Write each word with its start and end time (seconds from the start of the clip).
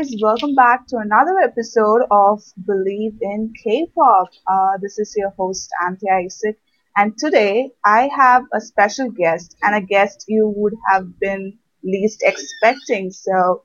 Guys, 0.00 0.14
welcome 0.22 0.54
back 0.54 0.86
to 0.86 0.96
another 0.96 1.38
episode 1.42 2.02
of 2.10 2.40
Believe 2.66 3.18
in 3.20 3.52
K-pop. 3.62 4.28
Uh, 4.46 4.78
this 4.80 4.98
is 4.98 5.14
your 5.16 5.30
host 5.30 5.70
Anthea 5.86 6.24
Isaac, 6.24 6.58
and 6.96 7.12
today 7.18 7.70
I 7.84 8.08
have 8.16 8.44
a 8.54 8.60
special 8.60 9.10
guest 9.10 9.56
and 9.62 9.74
a 9.74 9.86
guest 9.86 10.24
you 10.28 10.52
would 10.56 10.74
have 10.90 11.18
been 11.20 11.58
least 11.84 12.22
expecting. 12.22 13.10
So 13.10 13.64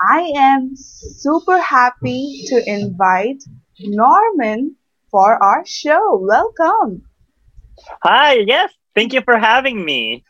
I 0.00 0.32
am 0.36 0.72
super 0.76 1.60
happy 1.60 2.44
to 2.48 2.62
invite 2.66 3.42
Norman 3.80 4.76
for 5.10 5.42
our 5.42 5.64
show. 5.66 6.18
Welcome. 6.22 7.02
Hi, 8.02 8.34
yes, 8.46 8.72
thank 8.94 9.12
you 9.14 9.22
for 9.22 9.38
having 9.38 9.84
me. 9.84 10.24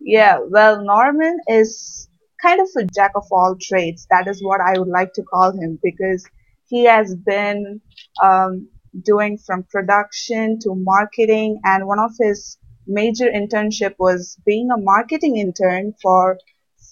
Yeah, 0.00 0.38
well, 0.48 0.84
Norman 0.84 1.38
is 1.48 2.08
kind 2.42 2.60
of 2.60 2.68
a 2.76 2.84
jack 2.84 3.12
of 3.14 3.24
all 3.30 3.56
trades. 3.60 4.06
That 4.10 4.26
is 4.26 4.42
what 4.42 4.60
I 4.60 4.78
would 4.78 4.88
like 4.88 5.12
to 5.14 5.22
call 5.22 5.52
him 5.52 5.78
because 5.82 6.26
he 6.66 6.84
has 6.84 7.14
been 7.14 7.80
um, 8.22 8.68
doing 9.04 9.38
from 9.38 9.64
production 9.70 10.58
to 10.60 10.74
marketing, 10.74 11.60
and 11.64 11.86
one 11.86 11.98
of 11.98 12.12
his 12.18 12.58
major 12.86 13.26
internship 13.26 13.94
was 13.98 14.36
being 14.44 14.70
a 14.70 14.80
marketing 14.80 15.36
intern 15.36 15.94
for 16.02 16.38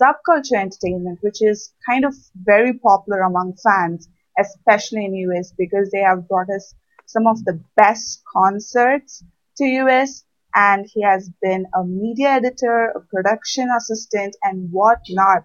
SubKulture 0.01 0.57
Entertainment, 0.57 1.19
which 1.21 1.43
is 1.43 1.73
kind 1.89 2.05
of 2.05 2.15
very 2.35 2.79
popular 2.79 3.21
among 3.21 3.55
fans, 3.63 4.09
especially 4.39 5.05
in 5.05 5.15
US 5.15 5.53
because 5.57 5.91
they 5.91 6.01
have 6.01 6.29
brought 6.29 6.49
us 6.49 6.75
some 7.07 7.27
of 7.27 7.45
the 7.45 7.61
best 7.77 8.23
concerts 8.33 9.23
to 9.57 9.65
US 9.65 10.25
and 10.55 10.87
he 10.93 11.03
has 11.03 11.31
been 11.43 11.67
a 11.75 11.85
media 11.85 12.31
editor, 12.31 12.93
a 12.97 13.01
production 13.01 13.69
assistant, 13.77 14.37
and 14.43 14.71
whatnot. 14.71 15.45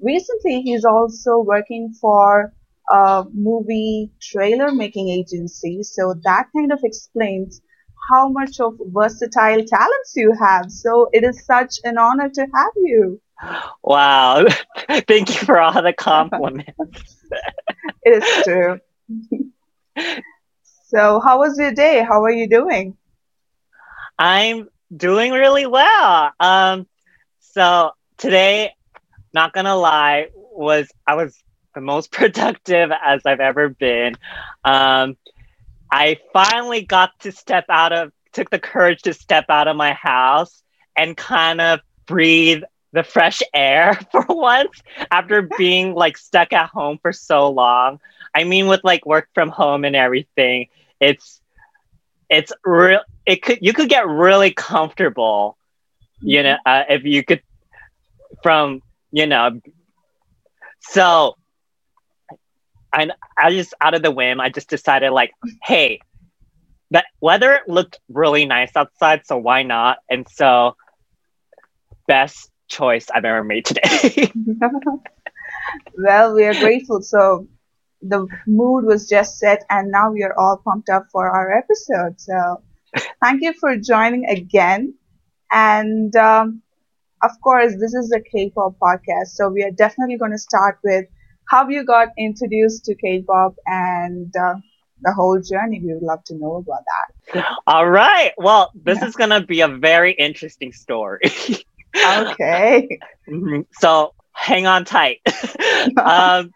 Recently, 0.00 0.62
he's 0.62 0.84
also 0.84 1.38
working 1.38 1.92
for 2.00 2.52
a 2.90 3.24
movie 3.32 4.10
trailer 4.20 4.72
making 4.72 5.08
agency, 5.08 5.82
so 5.82 6.14
that 6.24 6.46
kind 6.56 6.72
of 6.72 6.80
explains 6.82 7.60
how 8.10 8.28
much 8.28 8.60
of 8.60 8.74
versatile 8.86 9.64
talents 9.64 10.12
you 10.16 10.32
have. 10.40 10.70
So 10.70 11.08
it 11.12 11.24
is 11.24 11.44
such 11.44 11.76
an 11.84 11.98
honor 11.98 12.28
to 12.30 12.40
have 12.40 12.72
you. 12.76 13.20
Wow. 13.82 14.46
Thank 15.08 15.28
you 15.28 15.46
for 15.46 15.60
all 15.60 15.82
the 15.82 15.92
compliments. 15.92 16.72
it 18.02 18.22
is 18.22 18.44
true. 18.44 18.80
so, 20.86 21.20
how 21.20 21.38
was 21.38 21.58
your 21.58 21.72
day? 21.72 22.02
How 22.02 22.22
are 22.24 22.30
you 22.30 22.48
doing? 22.48 22.96
I'm 24.18 24.68
doing 24.94 25.32
really 25.32 25.66
well. 25.66 26.32
Um, 26.40 26.86
so 27.40 27.92
today, 28.18 28.72
not 29.32 29.52
gonna 29.52 29.76
lie, 29.76 30.28
was 30.34 30.88
I 31.06 31.14
was 31.14 31.36
the 31.74 31.80
most 31.80 32.12
productive 32.12 32.90
as 33.04 33.22
I've 33.26 33.40
ever 33.40 33.68
been. 33.68 34.14
Um, 34.64 35.16
I 35.90 36.18
finally 36.32 36.82
got 36.82 37.10
to 37.20 37.32
step 37.32 37.64
out 37.68 37.92
of, 37.92 38.12
took 38.32 38.50
the 38.50 38.58
courage 38.58 39.02
to 39.02 39.14
step 39.14 39.46
out 39.48 39.68
of 39.68 39.76
my 39.76 39.92
house 39.92 40.62
and 40.96 41.16
kind 41.16 41.60
of 41.60 41.80
breathe 42.06 42.62
the 42.92 43.02
fresh 43.02 43.42
air 43.54 43.94
for 44.12 44.24
once 44.28 44.82
after 45.10 45.42
being 45.56 45.94
like 45.94 46.16
stuck 46.16 46.52
at 46.52 46.68
home 46.70 46.98
for 47.00 47.12
so 47.12 47.50
long. 47.50 48.00
I 48.34 48.44
mean, 48.44 48.66
with 48.68 48.82
like 48.84 49.06
work 49.06 49.28
from 49.34 49.48
home 49.50 49.84
and 49.84 49.96
everything, 49.96 50.66
it's 51.00 51.40
it's 52.28 52.52
real 52.64 53.00
it 53.28 53.42
could 53.42 53.58
you 53.62 53.74
could 53.74 53.90
get 53.90 54.08
really 54.08 54.52
comfortable 54.52 55.58
you 56.22 56.42
know 56.42 56.56
uh, 56.66 56.84
if 56.88 57.04
you 57.04 57.22
could 57.24 57.42
from 58.42 58.82
you 59.12 59.26
know 59.26 59.60
so 60.80 61.36
I, 62.92 63.10
I 63.38 63.50
just 63.50 63.74
out 63.80 63.94
of 63.94 64.02
the 64.02 64.10
whim 64.10 64.40
i 64.40 64.48
just 64.48 64.70
decided 64.70 65.10
like 65.10 65.32
hey 65.62 66.00
the 66.90 67.04
weather 67.20 67.60
looked 67.68 68.00
really 68.08 68.46
nice 68.46 68.72
outside 68.76 69.26
so 69.26 69.36
why 69.36 69.62
not? 69.62 69.98
And 70.10 70.26
so 70.28 70.76
best 72.06 72.50
choice 72.68 73.08
i've 73.14 73.24
ever 73.24 73.44
made 73.44 73.64
today. 73.66 74.32
Well 75.96 76.34
we 76.34 76.44
are 76.44 76.54
grateful. 76.54 77.02
So 77.02 77.46
the 78.02 78.26
mood 78.46 78.84
was 78.84 79.08
just 79.08 79.38
set 79.38 79.64
and 79.70 79.90
now 79.90 80.12
we 80.12 80.22
are 80.22 80.34
all 80.38 80.60
pumped 80.64 80.88
up 80.88 81.06
for 81.12 81.28
our 81.28 81.52
episode. 81.56 82.20
So 82.20 82.62
thank 83.22 83.42
you 83.42 83.52
for 83.54 83.76
joining 83.76 84.26
again. 84.26 84.94
And 85.50 86.14
um, 86.16 86.62
of 87.22 87.30
course, 87.42 87.72
this 87.78 87.94
is 87.94 88.12
a 88.12 88.20
K-pop 88.20 88.76
podcast. 88.80 89.28
So 89.28 89.48
we 89.48 89.62
are 89.62 89.70
definitely 89.70 90.16
going 90.16 90.32
to 90.32 90.38
start 90.38 90.78
with 90.84 91.06
how 91.48 91.68
you 91.68 91.84
got 91.84 92.08
introduced 92.18 92.84
to 92.84 92.94
K-pop 92.94 93.54
and 93.66 94.34
uh, 94.36 94.54
the 95.00 95.12
whole 95.12 95.40
journey. 95.40 95.80
We 95.82 95.94
would 95.94 96.02
love 96.02 96.22
to 96.24 96.34
know 96.34 96.56
about 96.56 96.82
that. 96.86 97.46
All 97.66 97.88
right. 97.88 98.32
Well, 98.36 98.70
this 98.74 98.98
yeah. 99.00 99.06
is 99.06 99.16
going 99.16 99.30
to 99.30 99.40
be 99.40 99.62
a 99.62 99.68
very 99.68 100.12
interesting 100.12 100.72
story. 100.72 101.20
okay. 101.96 102.98
Mm-hmm. 103.28 103.60
So 103.72 104.14
hang 104.32 104.66
on 104.66 104.84
tight. 104.84 105.20
um, 106.02 106.52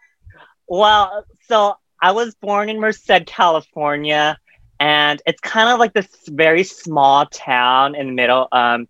well, 0.67 1.25
so 1.47 1.75
I 2.01 2.11
was 2.11 2.35
born 2.35 2.69
in 2.69 2.79
Merced, 2.79 3.25
California, 3.25 4.37
and 4.83 5.21
it's 5.25 5.39
kind 5.39 5.69
of 5.69 5.79
like 5.79 5.93
this 5.93 6.09
very 6.27 6.65
small 6.65 7.25
town 7.27 7.95
in 7.95 8.07
the 8.07 8.11
middle, 8.11 8.49
um, 8.51 8.89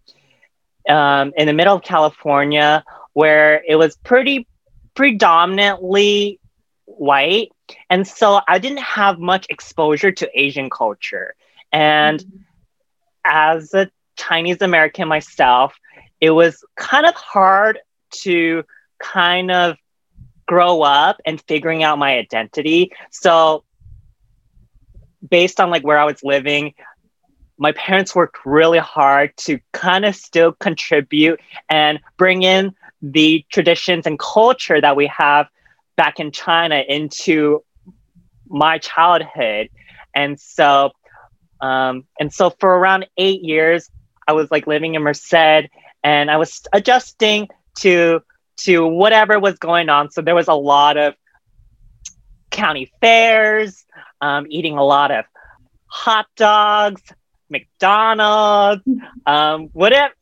um, 0.90 1.34
in 1.38 1.46
the 1.46 1.54
middle 1.54 1.76
of 1.76 1.84
California, 1.84 2.84
where 3.14 3.64
it 3.68 3.76
was 3.76 3.96
pretty 3.98 4.48
predominantly 4.96 6.40
white, 6.86 7.52
and 7.92 8.08
so 8.08 8.42
I 8.48 8.58
didn't 8.58 8.80
have 8.80 9.20
much 9.20 9.46
exposure 9.52 10.12
to 10.12 10.28
Asian 10.34 10.72
culture. 10.72 11.36
And 11.72 12.20
mm-hmm. 12.22 12.38
as 13.26 13.72
a 13.76 13.92
Chinese 14.16 14.64
American 14.64 15.08
myself, 15.08 15.76
it 16.20 16.32
was 16.32 16.66
kind 16.76 17.06
of 17.06 17.14
hard 17.14 17.78
to 18.24 18.64
kind 18.98 19.52
of 19.52 19.78
grow 20.48 20.82
up 20.82 21.22
and 21.24 21.40
figuring 21.42 21.84
out 21.84 22.00
my 22.00 22.18
identity. 22.18 22.92
So 23.12 23.64
based 25.28 25.59
on 25.59 25.69
like 25.69 25.84
where 25.84 26.00
I 26.00 26.06
was 26.06 26.23
living, 26.23 26.73
my 27.57 27.72
parents 27.73 28.16
worked 28.16 28.38
really 28.45 28.79
hard 28.79 29.35
to 29.38 29.59
kind 29.72 30.06
of 30.06 30.16
still 30.16 30.53
contribute 30.53 31.39
and 31.69 32.00
bring 32.17 32.44
in 32.44 32.73
the 33.01 33.45
traditions 33.50 34.07
and 34.07 34.17
culture 34.17 34.79
that 34.81 34.95
we 34.95 35.07
have 35.07 35.47
back 35.95 36.19
in 36.19 36.31
China 36.31 36.84
into 36.88 37.63
my 38.47 38.78
childhood. 38.78 39.69
And 40.16 40.39
so 40.39 40.91
um, 41.61 42.05
and 42.19 42.34
so 42.34 42.50
for 42.59 42.78
around 42.78 43.07
eight 43.17 43.41
years, 43.41 43.90
I 44.28 44.34
was 44.34 44.51
like 44.51 44.67
living 44.67 44.95
in 44.95 45.01
Merced 45.01 45.34
and 46.03 46.29
I 46.29 46.38
was 46.38 46.61
adjusting 46.73 47.47
to 47.79 48.19
to 48.57 48.85
whatever 48.85 49.40
was 49.40 49.57
going 49.57 49.90
on. 49.90 50.11
So 50.11 50.22
there 50.22 50.35
was 50.35 50.47
a 50.47 50.53
lot 50.53 50.97
of 50.97 51.16
county 52.53 52.91
fairs, 53.02 53.86
um, 54.22 54.46
eating 54.50 54.78
a 54.78 54.84
lot 54.84 55.12
of 55.12 55.25
hot 55.88 56.28
dogs, 56.38 57.02
McDonald's, 57.50 58.84
um, 59.26 59.70
whatever 59.73 60.14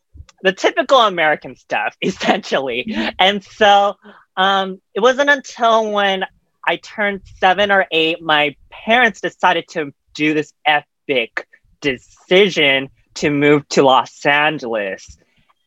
the 0.41 0.53
typical 0.53 0.99
American 0.99 1.55
stuff, 1.55 1.95
essentially. 2.01 2.95
And 3.19 3.43
so 3.43 3.95
um, 4.35 4.81
it 4.95 5.01
wasn't 5.01 5.29
until 5.29 5.91
when 5.91 6.25
I 6.65 6.77
turned 6.77 7.21
seven 7.39 7.71
or 7.71 7.85
eight, 7.91 8.21
my 8.21 8.55
parents 8.69 9.21
decided 9.21 9.67
to 9.69 9.93
do 10.13 10.33
this 10.33 10.53
epic 10.65 11.47
decision 11.79 12.89
to 13.15 13.29
move 13.29 13.67
to 13.69 13.83
Los 13.83 14.25
Angeles. 14.25 15.17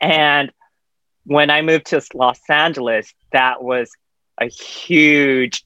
And 0.00 0.50
when 1.25 1.50
I 1.50 1.62
moved 1.62 1.87
to 1.87 2.02
Los 2.14 2.40
Angeles, 2.49 3.12
that 3.32 3.62
was 3.62 3.90
a 4.40 4.46
huge 4.46 5.64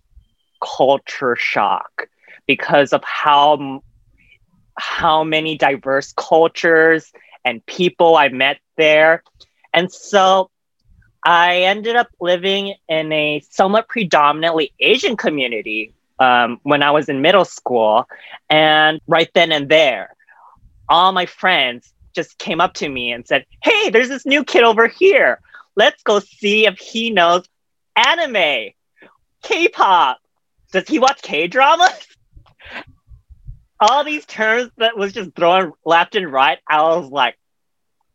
culture 0.60 1.36
shock 1.36 2.08
because 2.46 2.92
of 2.92 3.02
how 3.04 3.82
how 4.76 5.24
many 5.24 5.56
diverse 5.56 6.12
cultures 6.16 7.12
and 7.44 7.64
people 7.66 8.16
I 8.16 8.28
met 8.28 8.58
there. 8.76 9.22
And 9.72 9.92
so 9.92 10.50
I 11.24 11.62
ended 11.62 11.96
up 11.96 12.08
living 12.20 12.74
in 12.88 13.12
a 13.12 13.40
somewhat 13.50 13.88
predominantly 13.88 14.72
Asian 14.78 15.16
community 15.16 15.94
um, 16.18 16.60
when 16.62 16.82
I 16.82 16.90
was 16.90 17.08
in 17.08 17.22
middle 17.22 17.44
school. 17.44 18.06
And 18.48 19.00
right 19.06 19.30
then 19.34 19.52
and 19.52 19.68
there, 19.68 20.14
all 20.88 21.12
my 21.12 21.26
friends 21.26 21.92
just 22.14 22.38
came 22.38 22.60
up 22.60 22.74
to 22.74 22.88
me 22.88 23.12
and 23.12 23.26
said, 23.26 23.44
Hey, 23.62 23.90
there's 23.90 24.08
this 24.08 24.26
new 24.26 24.44
kid 24.44 24.62
over 24.62 24.88
here. 24.88 25.40
Let's 25.76 26.02
go 26.02 26.20
see 26.20 26.66
if 26.66 26.78
he 26.78 27.10
knows 27.10 27.44
anime, 27.94 28.72
K 29.42 29.68
pop. 29.72 30.18
Does 30.72 30.88
he 30.88 30.98
watch 30.98 31.22
K 31.22 31.46
dramas? 31.46 32.06
All 33.80 34.04
these 34.04 34.26
terms 34.26 34.70
that 34.78 34.96
was 34.96 35.12
just 35.12 35.34
thrown 35.34 35.72
left 35.84 36.14
and 36.16 36.30
right. 36.32 36.58
I 36.68 36.82
was 36.82 37.10
like, 37.10 37.38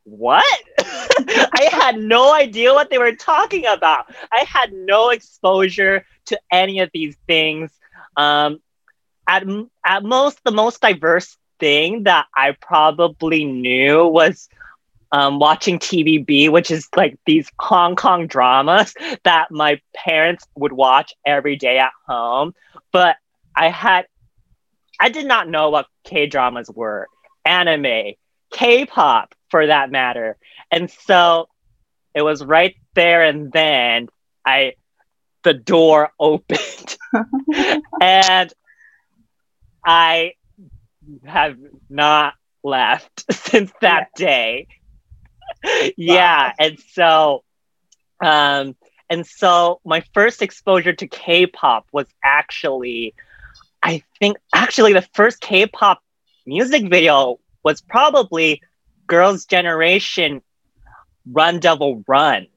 what? 0.04 0.62
I 0.80 1.70
had 1.72 1.98
no 1.98 2.34
idea 2.34 2.74
what 2.74 2.90
they 2.90 2.98
were 2.98 3.16
talking 3.16 3.66
about. 3.66 4.14
I 4.32 4.44
had 4.48 4.74
no 4.74 5.10
exposure 5.10 6.06
to 6.26 6.40
any 6.52 6.80
of 6.80 6.90
these 6.94 7.16
things. 7.28 7.72
Um, 8.18 8.60
at, 9.28 9.44
at 9.86 10.04
most, 10.04 10.40
the 10.44 10.52
most 10.52 10.82
diverse 10.82 11.38
thing 11.60 12.04
that 12.04 12.28
I 12.36 12.52
probably 12.60 13.46
knew 13.46 14.06
was 14.06 14.50
um, 15.14 15.38
watching 15.38 15.78
TVB, 15.78 16.50
which 16.50 16.72
is 16.72 16.90
like 16.98 17.20
these 17.28 17.48
Hong 17.60 17.96
Kong 17.96 18.26
dramas 18.26 18.96
that 19.24 19.52
my 19.52 19.80
parents 19.96 20.44
would 20.56 20.74
watch 20.74 21.14
every 21.24 21.56
day 21.56 21.78
at 21.78 21.92
home. 22.08 22.56
But 22.92 23.18
I 23.56 23.70
had, 23.70 24.08
I 25.00 25.10
did 25.10 25.28
not 25.28 25.48
know 25.48 25.70
what 25.70 25.86
K 26.04 26.26
dramas 26.26 26.70
were, 26.74 27.08
anime, 27.46 28.14
K 28.52 28.88
pop 28.88 29.36
for 29.50 29.68
that 29.68 29.92
matter. 29.92 30.36
And 30.72 30.90
so 30.90 31.48
it 32.16 32.24
was 32.24 32.44
right 32.44 32.76
there 32.96 33.24
and 33.24 33.52
then 33.52 34.08
I, 34.44 34.74
the 35.44 35.54
door 35.54 36.12
opened 36.20 36.98
and 38.02 38.52
I 39.86 40.34
have 41.24 41.58
not 41.88 42.34
left 42.64 43.32
since 43.32 43.72
that 43.82 44.08
yeah. 44.18 44.26
day. 44.26 44.68
yeah, 45.98 46.48
wow. 46.48 46.54
and 46.60 46.80
so 46.80 47.44
um 48.24 48.76
and 49.10 49.26
so 49.26 49.80
my 49.86 50.04
first 50.14 50.42
exposure 50.42 50.94
to 50.94 51.08
K-pop 51.08 51.88
was 51.92 52.06
actually 52.24 53.14
I 53.82 54.04
think 54.20 54.38
actually 54.54 54.94
the 54.94 55.08
first 55.14 55.42
K-pop 55.42 56.02
music 56.46 56.90
video 56.90 57.40
was 57.64 57.82
probably 57.82 58.62
Girls' 59.08 59.46
Generation 59.46 60.42
Run 61.26 61.60
Devil 61.60 62.04
Run. 62.08 62.48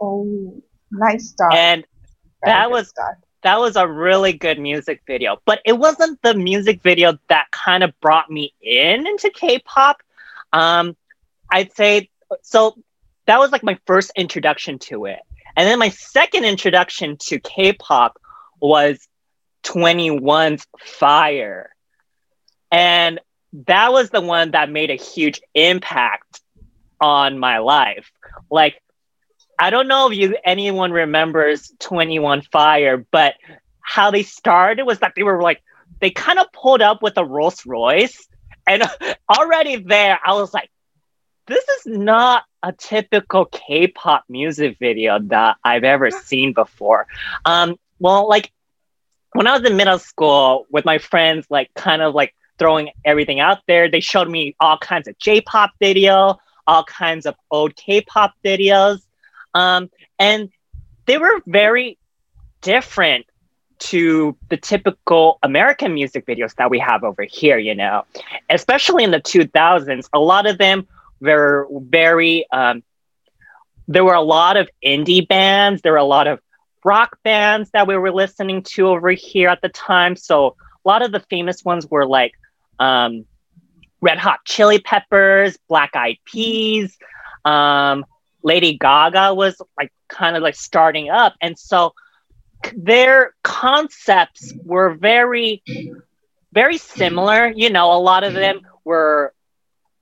Oh, 0.00 0.62
nice 0.90 1.30
start. 1.30 1.54
And 1.54 1.84
Very 2.42 2.54
that 2.54 2.70
was 2.70 2.88
start 2.88 3.18
that 3.42 3.58
was 3.60 3.76
a 3.76 3.86
really 3.86 4.32
good 4.32 4.58
music 4.58 5.02
video. 5.06 5.40
But 5.44 5.60
it 5.64 5.72
wasn't 5.72 6.20
the 6.22 6.34
music 6.34 6.82
video 6.82 7.18
that 7.28 7.50
kind 7.50 7.82
of 7.82 7.98
brought 8.00 8.30
me 8.30 8.52
in 8.60 9.06
into 9.06 9.30
K-pop. 9.30 10.02
Um, 10.52 10.96
I'd 11.50 11.74
say 11.74 12.10
so. 12.42 12.76
That 13.26 13.40
was 13.40 13.52
like 13.52 13.62
my 13.62 13.78
first 13.86 14.10
introduction 14.16 14.78
to 14.78 15.04
it, 15.04 15.18
and 15.54 15.68
then 15.68 15.78
my 15.78 15.90
second 15.90 16.46
introduction 16.46 17.18
to 17.24 17.38
K-pop 17.38 18.18
was 18.58 19.06
2NE1's 19.64 20.66
Fire, 20.78 21.74
and 22.70 23.20
that 23.66 23.92
was 23.92 24.08
the 24.08 24.22
one 24.22 24.52
that 24.52 24.70
made 24.70 24.90
a 24.90 24.94
huge 24.94 25.42
impact 25.54 26.40
on 27.00 27.38
my 27.38 27.58
life. 27.58 28.10
Like 28.50 28.82
I 29.58 29.70
don't 29.70 29.88
know 29.88 30.10
if 30.10 30.16
you 30.16 30.36
anyone 30.44 30.92
remembers 30.92 31.72
2NE1 31.80 32.46
Fire, 32.50 33.04
but 33.10 33.34
how 33.80 34.10
they 34.10 34.22
started 34.22 34.84
was 34.84 35.00
that 35.00 35.14
they 35.16 35.22
were 35.22 35.42
like 35.42 35.62
they 36.00 36.10
kind 36.10 36.38
of 36.38 36.52
pulled 36.52 36.80
up 36.82 37.02
with 37.02 37.16
a 37.16 37.24
Rolls 37.24 37.66
Royce, 37.66 38.28
and 38.66 38.84
already 39.30 39.76
there 39.76 40.18
I 40.24 40.34
was 40.34 40.54
like, 40.54 40.70
this 41.48 41.64
is 41.68 41.86
not 41.86 42.44
a 42.62 42.72
typical 42.72 43.46
K-pop 43.46 44.24
music 44.28 44.76
video 44.78 45.18
that 45.18 45.56
I've 45.64 45.84
ever 45.84 46.10
seen 46.10 46.52
before. 46.52 47.06
Um, 47.44 47.78
well, 47.98 48.28
like 48.28 48.52
when 49.32 49.46
I 49.46 49.58
was 49.58 49.68
in 49.68 49.76
middle 49.76 49.98
school 49.98 50.66
with 50.70 50.84
my 50.84 50.98
friends, 50.98 51.46
like 51.50 51.72
kind 51.74 52.02
of 52.02 52.14
like 52.14 52.34
throwing 52.58 52.90
everything 53.04 53.40
out 53.40 53.58
there, 53.66 53.90
they 53.90 54.00
showed 54.00 54.28
me 54.28 54.54
all 54.60 54.78
kinds 54.78 55.08
of 55.08 55.18
J-pop 55.18 55.70
video, 55.80 56.38
all 56.66 56.84
kinds 56.84 57.26
of 57.26 57.34
old 57.50 57.74
K-pop 57.76 58.34
videos. 58.44 59.00
Um, 59.54 59.90
and 60.18 60.50
they 61.06 61.18
were 61.18 61.40
very 61.46 61.98
different 62.60 63.26
to 63.78 64.36
the 64.48 64.56
typical 64.56 65.38
American 65.42 65.94
music 65.94 66.26
videos 66.26 66.54
that 66.56 66.68
we 66.68 66.78
have 66.80 67.04
over 67.04 67.22
here, 67.22 67.58
you 67.58 67.74
know, 67.74 68.04
especially 68.50 69.04
in 69.04 69.12
the 69.12 69.20
2000s. 69.20 70.08
A 70.12 70.18
lot 70.18 70.46
of 70.46 70.58
them 70.58 70.86
were 71.20 71.68
very, 71.70 72.46
um, 72.50 72.82
there 73.86 74.04
were 74.04 74.14
a 74.14 74.20
lot 74.22 74.56
of 74.56 74.68
indie 74.84 75.26
bands, 75.26 75.82
there 75.82 75.92
were 75.92 75.98
a 75.98 76.04
lot 76.04 76.26
of 76.26 76.40
rock 76.84 77.18
bands 77.22 77.70
that 77.72 77.86
we 77.86 77.96
were 77.96 78.12
listening 78.12 78.62
to 78.62 78.88
over 78.88 79.10
here 79.10 79.48
at 79.48 79.60
the 79.62 79.68
time. 79.68 80.16
So 80.16 80.56
a 80.84 80.88
lot 80.88 81.02
of 81.02 81.12
the 81.12 81.20
famous 81.20 81.64
ones 81.64 81.86
were 81.86 82.06
like 82.06 82.32
um, 82.78 83.24
Red 84.00 84.18
Hot 84.18 84.40
Chili 84.44 84.78
Peppers, 84.78 85.58
Black 85.68 85.96
Eyed 85.96 86.18
Peas, 86.24 86.96
um, 87.44 88.04
Lady 88.42 88.76
Gaga 88.78 89.34
was 89.34 89.60
like 89.76 89.92
kind 90.08 90.36
of 90.36 90.42
like 90.42 90.54
starting 90.54 91.10
up. 91.10 91.34
And 91.40 91.58
so 91.58 91.94
their 92.74 93.34
concepts 93.42 94.52
were 94.64 94.94
very, 94.94 95.62
very 96.52 96.78
similar. 96.78 97.48
You 97.54 97.70
know, 97.70 97.92
a 97.92 98.00
lot 98.00 98.24
of 98.24 98.34
them 98.34 98.60
were 98.84 99.32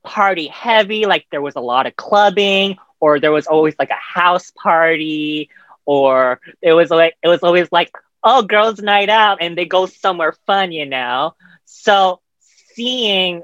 party 0.06 0.46
heavy, 0.46 1.04
like 1.04 1.26
there 1.30 1.42
was 1.42 1.56
a 1.56 1.60
lot 1.60 1.86
of 1.86 1.96
clubbing, 1.96 2.78
or 3.00 3.20
there 3.20 3.32
was 3.32 3.46
always 3.46 3.74
like 3.78 3.90
a 3.90 3.94
house 3.94 4.52
party, 4.52 5.50
or 5.84 6.40
it 6.62 6.72
was 6.72 6.90
like, 6.90 7.16
it 7.22 7.28
was 7.28 7.42
always 7.42 7.70
like, 7.70 7.90
oh, 8.22 8.42
girls' 8.42 8.80
night 8.80 9.08
out, 9.08 9.38
and 9.40 9.58
they 9.58 9.66
go 9.66 9.86
somewhere 9.86 10.32
fun, 10.46 10.72
you 10.72 10.86
know? 10.86 11.34
So 11.64 12.20
seeing 12.74 13.42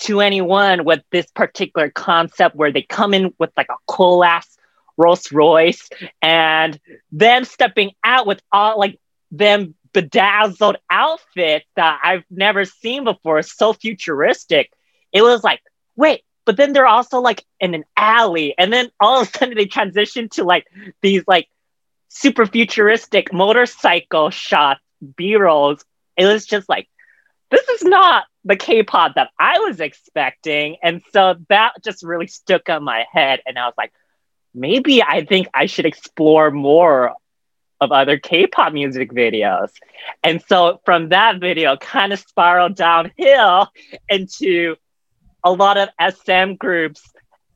2NE1 0.00 0.84
with 0.84 1.02
this 1.10 1.26
particular 1.30 1.90
concept 1.90 2.56
where 2.56 2.72
they 2.72 2.82
come 2.82 3.14
in 3.14 3.34
with 3.38 3.50
like 3.56 3.68
a 3.70 3.76
cool 3.86 4.24
ass 4.24 4.56
Rolls 4.96 5.30
Royce 5.30 5.88
and 6.20 6.78
them 7.12 7.44
stepping 7.44 7.92
out 8.02 8.26
with 8.26 8.40
all 8.50 8.78
like 8.78 8.98
them 9.30 9.74
bedazzled 9.92 10.76
outfits 10.90 11.66
that 11.76 12.00
I've 12.02 12.24
never 12.30 12.64
seen 12.64 13.04
before, 13.04 13.42
so 13.42 13.72
futuristic. 13.72 14.72
It 15.12 15.22
was 15.22 15.42
like, 15.42 15.60
wait, 15.98 16.22
but 16.46 16.56
then 16.56 16.72
they're 16.72 16.86
also 16.86 17.20
like 17.20 17.44
in 17.60 17.74
an 17.74 17.84
alley, 17.96 18.54
and 18.56 18.72
then 18.72 18.90
all 18.98 19.20
of 19.20 19.28
a 19.28 19.38
sudden 19.38 19.54
they 19.54 19.66
transition 19.66 20.30
to 20.30 20.44
like 20.44 20.66
these 21.02 21.24
like 21.26 21.48
super 22.08 22.46
futuristic 22.46 23.32
motorcycle 23.32 24.30
shots, 24.30 24.80
B 25.16 25.36
rolls. 25.36 25.84
It 26.16 26.24
was 26.24 26.46
just 26.46 26.68
like, 26.68 26.88
this 27.50 27.68
is 27.68 27.82
not 27.84 28.24
the 28.44 28.56
K-pop 28.56 29.14
that 29.16 29.30
I 29.38 29.58
was 29.58 29.80
expecting. 29.80 30.76
And 30.82 31.02
so 31.12 31.36
that 31.48 31.72
just 31.84 32.02
really 32.02 32.26
stuck 32.26 32.68
on 32.68 32.82
my 32.82 33.04
head. 33.12 33.40
And 33.46 33.58
I 33.58 33.66
was 33.66 33.74
like, 33.76 33.92
maybe 34.54 35.02
I 35.02 35.24
think 35.24 35.48
I 35.52 35.66
should 35.66 35.86
explore 35.86 36.50
more 36.50 37.14
of 37.80 37.92
other 37.92 38.18
K-pop 38.18 38.72
music 38.72 39.12
videos. 39.12 39.70
And 40.24 40.42
so 40.48 40.80
from 40.84 41.10
that 41.10 41.40
video 41.40 41.76
kind 41.76 42.12
of 42.12 42.18
spiraled 42.18 42.74
downhill 42.74 43.68
into 44.08 44.76
a 45.48 45.52
lot 45.52 45.78
of 45.78 45.88
SM 45.98 46.56
groups 46.56 47.02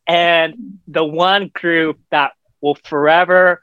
and 0.07 0.79
the 0.89 1.05
one 1.05 1.49
group 1.49 2.01
that 2.11 2.33
will 2.63 2.75
forever 2.75 3.63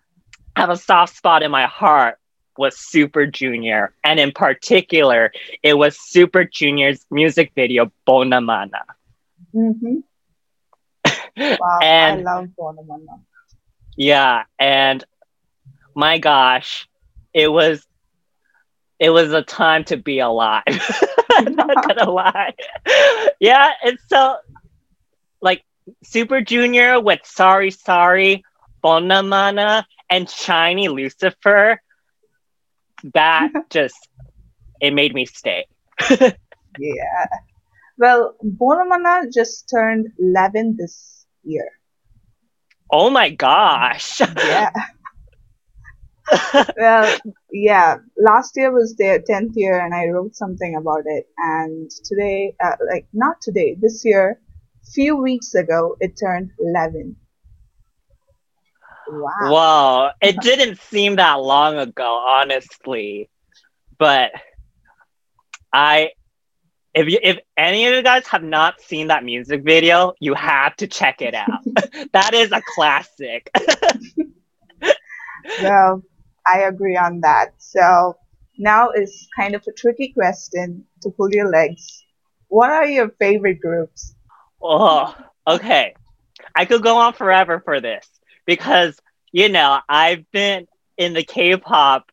have 0.56 0.70
a 0.70 0.78
soft 0.78 1.16
spot 1.16 1.42
in 1.42 1.50
my 1.50 1.66
heart 1.66 2.20
was 2.56 2.78
Super 2.78 3.26
Junior, 3.26 3.94
and 4.04 4.20
in 4.20 4.32
particular, 4.32 5.32
it 5.64 5.74
was 5.74 5.98
Super 5.98 6.44
Junior's 6.44 7.04
music 7.10 7.54
video 7.56 7.92
Bonamana. 8.08 8.84
Mm-hmm. 9.54 10.00
Wow, 11.38 11.80
and, 11.82 12.28
I 12.28 12.36
love 12.36 12.50
Bonamana. 12.60 13.22
Yeah, 13.96 14.44
and 14.60 15.04
my 15.96 16.20
gosh, 16.20 16.88
it 17.34 17.48
was 17.48 17.88
it 19.00 19.10
was 19.10 19.32
a 19.34 19.42
time 19.42 19.84
to 19.86 19.98
be 19.98 20.20
alive. 20.20 20.64
I'm 21.32 21.56
not 21.56 21.88
gonna 21.88 22.10
lie. 22.10 22.54
Yeah, 23.40 23.72
and 23.84 23.98
so 24.08 24.38
like 25.42 25.64
Super 26.04 26.42
Junior 26.42 27.00
with 27.00 27.22
Sorry 27.24 27.72
Sorry, 27.72 28.44
Bonamana, 28.84 29.86
and 30.10 30.28
SHINee 30.28 30.90
Lucifer 30.90 31.82
that 33.14 33.50
just 33.70 34.10
it 34.82 34.94
made 34.94 35.14
me 35.14 35.26
stay. 35.26 35.66
yeah. 36.10 37.26
Well, 37.98 38.36
Bonamana 38.44 39.32
just 39.34 39.70
turned 39.70 40.08
11 40.18 40.78
this 40.78 41.26
year. 41.44 41.70
Oh 42.92 43.10
my 43.10 43.30
gosh. 43.30 44.20
yeah. 44.20 44.72
well, 46.78 47.18
yeah. 47.52 47.98
Last 48.18 48.54
year 48.56 48.72
was 48.72 48.96
their 48.96 49.20
tenth 49.22 49.54
year, 49.56 49.80
and 49.80 49.94
I 49.94 50.08
wrote 50.08 50.36
something 50.36 50.76
about 50.76 51.04
it. 51.06 51.26
And 51.38 51.90
today, 52.04 52.56
uh, 52.64 52.76
like 52.92 53.08
not 53.14 53.38
today, 53.42 53.76
this 53.80 54.04
year, 54.06 54.40
few 54.94 55.18
weeks 55.18 55.54
ago, 55.56 55.96
it 56.00 56.18
turned 56.20 56.52
eleven. 56.60 57.16
Wow. 59.08 59.52
Wow, 59.52 60.12
it 60.22 60.40
didn't 60.40 60.80
seem 60.80 61.16
that 61.16 61.36
long 61.42 61.78
ago, 61.78 62.24
honestly. 62.28 63.30
But 63.98 64.32
I 65.74 66.12
if 66.94 67.08
you 67.08 67.20
if 67.22 67.38
any 67.58 67.86
of 67.88 67.94
you 67.96 68.04
guys 68.04 68.28
have 68.28 68.44
not 68.44 68.82
seen 68.82 69.08
that 69.08 69.24
music 69.24 69.64
video, 69.64 70.14
you 70.20 70.34
have 70.34 70.76
to 70.78 70.88
check 70.88 71.22
it 71.22 71.34
out. 71.34 71.64
that 72.14 72.34
is 72.34 72.52
a 72.52 72.62
classic. 72.76 73.50
well, 75.62 76.04
I 76.54 76.62
agree 76.62 76.98
on 76.98 77.22
that. 77.22 77.54
So 77.58 78.18
now 78.58 78.92
is 78.92 79.28
kind 79.36 79.56
of 79.56 79.64
a 79.68 79.72
tricky 79.72 80.12
question 80.14 80.86
to 81.02 81.10
pull 81.10 81.32
your 81.32 81.50
legs. 81.50 82.04
What 82.48 82.70
are 82.70 82.86
your 82.86 83.10
favorite 83.10 83.62
groups? 83.62 84.16
Oh, 84.62 85.16
okay. 85.48 85.94
I 86.56 86.66
could 86.66 86.84
go 86.84 86.98
on 86.98 87.14
forever 87.14 87.62
for 87.64 87.80
this 87.80 88.08
because 88.46 89.00
you 89.32 89.50
know 89.50 89.80
I've 89.88 90.30
been 90.32 90.68
in 90.98 91.14
the 91.14 91.24
K-pop. 91.24 92.12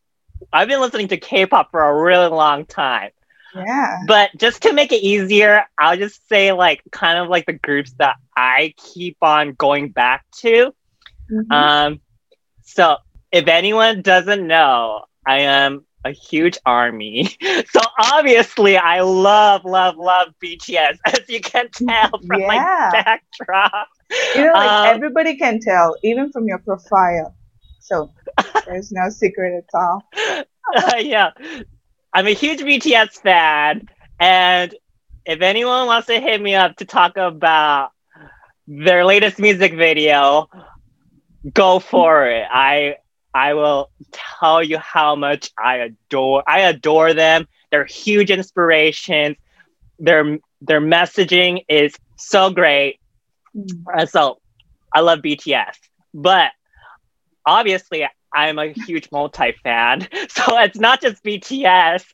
I've 0.53 0.67
been 0.67 0.81
listening 0.81 1.09
to 1.09 1.17
K-pop 1.17 1.71
for 1.71 1.81
a 1.81 2.03
really 2.03 2.29
long 2.29 2.65
time. 2.65 3.11
Yeah. 3.55 3.97
But 4.07 4.29
just 4.37 4.61
to 4.63 4.73
make 4.73 4.91
it 4.91 5.03
easier, 5.03 5.65
I'll 5.77 5.97
just 5.97 6.27
say 6.29 6.51
like 6.51 6.81
kind 6.91 7.17
of 7.17 7.29
like 7.29 7.45
the 7.45 7.53
groups 7.53 7.93
that 7.97 8.17
I 8.35 8.73
keep 8.77 9.17
on 9.21 9.53
going 9.53 9.89
back 9.89 10.25
to. 10.37 10.73
Mm-hmm. 11.31 11.51
Um, 11.51 11.99
so 12.63 12.97
if 13.31 13.47
anyone 13.47 14.01
doesn't 14.01 14.45
know, 14.47 15.05
I 15.25 15.39
am 15.41 15.85
a 16.05 16.11
huge 16.11 16.57
army. 16.65 17.29
So 17.69 17.81
obviously 17.99 18.77
I 18.77 19.01
love, 19.01 19.65
love, 19.65 19.97
love 19.97 20.33
BTS, 20.43 20.97
as 21.05 21.21
you 21.27 21.41
can 21.41 21.69
tell 21.69 22.09
from 22.09 22.39
yeah. 22.39 22.47
my 22.47 22.89
backdrop. 22.91 23.87
You 24.35 24.45
know, 24.45 24.53
like 24.53 24.69
um, 24.69 24.95
everybody 24.95 25.37
can 25.37 25.59
tell, 25.59 25.95
even 26.03 26.31
from 26.31 26.47
your 26.47 26.59
profile. 26.59 27.35
So 27.79 28.11
there's 28.65 28.91
no 28.91 29.09
secret 29.09 29.63
at 29.63 29.77
all. 29.77 30.03
Uh, 30.75 30.95
yeah. 30.99 31.31
I'm 32.13 32.27
a 32.27 32.33
huge 32.33 32.61
BTS 32.61 33.21
fan, 33.21 33.87
and 34.19 34.73
if 35.25 35.41
anyone 35.41 35.87
wants 35.87 36.07
to 36.07 36.19
hit 36.19 36.41
me 36.41 36.55
up 36.55 36.77
to 36.77 36.85
talk 36.85 37.17
about 37.17 37.91
their 38.67 39.05
latest 39.05 39.39
music 39.39 39.73
video, 39.75 40.49
go 41.53 41.79
for 41.79 42.27
it. 42.27 42.47
I 42.49 42.95
I 43.37 43.53
will 43.53 43.91
tell 44.11 44.63
you 44.63 44.79
how 44.79 45.15
much 45.15 45.51
I 45.63 45.77
adore 45.77 46.43
I 46.47 46.61
adore 46.61 47.13
them. 47.13 47.47
They're 47.69 47.85
huge 47.85 48.31
inspirations. 48.31 49.37
Their 49.99 50.39
their 50.61 50.81
messaging 50.81 51.63
is 51.69 51.95
so 52.15 52.49
great. 52.49 52.99
Mm. 53.55 54.09
So 54.09 54.39
I 54.91 55.01
love 55.01 55.19
BTS. 55.19 55.75
But 56.15 56.51
obviously 57.45 58.07
I'm 58.33 58.57
a 58.57 58.73
huge 58.73 59.09
multi 59.11 59.53
fan. 59.63 60.07
So 60.29 60.59
it's 60.59 60.79
not 60.79 61.01
just 61.01 61.23
BTS. 61.23 62.05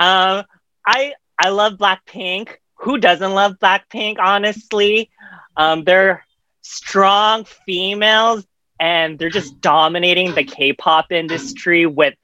Um, 0.00 0.44
I 0.84 1.14
I 1.38 1.50
love 1.50 1.74
Blackpink. 1.74 2.48
Who 2.78 2.98
doesn't 2.98 3.32
love 3.32 3.54
Blackpink? 3.62 4.16
Honestly, 4.18 5.10
um, 5.56 5.84
they're 5.84 6.26
strong 6.62 7.44
females 7.44 8.44
and 8.82 9.16
they're 9.16 9.30
just 9.30 9.60
dominating 9.60 10.34
the 10.34 10.42
K-pop 10.42 11.12
industry 11.12 11.86
with 11.86 12.14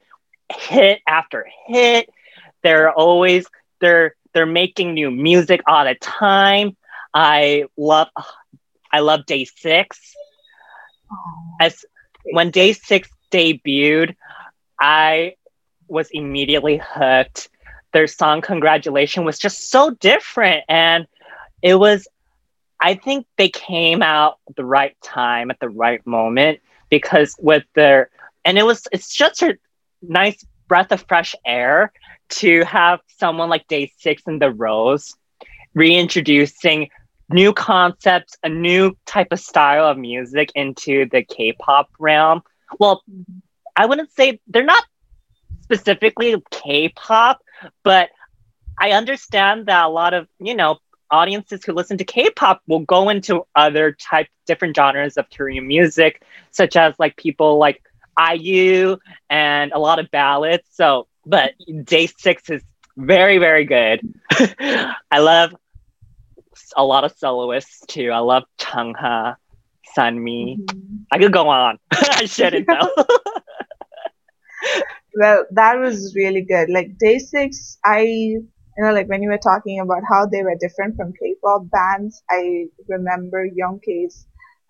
hit 0.51 0.99
after 1.07 1.47
hit. 1.67 2.09
They're 2.63 2.91
always 2.91 3.47
they're 3.79 4.15
they're 4.33 4.45
making 4.45 4.93
new 4.93 5.09
music 5.09 5.61
all 5.65 5.85
the 5.85 5.95
time. 5.95 6.75
I 7.13 7.63
love 7.77 8.09
I 8.91 8.99
love 8.99 9.25
Day 9.25 9.45
Six. 9.45 10.13
As 11.61 11.85
when 12.33 12.51
Day 12.51 12.73
Six 12.73 13.09
debuted, 13.31 14.15
I 14.77 15.35
was 15.87 16.09
immediately 16.11 16.81
hooked. 16.83 17.49
Their 17.93 18.07
song 18.07 18.41
"Congratulation" 18.41 19.23
was 19.23 19.39
just 19.39 19.71
so 19.71 19.91
different, 19.91 20.65
and 20.67 21.07
it 21.61 21.75
was 21.75 22.05
I 22.81 22.95
think 22.95 23.25
they 23.37 23.49
came 23.49 24.01
out 24.01 24.37
at 24.49 24.55
the 24.55 24.65
right 24.65 24.95
time 25.01 25.51
at 25.51 25.59
the 25.59 25.69
right 25.69 26.05
moment 26.05 26.59
because 26.89 27.35
with 27.39 27.63
their 27.75 28.09
and 28.45 28.57
it 28.57 28.65
was 28.65 28.87
it's 28.91 29.13
just 29.13 29.41
a 29.41 29.57
nice 30.01 30.45
breath 30.67 30.91
of 30.91 31.03
fresh 31.07 31.35
air 31.45 31.91
to 32.29 32.63
have 32.63 32.99
someone 33.17 33.49
like 33.49 33.67
Day 33.67 33.91
Six 33.97 34.23
and 34.27 34.41
the 34.41 34.51
Rose 34.51 35.15
reintroducing 35.73 36.89
new 37.29 37.53
concepts, 37.53 38.37
a 38.43 38.49
new 38.49 38.95
type 39.05 39.27
of 39.31 39.39
style 39.39 39.85
of 39.85 39.97
music 39.97 40.51
into 40.55 41.07
the 41.11 41.23
K-pop 41.23 41.89
realm. 41.99 42.41
Well, 42.79 43.03
I 43.75 43.85
wouldn't 43.85 44.11
say 44.13 44.39
they're 44.47 44.63
not 44.63 44.83
specifically 45.61 46.35
K-pop, 46.49 47.41
but 47.83 48.09
I 48.79 48.91
understand 48.91 49.67
that 49.67 49.85
a 49.85 49.89
lot 49.89 50.13
of, 50.13 50.27
you 50.39 50.55
know, 50.55 50.77
audiences 51.11 51.63
who 51.63 51.73
listen 51.73 51.97
to 51.97 52.03
K-pop 52.03 52.61
will 52.67 52.79
go 52.79 53.09
into 53.09 53.45
other 53.55 53.91
type 53.91 54.27
different 54.45 54.75
genres 54.75 55.17
of 55.17 55.29
Korean 55.29 55.67
music, 55.67 56.23
such 56.51 56.75
as 56.75 56.93
like 56.99 57.15
people 57.17 57.57
like 57.57 57.83
IU 58.19 58.97
and 59.29 59.71
a 59.71 59.79
lot 59.79 59.99
of 59.99 60.11
ballads. 60.11 60.63
So, 60.71 61.07
but 61.25 61.53
Day 61.83 62.07
Six 62.07 62.49
is 62.49 62.63
very 62.97 63.37
very 63.37 63.65
good. 63.65 64.01
I 65.11 65.19
love 65.19 65.55
a 66.75 66.83
lot 66.83 67.03
of 67.03 67.13
soloists 67.17 67.85
too. 67.87 68.11
I 68.11 68.19
love 68.19 68.43
Chungha, 68.59 69.35
Sunmi. 69.97 70.57
Mm-hmm. 70.57 70.95
I 71.11 71.17
could 71.17 71.33
go 71.33 71.47
on. 71.49 71.79
I 71.91 72.25
shouldn't 72.25 72.67
though. 72.67 73.05
well, 75.15 75.45
that 75.51 75.79
was 75.79 76.13
really 76.15 76.41
good. 76.41 76.69
Like 76.69 76.97
Day 76.97 77.19
Six, 77.19 77.77
I 77.85 78.37
you 78.79 78.85
know, 78.85 78.93
like 78.93 79.09
when 79.09 79.21
you 79.21 79.29
were 79.29 79.37
talking 79.39 79.81
about 79.81 80.03
how 80.09 80.25
they 80.25 80.41
were 80.41 80.55
different 80.59 80.95
from 80.95 81.13
K-pop 81.13 81.69
bands, 81.69 82.23
I 82.29 82.67
remember 82.87 83.45
Young 83.45 83.81
K's 83.83 84.25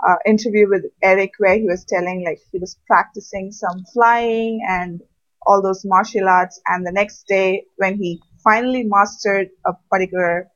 uh, 0.07 0.15
interview 0.25 0.67
with 0.67 0.85
Eric 1.03 1.33
where 1.37 1.57
he 1.57 1.65
was 1.65 1.85
telling 1.85 2.25
like 2.25 2.39
he 2.51 2.59
was 2.59 2.77
practicing 2.87 3.51
some 3.51 3.85
flying 3.93 4.61
and 4.67 5.01
all 5.45 5.61
those 5.61 5.85
martial 5.85 6.27
arts, 6.27 6.59
and 6.67 6.87
the 6.87 6.91
next 6.91 7.25
day 7.27 7.65
when 7.77 7.97
he 7.97 8.21
finally 8.43 8.83
mastered 8.83 9.49
a 9.65 9.73
particular 9.91 10.49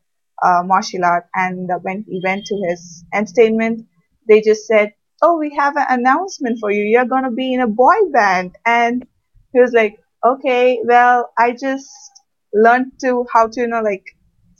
uh, 0.43 0.63
martial 0.65 1.05
art, 1.05 1.27
and 1.36 1.69
uh, 1.72 1.79
when 1.83 2.03
he 2.10 2.22
went 2.24 2.45
to 2.45 2.55
his 2.69 3.05
entertainment, 3.13 3.86
they 4.27 4.41
just 4.41 4.65
said, 4.67 4.93
"Oh, 5.22 5.38
we 5.38 5.55
have 5.55 5.77
an 5.77 5.86
announcement 5.89 6.57
for 6.60 6.72
you. 6.72 6.83
You're 6.86 7.05
gonna 7.05 7.31
be 7.31 7.53
in 7.53 7.62
a 7.62 7.67
boy 7.67 7.98
band," 8.12 8.57
and 8.65 9.05
he 9.53 9.60
was 9.60 9.74
like, 9.74 10.00
"Okay, 10.25 10.79
well, 10.86 11.31
I 11.38 11.51
just." 11.51 12.12
Learned 12.53 12.91
to 13.01 13.25
how 13.33 13.48
to 13.48 13.62
you 13.62 13.67
know 13.67 13.81
like 13.81 14.05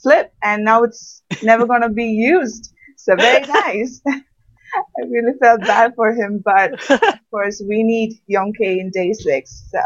flip 0.01 0.33
and 0.41 0.63
now 0.63 0.83
it's 0.83 1.23
never 1.43 1.65
to 1.79 1.89
be 1.89 2.05
used. 2.05 2.73
So 2.97 3.15
very 3.15 3.45
nice. 3.63 4.01
I 4.07 5.05
really 5.07 5.38
felt 5.39 5.62
bad 5.62 5.93
for 5.95 6.13
him 6.13 6.41
but 6.43 6.73
of 6.89 7.19
course 7.29 7.62
we 7.67 7.83
need 7.83 8.19
Young-K 8.27 8.79
in 8.79 8.89
day 8.89 9.13
six 9.13 9.69
so. 9.71 9.79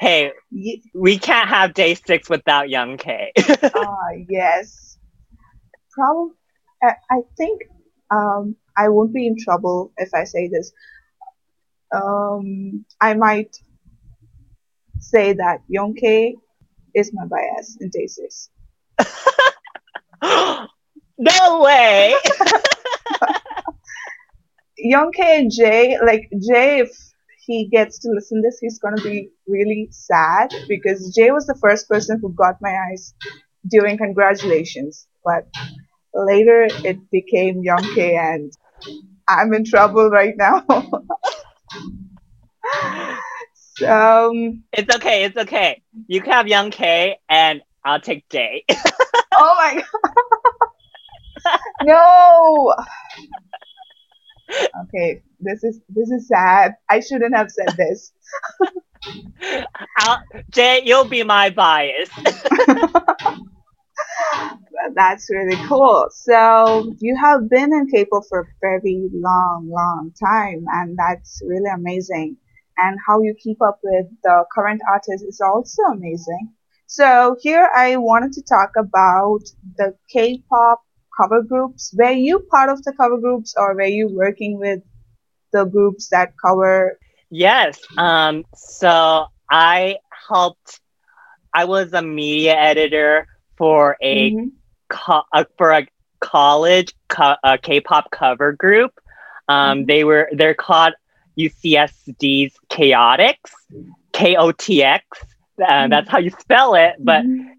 Hey 0.00 0.32
we 0.92 1.18
can't 1.18 1.48
have 1.48 1.72
day 1.74 1.94
six 1.94 2.28
without 2.28 2.68
Young 2.68 2.96
K 2.96 3.32
ah 3.38 3.78
uh, 3.78 4.10
yes. 4.28 4.98
Probably 5.92 6.34
I, 6.82 6.94
I 7.10 7.20
think 7.36 7.62
um, 8.10 8.56
i 8.76 8.88
won't 8.88 9.14
be 9.14 9.26
in 9.26 9.36
trouble 9.38 9.92
if 9.96 10.10
i 10.14 10.24
say 10.24 10.48
this. 10.48 10.72
Um, 11.94 12.84
i 13.00 13.14
might 13.14 13.56
say 14.98 15.32
that 15.34 15.60
Young 15.68 15.94
K 15.94 16.36
is 16.94 17.12
my 17.12 17.26
bias 17.26 17.76
in 17.80 17.90
day 17.90 18.06
six. 18.06 18.50
no 21.18 21.62
way. 21.62 22.14
Young 24.78 25.12
K 25.12 25.38
and 25.40 25.50
Jay, 25.52 25.96
like 26.04 26.28
Jay, 26.48 26.80
if 26.80 26.90
he 27.46 27.68
gets 27.70 27.98
to 28.00 28.10
listen 28.10 28.38
to 28.38 28.42
this, 28.48 28.58
he's 28.60 28.78
gonna 28.78 29.02
be 29.02 29.30
really 29.46 29.88
sad 29.90 30.52
because 30.68 31.14
Jay 31.14 31.30
was 31.30 31.46
the 31.46 31.58
first 31.60 31.88
person 31.88 32.18
who 32.20 32.32
got 32.32 32.56
my 32.60 32.74
eyes 32.90 33.14
during 33.68 33.96
congratulations, 33.96 35.06
but 35.24 35.46
later 36.14 36.66
it 36.84 36.98
became 37.10 37.62
Young 37.62 37.82
K 37.94 38.16
and 38.16 38.52
I'm 39.28 39.52
in 39.54 39.64
trouble 39.64 40.10
right 40.10 40.34
now. 40.36 40.64
Um, 43.82 44.62
it's 44.72 44.94
okay. 44.96 45.24
It's 45.24 45.36
okay. 45.36 45.82
You 46.06 46.20
can 46.20 46.32
have 46.32 46.46
young 46.46 46.70
K, 46.70 47.18
and 47.28 47.62
I'll 47.84 48.00
take 48.00 48.28
Jay. 48.28 48.64
oh 49.32 49.54
my 49.58 49.82
god! 51.44 51.60
no. 51.82 52.74
Okay, 54.82 55.22
this 55.40 55.64
is 55.64 55.80
this 55.88 56.10
is 56.10 56.28
sad. 56.28 56.74
I 56.88 57.00
shouldn't 57.00 57.34
have 57.34 57.50
said 57.50 57.76
this. 57.76 58.12
I'll, 59.98 60.22
Jay, 60.50 60.82
you'll 60.84 61.04
be 61.04 61.22
my 61.24 61.50
bias. 61.50 62.08
That's 64.94 65.28
really 65.30 65.56
cool. 65.66 66.08
So 66.12 66.92
you 67.00 67.16
have 67.16 67.48
been 67.48 67.72
in 67.72 67.88
K-pop 67.90 68.24
for 68.28 68.40
a 68.40 68.46
very 68.60 69.08
long, 69.12 69.68
long 69.68 70.12
time, 70.22 70.64
and 70.72 70.96
that's 70.96 71.42
really 71.46 71.70
amazing. 71.74 72.36
And 72.76 72.98
how 73.06 73.20
you 73.22 73.34
keep 73.38 73.60
up 73.62 73.78
with 73.82 74.06
the 74.22 74.44
current 74.54 74.80
artists 74.90 75.22
is 75.26 75.40
also 75.40 75.82
amazing. 75.92 76.52
So 76.86 77.36
here 77.40 77.68
I 77.74 77.96
wanted 77.96 78.32
to 78.32 78.42
talk 78.42 78.70
about 78.78 79.40
the 79.76 79.94
K-pop 80.12 80.82
cover 81.16 81.42
groups. 81.42 81.94
Were 81.96 82.10
you 82.12 82.40
part 82.50 82.70
of 82.70 82.82
the 82.84 82.92
cover 82.92 83.18
groups, 83.18 83.54
or 83.56 83.74
were 83.74 83.82
you 83.84 84.08
working 84.12 84.58
with 84.58 84.80
the 85.52 85.64
groups 85.64 86.08
that 86.10 86.32
cover? 86.44 86.98
Yes. 87.30 87.80
Um. 87.96 88.44
So 88.54 89.26
I 89.50 89.96
helped. 90.28 90.80
I 91.54 91.64
was 91.64 91.92
a 91.92 92.02
media 92.02 92.54
editor 92.54 93.26
for 93.56 93.96
a 94.02 94.34
Mhm. 94.34 94.52
co- 94.88 95.22
uh, 95.32 95.44
for 95.58 95.70
a 95.72 95.86
college 96.20 96.92
co- 97.08 97.36
a 97.44 97.58
K-pop 97.58 98.10
cover 98.10 98.52
group. 98.52 98.92
Um, 99.48 99.84
Mhm. 99.84 99.86
they 99.86 100.04
were 100.04 100.28
they're 100.32 100.54
called 100.54 100.94
UCSD's 101.36 102.54
Chaotix, 102.70 103.36
K 104.12 104.36
O 104.36 104.52
T 104.52 104.82
X. 104.82 105.04
Uh, 105.66 105.88
That's 105.88 106.08
how 106.08 106.18
you 106.18 106.30
spell 106.30 106.74
it. 106.74 106.94
But 106.98 107.24
Mhm. 107.24 107.50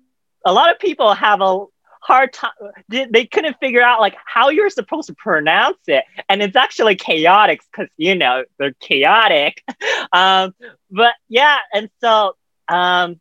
a 0.45 0.53
lot 0.53 0.71
of 0.71 0.79
people 0.79 1.13
have 1.13 1.41
a 1.41 1.65
hard 2.01 2.33
time. 2.33 2.51
They, 2.89 3.05
they 3.05 3.25
couldn't 3.25 3.57
figure 3.59 3.81
out 3.81 3.99
like 3.99 4.15
how 4.25 4.49
you're 4.49 4.69
supposed 4.69 5.07
to 5.07 5.15
pronounce 5.15 5.79
it, 5.87 6.03
and 6.29 6.41
it's 6.41 6.55
actually 6.55 6.95
chaotic 6.95 7.61
because 7.71 7.89
you 7.97 8.15
know 8.15 8.43
they're 8.57 8.73
chaotic. 8.79 9.63
um, 10.13 10.53
but 10.91 11.13
yeah, 11.29 11.57
and 11.73 11.89
so 12.01 12.35
um, 12.67 13.19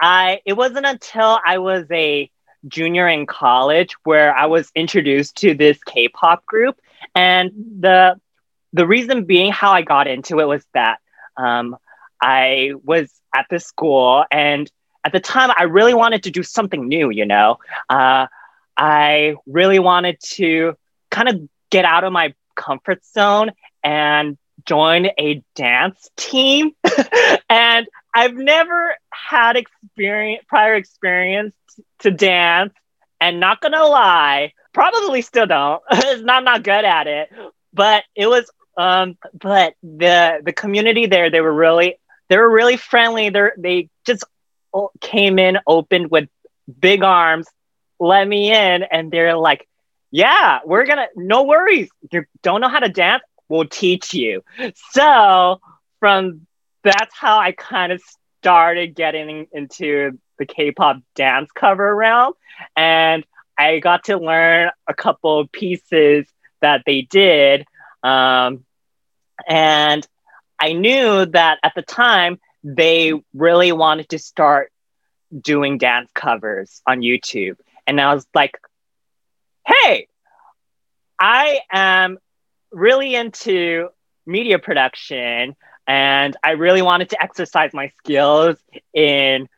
I 0.00 0.40
it 0.44 0.54
wasn't 0.54 0.86
until 0.86 1.38
I 1.44 1.58
was 1.58 1.86
a 1.90 2.30
junior 2.66 3.06
in 3.08 3.26
college 3.26 3.94
where 4.04 4.34
I 4.34 4.46
was 4.46 4.70
introduced 4.74 5.36
to 5.36 5.54
this 5.54 5.82
K-pop 5.84 6.44
group, 6.46 6.76
and 7.14 7.50
the 7.80 8.20
the 8.76 8.86
reason 8.86 9.24
being 9.24 9.52
how 9.52 9.72
I 9.72 9.82
got 9.82 10.06
into 10.06 10.38
it 10.40 10.46
was 10.46 10.64
that 10.74 10.98
um, 11.36 11.76
I 12.20 12.72
was 12.84 13.10
at 13.34 13.46
this 13.48 13.64
school 13.64 14.24
and 14.30 14.70
at 15.04 15.12
the 15.12 15.20
time 15.20 15.50
I 15.56 15.64
really 15.64 15.94
wanted 15.94 16.24
to 16.24 16.30
do 16.30 16.42
something 16.42 16.86
new, 16.86 17.10
you 17.10 17.24
know. 17.24 17.58
Uh, 17.88 18.26
I 18.76 19.36
really 19.46 19.78
wanted 19.78 20.18
to 20.34 20.76
kind 21.10 21.28
of 21.28 21.48
get 21.70 21.84
out 21.86 22.04
of 22.04 22.12
my 22.12 22.34
comfort 22.54 23.04
zone 23.06 23.52
and 23.82 24.36
join 24.66 25.06
a 25.18 25.42
dance 25.54 26.10
team. 26.16 26.72
and 27.48 27.86
I've 28.14 28.34
never 28.34 28.94
had 29.10 29.56
experience 29.56 30.44
prior 30.48 30.74
experience 30.74 31.54
to 32.00 32.10
dance 32.10 32.74
and 33.20 33.40
not 33.40 33.62
gonna 33.62 33.84
lie, 33.84 34.52
probably 34.74 35.22
still 35.22 35.46
don't. 35.46 35.82
not 36.24 36.44
not 36.44 36.62
good 36.62 36.84
at 36.84 37.06
it. 37.06 37.30
But 37.72 38.04
it 38.14 38.26
was 38.26 38.50
um 38.76 39.16
but 39.40 39.74
the 39.82 40.40
the 40.44 40.52
community 40.52 41.06
there 41.06 41.30
they 41.30 41.40
were 41.40 41.54
really 41.54 41.96
they 42.28 42.36
were 42.36 42.50
really 42.50 42.76
friendly. 42.76 43.30
They 43.30 43.50
they 43.58 43.88
just 44.04 44.24
came 45.00 45.38
in 45.38 45.58
opened 45.66 46.10
with 46.10 46.28
big 46.80 47.02
arms, 47.02 47.46
let 47.98 48.26
me 48.26 48.50
in, 48.52 48.82
and 48.82 49.10
they're 49.10 49.36
like, 49.36 49.66
"Yeah, 50.10 50.60
we're 50.64 50.86
gonna 50.86 51.06
no 51.16 51.44
worries. 51.44 51.88
You 52.10 52.24
don't 52.42 52.60
know 52.60 52.68
how 52.68 52.80
to 52.80 52.88
dance? 52.88 53.22
We'll 53.48 53.66
teach 53.66 54.14
you." 54.14 54.42
So 54.92 55.60
from 56.00 56.46
that's 56.82 57.14
how 57.16 57.38
I 57.38 57.52
kind 57.52 57.92
of 57.92 58.00
started 58.40 58.94
getting 58.94 59.46
into 59.52 60.18
the 60.38 60.46
K-pop 60.46 60.98
dance 61.14 61.50
cover 61.52 61.94
realm, 61.94 62.34
and 62.76 63.24
I 63.58 63.78
got 63.78 64.04
to 64.04 64.18
learn 64.18 64.70
a 64.86 64.94
couple 64.94 65.40
of 65.40 65.50
pieces 65.52 66.26
that 66.60 66.82
they 66.86 67.02
did, 67.02 67.66
um, 68.06 68.64
and 69.48 70.06
I 70.60 70.72
knew 70.72 71.26
that 71.26 71.58
at 71.62 71.74
the 71.74 71.82
time 71.82 72.38
they 72.62 73.12
really 73.34 73.72
wanted 73.72 74.10
to 74.10 74.18
start 74.18 74.70
doing 75.36 75.78
dance 75.78 76.10
covers 76.14 76.82
on 76.86 77.00
YouTube. 77.00 77.56
And 77.86 78.00
I 78.00 78.14
was 78.14 78.24
like, 78.32 78.56
hey, 79.66 80.06
I 81.18 81.60
am 81.70 82.18
really 82.70 83.14
into 83.14 83.88
media 84.24 84.58
production 84.58 85.56
and 85.86 86.36
I 86.44 86.52
really 86.52 86.82
wanted 86.82 87.10
to 87.10 87.22
exercise 87.22 87.72
my 87.72 87.92
skills 87.98 88.56
in 88.94 89.48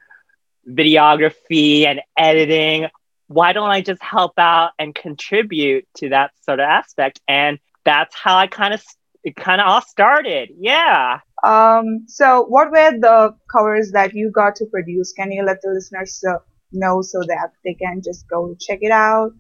videography 0.66 1.84
and 1.84 2.00
editing. 2.16 2.88
Why 3.26 3.52
don't 3.52 3.70
I 3.70 3.82
just 3.82 4.02
help 4.02 4.38
out 4.38 4.72
and 4.78 4.94
contribute 4.94 5.87
to 5.98 6.11
that 6.11 6.32
sort 6.44 6.61
of 6.61 6.64
aspect? 6.64 7.20
And 7.28 7.58
that's 7.88 8.14
how 8.14 8.37
I 8.37 8.46
kind 8.46 8.74
of 8.74 8.85
it 9.24 9.35
kind 9.35 9.61
of 9.62 9.66
all 9.66 9.81
started. 9.81 10.51
Yeah. 10.59 11.20
Um, 11.42 12.05
so 12.07 12.44
what 12.44 12.70
were 12.70 12.92
the 13.07 13.35
covers 13.51 13.92
that 13.92 14.12
you 14.14 14.31
got 14.31 14.57
to 14.57 14.66
produce? 14.66 15.12
Can 15.12 15.33
you 15.33 15.42
let 15.42 15.62
the 15.62 15.70
listeners 15.70 16.22
uh, 16.29 16.38
know 16.70 17.01
so 17.01 17.20
that 17.20 17.51
they 17.64 17.74
can 17.74 18.03
just 18.05 18.29
go 18.29 18.55
check 18.61 18.81
it 18.83 18.90
out? 18.90 19.33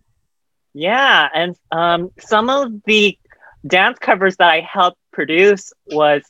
Yeah, 0.72 1.28
and 1.34 1.56
um, 1.72 2.10
some 2.18 2.48
of 2.48 2.72
the 2.86 3.18
dance 3.66 3.98
covers 3.98 4.36
that 4.36 4.48
I 4.48 4.60
helped 4.60 4.98
produce 5.12 5.72
was 5.86 6.22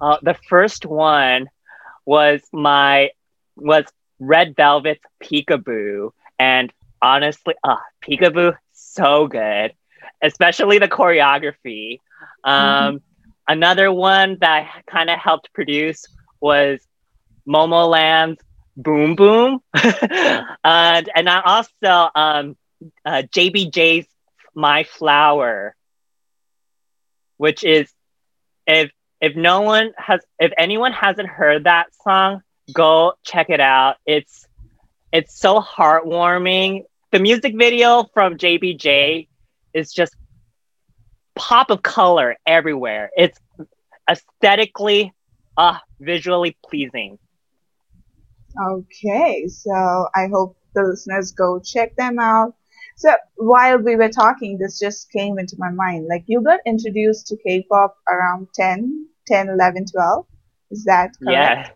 uh, 0.00 0.18
the 0.22 0.36
first 0.48 0.86
one 0.86 1.48
was 2.06 2.40
my 2.52 3.10
was 3.56 3.84
Red 4.20 4.54
Velvet's 4.56 5.00
Peekaboo, 5.22 6.10
and 6.38 6.72
honestly, 7.02 7.54
uh, 7.64 7.76
Peekaboo 8.06 8.56
so 8.72 9.26
good, 9.26 9.72
especially 10.22 10.78
the 10.78 10.88
choreography. 10.88 11.98
Um, 12.42 13.00
Another 13.46 13.92
one 13.92 14.38
that 14.40 14.84
kind 14.86 15.10
of 15.10 15.18
helped 15.18 15.52
produce 15.52 16.06
was 16.40 16.80
Momoland's 17.46 18.40
Boom 18.76 19.16
Boom, 19.16 19.60
and 19.74 21.10
and 21.14 21.28
I 21.28 21.42
also 21.44 22.10
um, 22.14 22.56
uh, 23.04 23.22
JBJ's 23.30 24.06
My 24.54 24.84
Flower, 24.84 25.76
which 27.36 27.64
is 27.64 27.92
if 28.66 28.90
if 29.20 29.36
no 29.36 29.60
one 29.60 29.92
has 29.98 30.20
if 30.38 30.52
anyone 30.56 30.92
hasn't 30.92 31.28
heard 31.28 31.64
that 31.64 31.94
song, 32.02 32.40
go 32.72 33.12
check 33.24 33.50
it 33.50 33.60
out. 33.60 33.96
It's 34.06 34.46
it's 35.12 35.38
so 35.38 35.60
heartwarming. 35.60 36.84
The 37.12 37.18
music 37.18 37.54
video 37.56 38.04
from 38.14 38.38
JBJ 38.38 39.28
is 39.74 39.92
just 39.92 40.16
pop 41.34 41.70
of 41.70 41.82
color 41.82 42.36
everywhere. 42.46 43.10
It's 43.16 43.38
aesthetically, 44.08 45.12
uh, 45.56 45.78
visually 46.00 46.56
pleasing. 46.64 47.18
Okay, 48.70 49.48
so 49.48 50.08
I 50.14 50.28
hope 50.32 50.56
the 50.74 50.82
listeners 50.82 51.32
go 51.32 51.60
check 51.60 51.96
them 51.96 52.18
out. 52.18 52.54
So 52.96 53.12
while 53.36 53.78
we 53.78 53.96
were 53.96 54.08
talking, 54.08 54.58
this 54.58 54.78
just 54.78 55.10
came 55.10 55.38
into 55.38 55.56
my 55.58 55.70
mind. 55.70 56.06
Like 56.08 56.24
you 56.26 56.42
got 56.42 56.60
introduced 56.64 57.26
to 57.28 57.36
K-pop 57.46 57.96
around 58.08 58.48
10, 58.54 59.08
10, 59.26 59.48
11, 59.48 59.86
12. 59.92 60.26
Is 60.70 60.84
that 60.84 61.10
correct? 61.22 61.68
Yeah. 61.68 61.70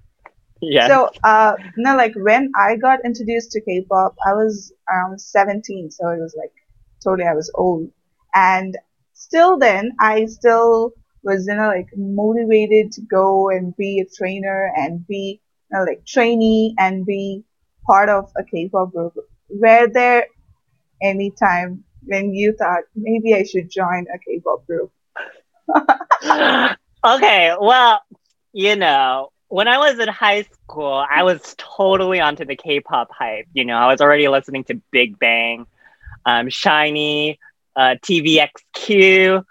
Yeah. 0.61 0.89
So, 0.89 1.11
uh, 1.25 1.55
no, 1.77 1.97
like 1.97 2.15
when 2.17 2.51
I 2.57 2.77
got 2.77 3.05
introduced 3.05 3.53
to 3.53 3.61
K-pop, 3.61 4.15
I 4.27 4.33
was 4.35 4.73
around 4.91 5.21
17, 5.21 5.91
so 5.91 6.09
it 6.09 6.19
was 6.21 6.35
like 6.37 6.53
totally 7.03 7.29
I 7.29 7.35
was 7.35 7.51
old. 7.55 7.91
And 8.35 8.77
still 9.13 9.59
then, 9.59 9.93
I 10.01 10.27
still 10.27 10.93
was, 11.23 11.47
you 11.47 11.55
know, 11.55 11.69
like 11.69 11.89
motivated 11.97 12.93
to 12.93 13.01
go 13.03 13.51
and 13.51 13.77
be 13.77 14.01
a 14.01 14.17
trainer 14.17 14.73
and 14.77 15.07
be, 15.07 15.41
you 15.71 15.79
know, 15.79 15.85
like 15.85 16.05
trainee 16.07 16.75
and 16.79 17.05
be 17.05 17.45
part 17.87 18.09
of 18.09 18.31
a 18.37 18.45
K-pop 18.45 18.93
group. 18.93 19.15
Were 19.49 19.89
there 19.89 20.27
any 21.03 21.31
time 21.31 21.85
when 22.05 22.33
you 22.35 22.55
thought 22.55 22.85
maybe 22.95 23.35
I 23.35 23.43
should 23.43 23.71
join 23.71 24.07
a 24.13 24.19
K-pop 24.19 24.67
group? 24.67 24.93
okay, 27.05 27.55
well, 27.61 28.01
you 28.53 28.77
know, 28.77 29.31
when 29.49 29.69
I 29.69 29.79
was 29.79 29.99
in 29.99 30.09
high 30.09 30.43
school, 30.43 31.05
I 31.11 31.23
was 31.23 31.55
totally 31.59 32.21
onto 32.21 32.45
the 32.45 32.57
K-pop 32.57 33.09
hype. 33.11 33.47
You 33.53 33.65
know, 33.65 33.77
I 33.77 33.87
was 33.87 34.01
already 34.01 34.29
listening 34.29 34.65
to 34.65 34.81
Big 34.91 35.19
Bang, 35.19 35.67
um, 36.29 36.49
SHINee, 36.49 37.39
uh, 37.75 37.95
TVXQ. 38.03 39.43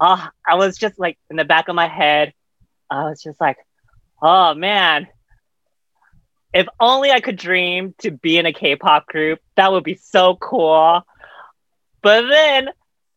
Oh, 0.00 0.28
I 0.46 0.54
was 0.54 0.78
just 0.78 0.98
like 0.98 1.18
in 1.28 1.36
the 1.36 1.44
back 1.44 1.68
of 1.68 1.74
my 1.74 1.86
head, 1.86 2.32
I 2.90 3.04
was 3.04 3.22
just 3.22 3.40
like, 3.40 3.58
oh 4.22 4.54
man, 4.54 5.06
if 6.54 6.66
only 6.80 7.10
I 7.10 7.20
could 7.20 7.36
dream 7.36 7.94
to 7.98 8.10
be 8.10 8.38
in 8.38 8.46
a 8.46 8.52
K-pop 8.54 9.06
group, 9.06 9.40
that 9.56 9.70
would 9.70 9.84
be 9.84 9.96
so 9.96 10.36
cool. 10.36 11.02
But 12.00 12.28
then 12.28 12.68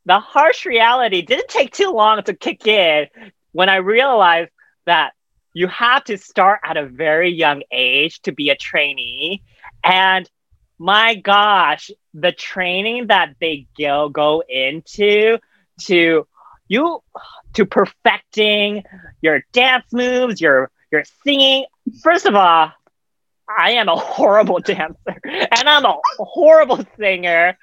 the 0.05 0.19
harsh 0.19 0.65
reality 0.65 1.21
didn't 1.21 1.47
take 1.47 1.71
too 1.71 1.91
long 1.91 2.21
to 2.23 2.33
kick 2.33 2.67
in 2.67 3.07
when 3.53 3.69
I 3.69 3.77
realized 3.77 4.51
that 4.85 5.13
you 5.53 5.67
have 5.67 6.03
to 6.05 6.17
start 6.17 6.59
at 6.63 6.75
a 6.77 6.85
very 6.85 7.31
young 7.31 7.63
age 7.71 8.21
to 8.23 8.33
be 8.33 8.49
a 8.49 8.55
trainee. 8.55 9.43
And 9.83 10.29
my 10.77 11.15
gosh, 11.15 11.89
the 12.19 12.31
training 12.31 13.07
that 13.07 13.35
they 13.39 13.67
go 13.77 14.09
go 14.09 14.43
into 14.47 15.37
to 15.81 16.27
you 16.67 16.99
to 17.53 17.65
perfecting 17.65 18.83
your 19.21 19.43
dance 19.53 19.85
moves, 19.93 20.41
your 20.41 20.71
your 20.91 21.03
singing. 21.23 21.65
First 22.03 22.25
of 22.25 22.35
all, 22.35 22.71
I 23.47 23.71
am 23.71 23.87
a 23.87 23.95
horrible 23.95 24.59
dancer 24.65 25.19
and 25.23 25.69
I'm 25.69 25.85
a 25.85 25.97
horrible 26.19 26.83
singer. 26.99 27.57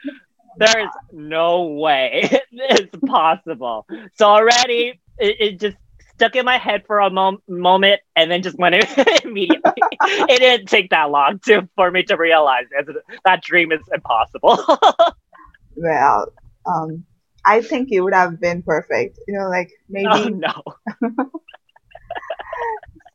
There's 0.56 0.90
no 1.12 1.64
way 1.64 2.30
it's 2.52 2.96
possible. 3.06 3.86
So 4.16 4.26
already 4.26 5.00
it, 5.18 5.36
it 5.40 5.60
just 5.60 5.76
stuck 6.16 6.37
in 6.37 6.44
my 6.44 6.59
head 6.59 6.85
for 6.87 7.00
a 7.00 7.11
mom- 7.11 7.42
moment 7.48 8.00
and 8.16 8.31
then 8.31 8.42
just 8.42 8.59
went 8.59 8.74
immediately. 9.24 9.72
it 10.03 10.38
didn't 10.38 10.66
take 10.68 10.90
that 10.90 11.11
long 11.11 11.40
to 11.46 11.68
for 11.77 11.90
me 11.90 12.03
to 12.05 12.16
realize 12.16 12.66
that, 12.70 12.87
that 13.24 13.42
dream 13.42 13.72
is 13.72 13.81
impossible. 13.92 14.59
well, 15.77 16.33
um, 16.66 17.05
I 17.44 17.61
think 17.61 17.88
you 17.90 18.05
would 18.05 18.14
have 18.14 18.40
been 18.40 18.62
perfect. 18.62 19.18
You 19.27 19.38
know, 19.38 19.48
like 19.48 19.70
maybe. 19.88 20.09
Oh, 20.11 20.29
no. 20.29 20.62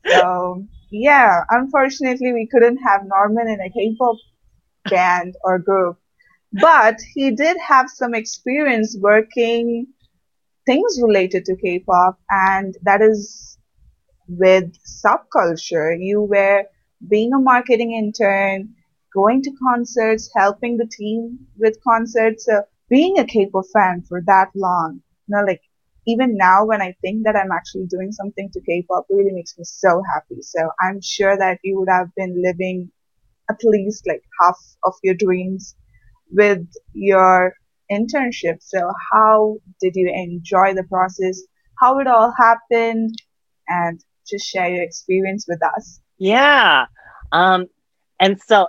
so 0.08 0.66
yeah, 0.92 1.42
unfortunately, 1.50 2.34
we 2.34 2.48
couldn't 2.52 2.78
have 2.78 3.06
Norman 3.06 3.48
in 3.48 3.62
a 3.62 3.70
K-pop 3.70 4.18
band 4.90 5.36
or 5.44 5.60
group, 5.60 5.98
but 6.54 7.00
he 7.14 7.32
did 7.32 7.58
have 7.58 7.90
some 7.90 8.14
experience 8.14 8.98
working 9.00 9.88
things 10.66 11.00
related 11.02 11.46
to 11.46 11.56
K-pop, 11.56 12.20
and 12.30 12.76
that 12.84 13.02
is 13.02 13.58
with 14.28 14.72
SubKulture. 14.84 15.98
You 16.00 16.22
were 16.22 16.64
being 17.08 17.34
a 17.34 17.40
marketing 17.40 17.94
intern, 17.94 18.76
going 19.14 19.42
to 19.44 19.52
concerts, 19.68 20.30
helping 20.36 20.78
the 20.78 20.88
team 20.88 21.40
with 21.58 21.78
concerts. 21.84 22.46
So 22.46 22.64
being 22.90 23.18
a 23.20 23.26
K-pop 23.26 23.66
fan 23.74 24.04
for 24.08 24.22
that 24.28 24.50
long, 24.56 25.02
you 25.28 25.46
like 25.46 25.62
even 26.08 26.38
now 26.38 26.66
when 26.66 26.82
I 26.82 26.96
think 27.02 27.24
that 27.26 27.36
I'm 27.36 27.52
actually 27.52 27.86
doing 27.88 28.12
something 28.12 28.50
to 28.54 28.62
K-pop 28.62 29.06
really 29.10 29.32
makes 29.32 29.58
me 29.58 29.64
so 29.64 30.02
happy. 30.14 30.42
So 30.42 30.70
I'm 30.82 31.02
sure 31.02 31.38
that 31.38 31.60
you 31.64 31.80
would 31.80 31.90
have 31.90 32.10
been 32.16 32.42
living 32.42 32.92
at 33.50 33.60
least 33.64 34.08
like 34.08 34.24
half 34.42 34.58
of 34.84 34.94
your 35.04 35.16
dreams 35.16 35.76
with 36.32 36.66
your 36.94 37.54
internship. 37.92 38.58
So 38.62 38.92
how 39.12 39.58
did 39.82 39.94
you 39.96 40.12
enjoy 40.14 40.74
the 40.74 40.84
process? 40.84 41.42
How 41.80 42.00
it 42.00 42.08
all 42.08 42.34
happened? 42.38 43.16
And 43.68 44.02
just 44.28 44.46
share 44.48 44.70
your 44.70 44.84
experience 44.84 45.46
with 45.48 45.60
us. 45.76 46.00
Yeah. 46.18 46.86
Um, 47.32 47.68
and 48.20 48.40
so 48.42 48.68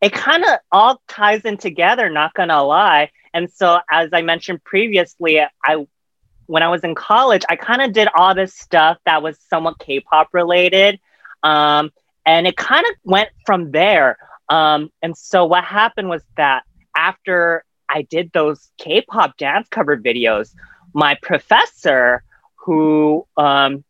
it 0.00 0.12
kind 0.12 0.44
of 0.44 0.58
all 0.70 1.00
ties 1.08 1.44
in 1.44 1.56
together, 1.56 2.10
not 2.10 2.34
gonna 2.34 2.62
lie. 2.62 3.10
And 3.32 3.50
so 3.50 3.78
as 3.90 4.10
I 4.12 4.22
mentioned 4.22 4.62
previously, 4.64 5.40
I 5.40 5.86
when 6.46 6.62
I 6.62 6.68
was 6.68 6.82
in 6.82 6.94
college, 6.94 7.42
I 7.48 7.56
kind 7.56 7.80
of 7.80 7.92
did 7.92 8.08
all 8.14 8.34
this 8.34 8.54
stuff 8.54 8.98
that 9.06 9.22
was 9.22 9.38
somewhat 9.48 9.78
K-pop 9.78 10.28
related. 10.32 11.00
Um, 11.42 11.90
and 12.26 12.46
it 12.46 12.56
kind 12.56 12.84
of 12.84 12.92
went 13.04 13.30
from 13.46 13.70
there. 13.70 14.18
Um, 14.48 14.90
and 15.02 15.16
so 15.16 15.46
what 15.46 15.64
happened 15.64 16.08
was 16.08 16.22
that 16.36 16.64
after 16.94 17.64
I 17.92 18.02
did 18.02 18.32
those 18.32 18.70
K-pop 18.78 19.36
dance 19.36 19.68
cover 19.68 19.96
videos, 19.96 20.54
my 20.94 21.16
professor, 21.22 22.24
who 22.56 23.26
um, 23.36 23.84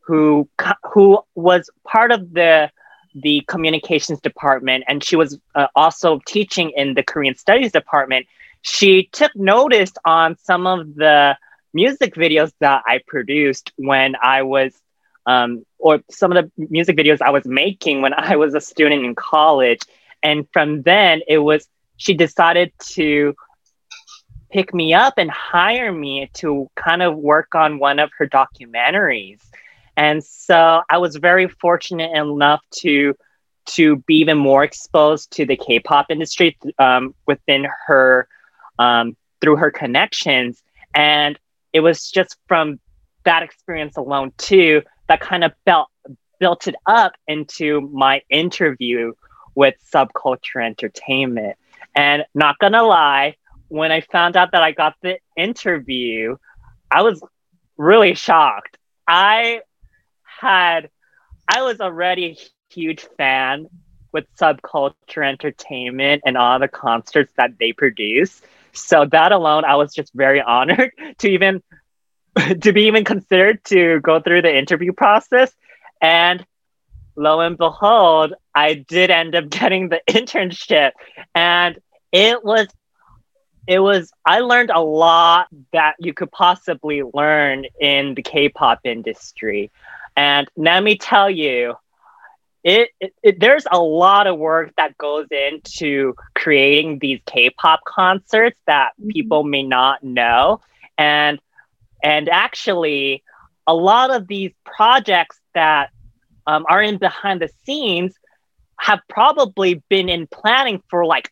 who 0.00 0.48
who 0.92 1.20
was 1.34 1.70
part 1.86 2.10
of 2.12 2.32
the 2.32 2.70
the 3.14 3.42
communications 3.46 4.20
department, 4.20 4.84
and 4.88 5.04
she 5.04 5.16
was 5.16 5.38
uh, 5.54 5.66
also 5.76 6.20
teaching 6.26 6.72
in 6.76 6.94
the 6.94 7.02
Korean 7.02 7.34
studies 7.34 7.72
department. 7.72 8.26
She 8.62 9.08
took 9.12 9.34
notice 9.36 9.92
on 10.04 10.36
some 10.38 10.66
of 10.66 10.94
the 10.94 11.36
music 11.74 12.14
videos 12.14 12.52
that 12.60 12.82
I 12.86 13.00
produced 13.06 13.72
when 13.76 14.14
I 14.22 14.42
was, 14.42 14.72
um, 15.26 15.64
or 15.78 16.00
some 16.10 16.32
of 16.32 16.44
the 16.44 16.66
music 16.70 16.96
videos 16.96 17.20
I 17.20 17.30
was 17.30 17.44
making 17.44 18.02
when 18.02 18.14
I 18.14 18.36
was 18.36 18.54
a 18.54 18.60
student 18.60 19.04
in 19.04 19.14
college. 19.14 19.80
And 20.22 20.46
from 20.52 20.82
then, 20.82 21.22
it 21.26 21.38
was 21.38 21.66
she 21.96 22.14
decided 22.14 22.72
to 22.78 23.34
pick 24.50 24.74
me 24.74 24.92
up 24.92 25.14
and 25.16 25.30
hire 25.30 25.92
me 25.92 26.30
to 26.34 26.70
kind 26.76 27.02
of 27.02 27.16
work 27.16 27.54
on 27.54 27.78
one 27.78 27.98
of 27.98 28.10
her 28.18 28.28
documentaries. 28.28 29.40
And 29.96 30.22
so 30.22 30.82
I 30.88 30.98
was 30.98 31.16
very 31.16 31.48
fortunate 31.48 32.16
enough 32.16 32.62
to 32.80 33.14
to 33.64 33.96
be 34.08 34.16
even 34.16 34.36
more 34.38 34.64
exposed 34.64 35.30
to 35.30 35.46
the 35.46 35.56
K-pop 35.56 36.06
industry 36.10 36.58
um, 36.80 37.14
within 37.26 37.64
her 37.86 38.26
um, 38.78 39.16
through 39.40 39.56
her 39.56 39.70
connections. 39.70 40.60
And 40.94 41.38
it 41.72 41.78
was 41.80 42.10
just 42.10 42.36
from 42.48 42.80
that 43.24 43.44
experience 43.44 43.96
alone 43.96 44.32
too 44.36 44.82
that 45.08 45.20
kind 45.20 45.44
of 45.44 45.52
built 45.64 45.88
built 46.40 46.66
it 46.66 46.74
up 46.86 47.12
into 47.28 47.80
my 47.92 48.20
interview 48.28 49.12
with 49.54 49.74
SubKulture 49.94 50.64
Entertainment. 50.64 51.56
And 51.94 52.24
not 52.34 52.58
gonna 52.58 52.82
lie, 52.82 53.36
when 53.68 53.90
I 53.92 54.00
found 54.00 54.36
out 54.36 54.52
that 54.52 54.62
I 54.62 54.72
got 54.72 54.94
the 55.02 55.18
interview, 55.36 56.36
I 56.90 57.02
was 57.02 57.22
really 57.76 58.14
shocked. 58.14 58.76
I 59.06 59.60
had, 60.24 60.90
I 61.48 61.62
was 61.62 61.80
already 61.80 62.26
a 62.26 62.36
huge 62.74 63.06
fan 63.16 63.66
with 64.12 64.26
SubKulture 64.40 65.26
Entertainment 65.26 66.22
and 66.26 66.36
all 66.36 66.58
the 66.58 66.68
concerts 66.68 67.32
that 67.36 67.58
they 67.58 67.72
produce. 67.72 68.40
So 68.72 69.06
that 69.10 69.32
alone, 69.32 69.64
I 69.64 69.76
was 69.76 69.94
just 69.94 70.12
very 70.14 70.40
honored 70.40 70.92
to 71.18 71.28
even 71.28 71.62
to 72.62 72.72
be 72.72 72.82
even 72.82 73.04
considered 73.04 73.64
to 73.64 74.00
go 74.00 74.20
through 74.20 74.42
the 74.42 74.56
interview 74.56 74.92
process. 74.92 75.52
And 76.00 76.44
lo 77.16 77.40
and 77.40 77.56
behold, 77.56 78.34
I 78.54 78.74
did 78.74 79.10
end 79.10 79.34
up 79.34 79.48
getting 79.50 79.88
the 79.88 80.00
internship, 80.08 80.92
and 81.34 81.78
it 82.10 82.44
was 82.44 82.68
it 83.66 83.78
was 83.78 84.12
I 84.24 84.40
learned 84.40 84.70
a 84.70 84.80
lot 84.80 85.48
that 85.72 85.94
you 85.98 86.12
could 86.12 86.30
possibly 86.30 87.02
learn 87.02 87.64
in 87.80 88.14
the 88.14 88.22
K-pop 88.22 88.80
industry. 88.84 89.70
And 90.16 90.48
let 90.56 90.82
me 90.82 90.98
tell 90.98 91.30
you, 91.30 91.76
it, 92.64 92.90
it, 93.00 93.14
it, 93.22 93.40
there's 93.40 93.66
a 93.70 93.80
lot 93.80 94.26
of 94.26 94.38
work 94.38 94.72
that 94.76 94.98
goes 94.98 95.26
into 95.30 96.14
creating 96.34 96.98
these 96.98 97.20
K-pop 97.26 97.80
concerts 97.84 98.58
that 98.66 98.92
mm-hmm. 99.00 99.08
people 99.08 99.44
may 99.44 99.62
not 99.62 100.02
know. 100.02 100.60
And 100.98 101.40
and 102.02 102.28
actually 102.28 103.22
a 103.66 103.74
lot 103.74 104.10
of 104.10 104.26
these 104.26 104.52
projects 104.64 105.40
that 105.54 105.90
um, 106.46 106.66
are 106.68 106.82
in 106.82 106.98
behind 106.98 107.40
the 107.40 107.50
scenes 107.64 108.14
have 108.78 109.00
probably 109.08 109.82
been 109.88 110.08
in 110.08 110.26
planning 110.26 110.82
for 110.90 111.04
like 111.06 111.30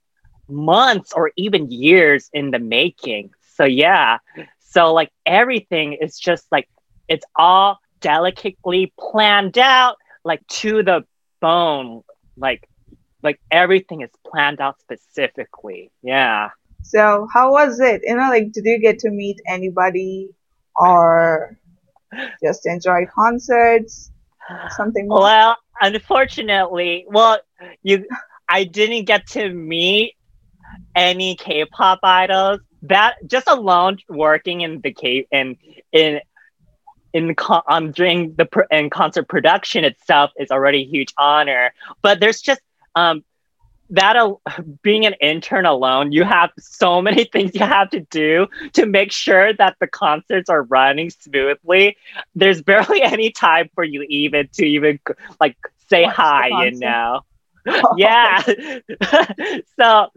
months 0.48 1.12
or 1.12 1.32
even 1.36 1.70
years 1.70 2.30
in 2.32 2.50
the 2.50 2.58
making. 2.58 3.30
So 3.54 3.64
yeah. 3.64 4.18
So 4.60 4.92
like 4.92 5.10
everything 5.26 5.94
is 5.94 6.18
just 6.18 6.46
like 6.52 6.68
it's 7.08 7.24
all 7.36 7.78
delicately 8.00 8.92
planned 8.98 9.58
out 9.58 9.96
like 10.24 10.46
to 10.46 10.82
the 10.82 11.04
bone. 11.40 12.02
Like 12.36 12.68
like 13.22 13.40
everything 13.50 14.02
is 14.02 14.10
planned 14.26 14.60
out 14.60 14.80
specifically. 14.80 15.90
Yeah. 16.02 16.50
So 16.82 17.28
how 17.32 17.52
was 17.52 17.80
it? 17.80 18.02
You 18.04 18.16
know, 18.16 18.28
like 18.28 18.52
did 18.52 18.64
you 18.64 18.80
get 18.80 19.00
to 19.00 19.10
meet 19.10 19.40
anybody 19.46 20.30
or 20.76 21.58
just 22.42 22.66
enjoy 22.66 23.06
concerts? 23.06 24.10
Something 24.70 25.08
more? 25.08 25.20
Well, 25.20 25.56
unfortunately, 25.80 27.04
well, 27.08 27.38
you 27.82 28.06
I 28.48 28.64
didn't 28.64 29.04
get 29.04 29.26
to 29.28 29.48
meet 29.50 30.16
any 30.94 31.36
K-pop 31.36 32.00
idols. 32.02 32.60
That 32.82 33.16
just 33.26 33.48
alone 33.48 33.98
working 34.08 34.62
in 34.62 34.80
the 34.80 34.92
K 34.92 35.26
in 35.30 35.56
in 35.92 36.20
in 37.12 37.34
um 37.68 37.92
during 37.92 38.34
the 38.34 38.48
in 38.70 38.90
concert 38.90 39.28
production 39.28 39.84
itself 39.84 40.30
is 40.38 40.50
already 40.50 40.82
a 40.82 40.86
huge 40.86 41.12
honor. 41.18 41.72
But 42.02 42.20
there's 42.20 42.40
just 42.40 42.60
um 42.94 43.24
that 43.90 44.16
uh, 44.16 44.34
being 44.82 45.06
an 45.06 45.14
intern 45.20 45.66
alone, 45.66 46.12
you 46.12 46.24
have 46.24 46.50
so 46.58 47.02
many 47.02 47.24
things 47.32 47.54
you 47.54 47.60
have 47.60 47.90
to 47.90 48.00
do 48.00 48.46
to 48.74 48.86
make 48.86 49.12
sure 49.12 49.52
that 49.54 49.76
the 49.80 49.86
concerts 49.86 50.48
are 50.48 50.62
running 50.64 51.10
smoothly. 51.10 51.96
There's 52.34 52.62
barely 52.62 53.02
any 53.02 53.30
time 53.30 53.68
for 53.74 53.84
you 53.84 54.04
even 54.08 54.48
to 54.54 54.64
even 54.64 54.98
like 55.40 55.56
say 55.88 56.04
hi, 56.04 56.48
you 56.64 56.78
know. 56.78 57.20
yeah. 57.96 58.40
so 59.78 60.08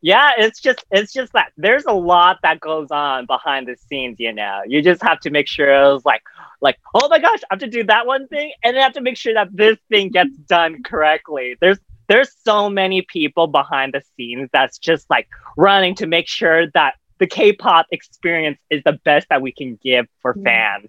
yeah, 0.00 0.32
it's 0.38 0.60
just 0.60 0.84
it's 0.92 1.12
just 1.12 1.32
that 1.32 1.52
there's 1.56 1.84
a 1.86 1.92
lot 1.92 2.38
that 2.42 2.60
goes 2.60 2.88
on 2.90 3.26
behind 3.26 3.66
the 3.66 3.76
scenes, 3.76 4.16
you 4.20 4.32
know. 4.32 4.60
You 4.66 4.80
just 4.82 5.02
have 5.02 5.18
to 5.20 5.30
make 5.30 5.48
sure 5.48 5.68
it 5.72 5.92
was 5.92 6.04
like 6.04 6.22
like, 6.60 6.78
oh 6.94 7.08
my 7.08 7.18
gosh, 7.18 7.40
I 7.44 7.54
have 7.54 7.58
to 7.60 7.66
do 7.66 7.82
that 7.84 8.06
one 8.06 8.28
thing, 8.28 8.52
and 8.62 8.78
I 8.78 8.82
have 8.82 8.92
to 8.92 9.00
make 9.00 9.16
sure 9.16 9.34
that 9.34 9.48
this 9.52 9.76
thing 9.90 10.10
gets 10.10 10.36
done 10.36 10.82
correctly. 10.84 11.56
There's 11.60 11.78
there's 12.08 12.34
so 12.44 12.68
many 12.68 13.02
people 13.02 13.46
behind 13.46 13.94
the 13.94 14.02
scenes 14.16 14.48
that's 14.52 14.78
just 14.78 15.08
like 15.08 15.28
running 15.56 15.94
to 15.96 16.06
make 16.06 16.28
sure 16.28 16.66
that 16.72 16.94
the 17.18 17.26
K-pop 17.26 17.86
experience 17.92 18.58
is 18.70 18.82
the 18.84 18.98
best 19.04 19.28
that 19.30 19.42
we 19.42 19.52
can 19.52 19.78
give 19.82 20.06
for 20.20 20.34
fans. 20.44 20.88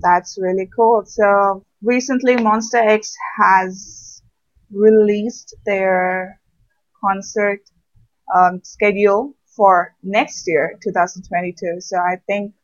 That's 0.00 0.38
really 0.40 0.68
cool. 0.74 1.04
So 1.04 1.64
recently, 1.82 2.36
Monsta 2.36 2.76
X 2.76 3.14
has 3.38 4.22
released 4.70 5.54
their 5.66 6.40
concert 7.04 7.60
um, 8.34 8.60
schedule 8.62 9.34
for 9.56 9.94
next 10.02 10.46
year, 10.46 10.78
2022. 10.82 11.80
So 11.80 11.96
I 11.98 12.16
think 12.26 12.54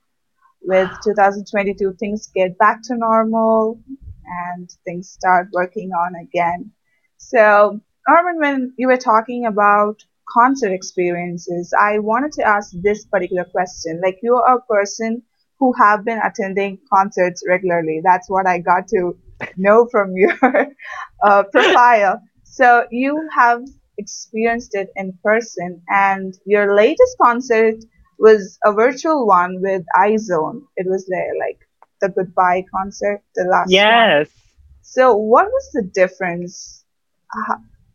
with 0.63 0.91
2022, 1.05 1.95
things 1.99 2.29
get 2.35 2.57
back 2.59 2.83
to 2.85 2.97
normal 2.97 3.81
and 4.25 4.71
things 4.85 5.11
start 5.11 5.49
working 5.53 5.91
on 5.91 6.15
again. 6.17 6.71
So, 7.17 7.81
Norman, 8.09 8.39
when 8.41 8.73
you 8.79 8.89
were 8.89 8.97
talking 8.97 9.45
about 9.45 10.03
concert 10.29 10.73
experiences, 10.73 11.75
I 11.79 11.99
wanted 11.99 12.33
to 12.33 12.43
ask 12.43 12.71
this 12.73 13.05
particular 13.05 13.45
question. 13.45 14.01
Like, 14.03 14.19
you're 14.23 14.47
a 14.47 14.61
person 14.63 15.23
who 15.59 15.75
have 15.75 16.05
been 16.05 16.21
attending 16.25 16.79
concerts 16.93 17.43
regularly. 17.47 18.01
That's 18.03 18.31
what 18.31 18.47
I 18.47 18.59
got 18.61 18.89
to 18.89 19.17
know 19.57 19.89
from 19.91 20.17
your 20.17 20.39
uh, 21.23 21.43
profile. 21.53 22.23
So, 22.45 22.87
you 22.91 23.29
have 23.37 23.63
experienced 23.99 24.75
it 24.75 24.89
in 24.97 25.19
person, 25.23 25.83
and 25.89 26.35
your 26.47 26.75
latest 26.75 27.17
concert 27.21 27.77
was 28.19 28.59
a 28.65 28.73
virtual 28.73 29.27
one 29.27 29.61
with 29.61 29.85
IZ*ONE. 29.95 30.63
It 30.77 30.87
was 30.89 31.07
there, 31.07 31.33
like 31.39 31.59
the 32.01 32.09
goodbye 32.09 32.65
concert, 32.75 33.23
the 33.35 33.45
last 33.45 33.71
yes. 33.71 34.29
One. 34.29 34.35
So, 34.81 35.17
what 35.17 35.47
was 35.47 35.71
the 35.75 35.83
difference? 35.83 36.85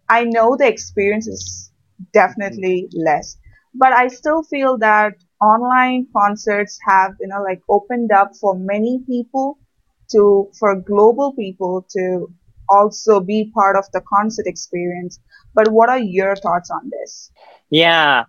I 0.10 0.24
know 0.26 0.56
the 0.56 0.68
experience 0.68 1.28
is 1.28 1.72
definitely 2.14 2.90
less, 2.94 3.38
but 3.74 3.94
I 3.94 4.08
still 4.08 4.44
feel 4.44 4.78
that 4.80 5.14
online 5.42 6.08
concerts 6.16 6.80
have, 6.88 7.16
you 7.20 7.28
know, 7.28 7.42
like 7.42 7.62
opened 7.70 8.12
up 8.12 8.32
for 8.40 8.56
many 8.56 9.04
people 9.08 9.58
to, 10.12 10.50
for 10.60 10.76
global 10.76 11.34
people 11.34 11.86
to 11.92 12.32
also 12.70 13.20
be 13.20 13.52
part 13.54 13.76
of 13.76 13.86
the 13.94 14.02
concert 14.02 14.48
experience. 14.48 15.20
But 15.54 15.72
what 15.72 15.90
are 15.90 16.00
your 16.00 16.36
thoughts 16.36 16.70
on 16.70 16.90
this? 16.90 17.32
Yeah. 17.70 18.26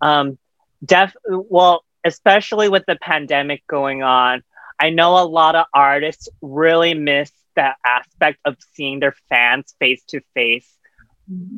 Um, 0.00 0.38
def 0.84 1.14
well, 1.26 1.84
especially 2.04 2.68
with 2.68 2.84
the 2.86 2.96
pandemic 3.00 3.66
going 3.66 4.02
on, 4.02 4.42
I 4.80 4.90
know 4.90 5.18
a 5.18 5.26
lot 5.26 5.56
of 5.56 5.66
artists 5.74 6.28
really 6.40 6.94
miss 6.94 7.32
that 7.56 7.76
aspect 7.84 8.38
of 8.44 8.56
seeing 8.74 9.00
their 9.00 9.14
fans 9.28 9.74
face 9.80 10.04
to 10.08 10.20
face 10.34 10.77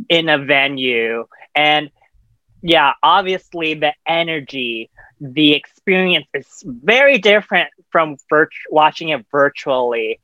in 0.08 0.28
a 0.28 0.38
venue. 0.38 1.26
And 1.54 1.90
yeah, 2.62 2.92
obviously 3.02 3.74
the 3.74 3.94
energy, 4.06 4.90
the 5.20 5.54
experience 5.54 6.26
is 6.34 6.62
very 6.66 7.18
different 7.18 7.70
from 7.90 8.16
virt- 8.30 8.48
watching 8.70 9.10
it 9.10 9.26
virtually. 9.30 10.20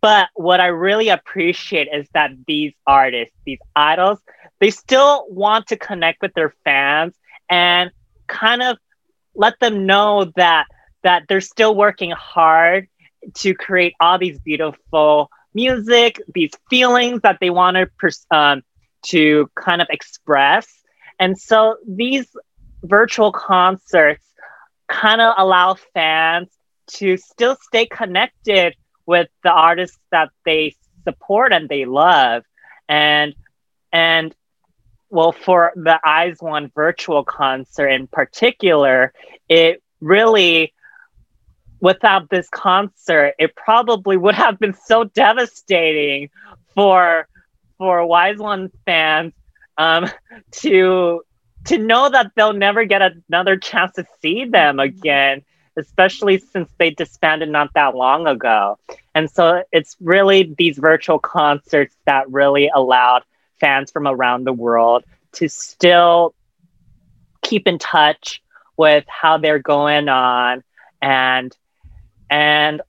But 0.00 0.28
what 0.34 0.60
I 0.60 0.66
really 0.66 1.08
appreciate 1.08 1.88
is 1.92 2.06
that 2.14 2.30
these 2.46 2.72
artists, 2.86 3.34
these 3.44 3.58
idols, 3.74 4.20
they 4.60 4.70
still 4.70 5.26
want 5.28 5.68
to 5.68 5.76
connect 5.76 6.22
with 6.22 6.32
their 6.34 6.54
fans 6.64 7.14
and 7.48 7.90
kind 8.26 8.62
of 8.62 8.78
let 9.34 9.58
them 9.60 9.86
know 9.86 10.32
that 10.36 10.66
that 11.02 11.24
they're 11.28 11.40
still 11.40 11.74
working 11.74 12.10
hard 12.10 12.88
to 13.34 13.54
create 13.54 13.94
all 14.00 14.18
these 14.18 14.38
beautiful 14.40 15.30
music, 15.54 16.20
these 16.34 16.50
feelings 16.68 17.20
that 17.22 17.38
they 17.40 17.50
want 17.50 17.76
to 17.76 18.36
um, 18.36 18.62
to 19.06 19.50
kind 19.54 19.82
of 19.82 19.88
express. 19.90 20.66
And 21.18 21.38
so 21.38 21.76
these 21.86 22.26
virtual 22.82 23.32
concerts 23.32 24.24
kind 24.88 25.20
of 25.20 25.34
allow 25.36 25.74
fans 25.94 26.48
to 26.88 27.16
still 27.16 27.56
stay 27.60 27.86
connected 27.86 28.74
with 29.06 29.28
the 29.42 29.50
artists 29.50 29.98
that 30.10 30.30
they 30.44 30.74
support 31.04 31.52
and 31.52 31.68
they 31.68 31.84
love. 31.84 32.44
And 32.88 33.34
and 33.92 34.34
well, 35.08 35.32
for 35.32 35.72
the 35.76 36.00
IZ*ONE 36.04 36.70
virtual 36.74 37.24
concert 37.24 37.88
in 37.88 38.08
particular, 38.08 39.12
it 39.48 39.82
really, 40.00 40.74
without 41.80 42.28
this 42.28 42.48
concert, 42.48 43.34
it 43.38 43.54
probably 43.54 44.16
would 44.16 44.34
have 44.34 44.58
been 44.58 44.74
so 44.74 45.04
devastating 45.04 46.30
for 46.74 47.28
for 47.78 48.00
IZ*ONE 48.00 48.70
fans 48.84 49.32
um, 49.78 50.08
to 50.52 51.22
to 51.66 51.78
know 51.78 52.08
that 52.08 52.30
they'll 52.36 52.52
never 52.52 52.84
get 52.84 53.02
another 53.28 53.56
chance 53.56 53.92
to 53.94 54.06
see 54.22 54.44
them 54.44 54.78
again, 54.78 55.42
especially 55.76 56.38
since 56.38 56.68
they 56.78 56.90
disbanded 56.90 57.48
not 57.48 57.74
that 57.74 57.96
long 57.96 58.26
ago. 58.28 58.78
And 59.16 59.28
so 59.28 59.64
it's 59.72 59.96
really 60.00 60.54
these 60.56 60.78
virtual 60.78 61.18
concerts 61.18 61.96
that 62.04 62.30
really 62.30 62.70
allowed 62.72 63.24
fans 63.58 63.90
from 63.90 64.06
around 64.06 64.44
the 64.44 64.52
world 64.52 65.04
to 65.32 65.48
still 65.48 66.34
keep 67.42 67.66
in 67.66 67.78
touch 67.78 68.42
with 68.76 69.04
how 69.08 69.38
they're 69.38 69.58
going 69.58 70.08
on 70.08 70.62
and 71.02 71.56
and 72.30 72.82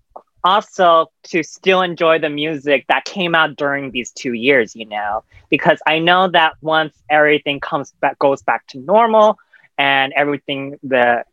also 0.44 1.08
to 1.24 1.44
still 1.44 1.82
enjoy 1.82 2.20
the 2.20 2.30
music 2.30 2.86
that 2.88 3.06
came 3.06 3.36
out 3.36 3.56
during 3.56 3.92
these 3.92 4.12
two 4.12 4.34
years 4.34 4.76
you 4.76 4.86
know 4.86 5.24
because 5.50 5.80
i 5.88 6.00
know 6.00 6.28
that 6.30 6.54
once 6.62 6.96
everything 7.10 7.60
comes 7.60 7.94
back 8.02 8.18
goes 8.20 8.42
back 8.44 8.66
to 8.68 8.80
normal 8.80 9.38
and 9.78 10.14
everything 10.16 10.78
the 10.84 11.24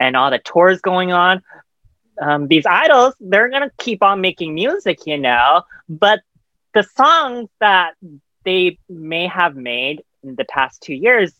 and 0.00 0.16
all 0.16 0.30
the 0.30 0.38
tours 0.38 0.80
going 0.80 1.12
on 1.12 1.42
um, 2.20 2.48
these 2.48 2.66
idols 2.66 3.14
they're 3.20 3.50
gonna 3.50 3.70
keep 3.78 4.02
on 4.02 4.20
making 4.20 4.54
music 4.54 5.06
you 5.06 5.18
know 5.18 5.62
but 5.88 6.20
the 6.74 6.82
songs 6.82 7.48
that 7.60 7.94
they 8.44 8.78
may 8.88 9.26
have 9.26 9.54
made 9.56 10.02
in 10.22 10.34
the 10.36 10.44
past 10.44 10.82
two 10.82 10.94
years, 10.94 11.32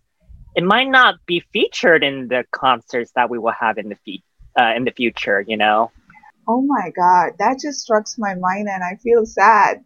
it 0.55 0.65
might 0.65 0.89
not 0.89 1.15
be 1.27 1.41
featured 1.53 2.03
in 2.03 2.29
the 2.29 2.45
concerts 2.51 3.13
that 3.15 3.31
we 3.31 3.39
will 3.39 3.53
have 3.59 3.79
in 3.79 3.89
the 3.89 3.97
fe- 4.05 4.23
uh, 4.59 4.73
in 4.77 4.85
the 4.85 4.91
future. 4.91 5.41
You 5.47 5.57
know. 5.57 5.91
Oh 6.49 6.63
my 6.63 6.91
God, 6.97 7.35
that 7.39 7.61
just 7.61 7.81
struck 7.81 8.07
my 8.19 8.35
mind, 8.35 8.69
and 8.69 8.83
I 8.83 8.97
feel 8.97 9.27
sad. 9.27 9.85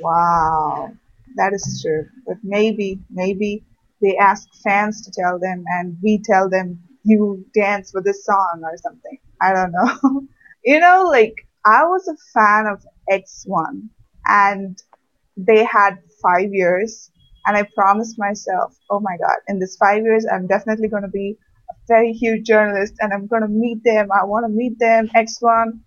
Wow, 0.00 0.92
that 1.36 1.52
is 1.52 1.80
true. 1.82 2.06
But 2.26 2.38
maybe, 2.42 3.00
maybe 3.10 3.64
they 4.00 4.16
ask 4.16 4.48
fans 4.64 5.02
to 5.02 5.12
tell 5.12 5.38
them, 5.38 5.64
and 5.68 5.96
we 6.02 6.20
tell 6.24 6.50
them 6.50 6.80
you 7.04 7.46
dance 7.54 7.92
for 7.92 8.02
this 8.02 8.24
song 8.24 8.62
or 8.64 8.76
something. 8.78 9.18
I 9.40 9.54
don't 9.54 9.72
know. 9.72 10.26
you 10.64 10.80
know, 10.80 11.06
like 11.10 11.34
I 11.64 11.84
was 11.84 12.08
a 12.08 12.16
fan 12.34 12.66
of 12.66 12.84
X1, 13.10 13.88
and 14.26 14.82
they 15.36 15.64
had 15.64 15.98
five 16.22 16.52
years 16.52 17.10
and 17.46 17.56
I 17.56 17.66
promised 17.74 18.18
myself, 18.18 18.76
oh 18.90 19.00
my 19.00 19.16
God, 19.18 19.38
in 19.48 19.58
this 19.58 19.76
five 19.76 20.02
years, 20.04 20.26
I'm 20.30 20.46
definitely 20.46 20.88
going 20.88 21.02
to 21.02 21.08
be 21.08 21.36
very 21.88 22.12
huge 22.12 22.46
journalist 22.46 22.94
and 23.00 23.12
I'm 23.12 23.26
going 23.26 23.42
to 23.42 23.48
meet 23.48 23.82
them. 23.84 24.08
I 24.12 24.24
want 24.24 24.46
to 24.46 24.52
meet 24.52 24.78
them, 24.78 25.08
X1. 25.14 25.80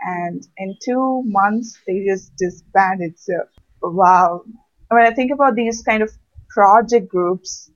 And 0.00 0.46
in 0.56 0.76
two 0.84 1.22
months, 1.24 1.78
they 1.86 2.04
just 2.06 2.32
disbanded. 2.36 3.18
So, 3.18 3.34
wow. 3.82 4.42
When 4.88 5.06
I 5.06 5.12
think 5.12 5.32
about 5.32 5.56
these 5.56 5.82
kind 5.82 6.02
of 6.02 6.10
project 6.50 7.08
groups, 7.08 7.70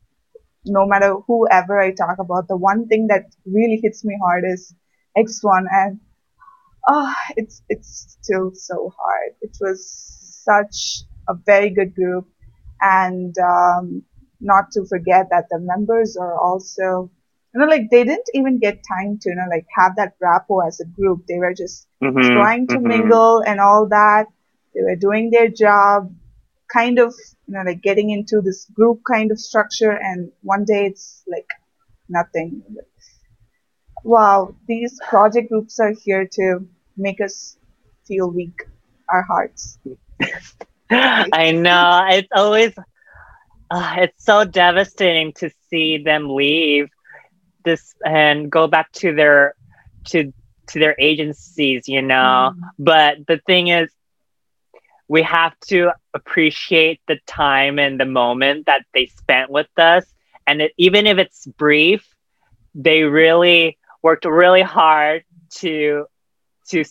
no 0.64 0.86
matter 0.86 1.16
whoever 1.26 1.80
I 1.80 1.92
talk 1.92 2.18
about, 2.18 2.48
the 2.48 2.56
one 2.56 2.86
thing 2.86 3.08
that 3.08 3.26
really 3.44 3.80
hits 3.82 4.04
me 4.04 4.16
hard 4.22 4.44
is 4.46 4.74
X1. 5.16 5.64
And 5.70 6.00
oh, 6.88 7.12
it's, 7.36 7.62
it's 7.68 8.16
still 8.20 8.52
so 8.54 8.92
hard. 8.96 9.34
It 9.40 9.56
was 9.60 9.84
such 10.44 11.04
a 11.28 11.34
very 11.34 11.70
good 11.70 11.94
group 11.94 12.28
and 12.80 13.34
um, 13.38 14.02
not 14.40 14.70
to 14.72 14.84
forget 14.86 15.28
that 15.30 15.46
the 15.50 15.58
members 15.60 16.16
are 16.16 16.38
also 16.38 17.10
you 17.52 17.60
know 17.60 17.66
like 17.66 17.90
they 17.90 18.04
didn't 18.04 18.28
even 18.34 18.58
get 18.58 18.82
time 18.88 19.18
to 19.18 19.30
you 19.30 19.36
know 19.36 19.46
like 19.50 19.66
have 19.76 19.96
that 19.96 20.14
rapport 20.20 20.66
as 20.66 20.80
a 20.80 20.86
group. 20.86 21.26
They 21.26 21.38
were 21.38 21.54
just 21.54 21.86
mm-hmm, 22.02 22.34
trying 22.34 22.66
to 22.68 22.76
mm-hmm. 22.76 22.88
mingle 22.88 23.42
and 23.46 23.60
all 23.60 23.88
that. 23.88 24.26
They 24.74 24.82
were 24.82 24.96
doing 24.96 25.30
their 25.30 25.48
job 25.48 26.14
kind 26.72 26.98
of 26.98 27.14
you 27.46 27.54
know 27.54 27.62
like 27.64 27.82
getting 27.82 28.10
into 28.10 28.40
this 28.40 28.64
group 28.72 29.02
kind 29.06 29.30
of 29.30 29.38
structure 29.38 29.92
and 29.92 30.32
one 30.42 30.64
day 30.64 30.86
it's 30.86 31.22
like 31.28 31.48
nothing. 32.08 32.62
Wow 34.04 34.54
these 34.66 34.98
project 35.08 35.50
groups 35.50 35.78
are 35.78 35.92
here 36.04 36.26
to 36.32 36.66
make 36.96 37.20
us 37.20 37.56
feel 38.06 38.30
weak 38.30 38.62
our 39.08 39.22
hearts. 39.22 39.78
I 40.90 41.52
know. 41.52 42.06
It's 42.10 42.28
always 42.34 42.72
uh, 43.70 43.94
it's 43.98 44.24
so 44.24 44.44
devastating 44.44 45.32
to 45.34 45.50
see 45.70 45.98
them 45.98 46.28
leave 46.34 46.90
this 47.64 47.94
and 48.04 48.50
go 48.50 48.66
back 48.66 48.92
to 48.92 49.14
their 49.14 49.54
to 50.06 50.32
to 50.68 50.78
their 50.78 50.94
agencies, 50.98 51.88
you 51.88 52.02
know. 52.02 52.54
Mm. 52.54 52.60
But 52.78 53.26
the 53.26 53.38
thing 53.38 53.68
is, 53.68 53.90
we 55.08 55.22
have 55.22 55.58
to 55.68 55.90
appreciate 56.14 57.00
the 57.06 57.18
time 57.26 57.78
and 57.78 57.98
the 57.98 58.06
moment 58.06 58.66
that 58.66 58.84
they 58.94 59.06
spent 59.06 59.50
with 59.50 59.68
us. 59.76 60.04
And 60.46 60.62
it, 60.62 60.72
even 60.76 61.06
if 61.06 61.18
it's 61.18 61.46
brief, 61.46 62.06
they 62.74 63.02
really 63.02 63.78
worked 64.02 64.24
really 64.24 64.62
hard 64.62 65.24
to 65.56 66.06
to 66.68 66.84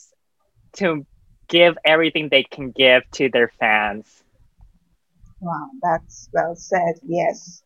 to 0.73 1.05
give 1.47 1.77
everything 1.83 2.29
they 2.29 2.43
can 2.43 2.71
give 2.71 3.03
to 3.11 3.29
their 3.29 3.51
fans. 3.59 4.23
Wow, 5.39 5.69
that's 5.81 6.29
well 6.31 6.55
said. 6.55 6.95
Yes. 7.03 7.63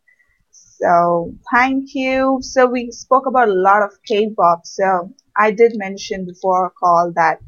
So 0.82 1.34
thank 1.54 1.96
you. 1.96 2.40
So 2.42 2.66
we 2.68 2.92
spoke 2.92 3.26
about 3.28 3.48
a 3.50 3.54
lot 3.54 3.82
of 3.84 3.92
K-pop. 4.08 4.66
So 4.66 5.14
I 5.38 5.52
did 5.52 5.74
mention 5.76 6.26
before 6.26 6.64
our 6.66 6.70
call 6.72 7.12
that 7.16 7.40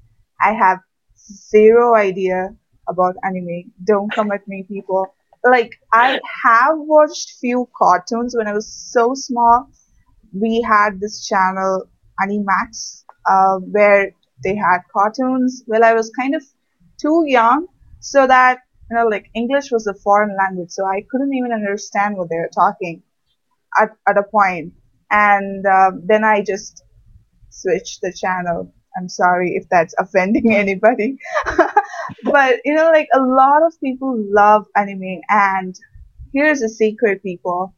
I 0.41 0.53
have 0.53 0.79
zero 1.17 1.95
idea 1.95 2.55
about 2.87 3.15
anime. 3.23 3.73
Don't 3.83 4.11
come 4.13 4.31
at 4.31 4.47
me, 4.47 4.63
people. 4.67 5.07
Like 5.45 5.71
I 5.93 6.19
have 6.43 6.75
watched 6.77 7.35
few 7.41 7.69
cartoons 7.77 8.35
when 8.37 8.47
I 8.47 8.53
was 8.53 8.67
so 8.71 9.13
small. 9.13 9.69
We 10.33 10.61
had 10.61 10.99
this 10.99 11.27
channel 11.27 11.83
Animax, 12.21 13.03
uh, 13.29 13.57
where 13.59 14.11
they 14.43 14.55
had 14.55 14.79
cartoons. 14.93 15.63
Well, 15.67 15.83
I 15.83 15.93
was 15.93 16.11
kind 16.19 16.35
of 16.35 16.43
too 17.01 17.23
young 17.27 17.67
so 17.99 18.25
that 18.27 18.59
you 18.89 18.97
know, 18.97 19.07
like 19.07 19.29
English 19.35 19.71
was 19.71 19.85
a 19.87 19.93
foreign 19.93 20.35
language, 20.37 20.71
so 20.71 20.85
I 20.85 21.01
couldn't 21.11 21.33
even 21.33 21.51
understand 21.51 22.17
what 22.17 22.29
they 22.29 22.37
were 22.37 22.49
talking 22.53 23.03
at, 23.79 23.89
at 24.07 24.17
a 24.17 24.23
point. 24.23 24.73
And 25.11 25.65
um, 25.65 26.03
then 26.05 26.23
I 26.23 26.43
just 26.43 26.83
switched 27.49 28.01
the 28.01 28.13
channel. 28.13 28.73
I'm 28.97 29.09
sorry 29.09 29.55
if 29.55 29.67
that's 29.69 29.93
offending 29.99 30.53
anybody. 30.53 31.17
but, 32.23 32.59
you 32.65 32.75
know, 32.75 32.91
like 32.91 33.09
a 33.13 33.21
lot 33.21 33.63
of 33.65 33.73
people 33.83 34.15
love 34.29 34.65
anime. 34.75 35.21
And 35.29 35.75
here's 36.33 36.61
a 36.61 36.69
secret, 36.69 37.23
people 37.23 37.73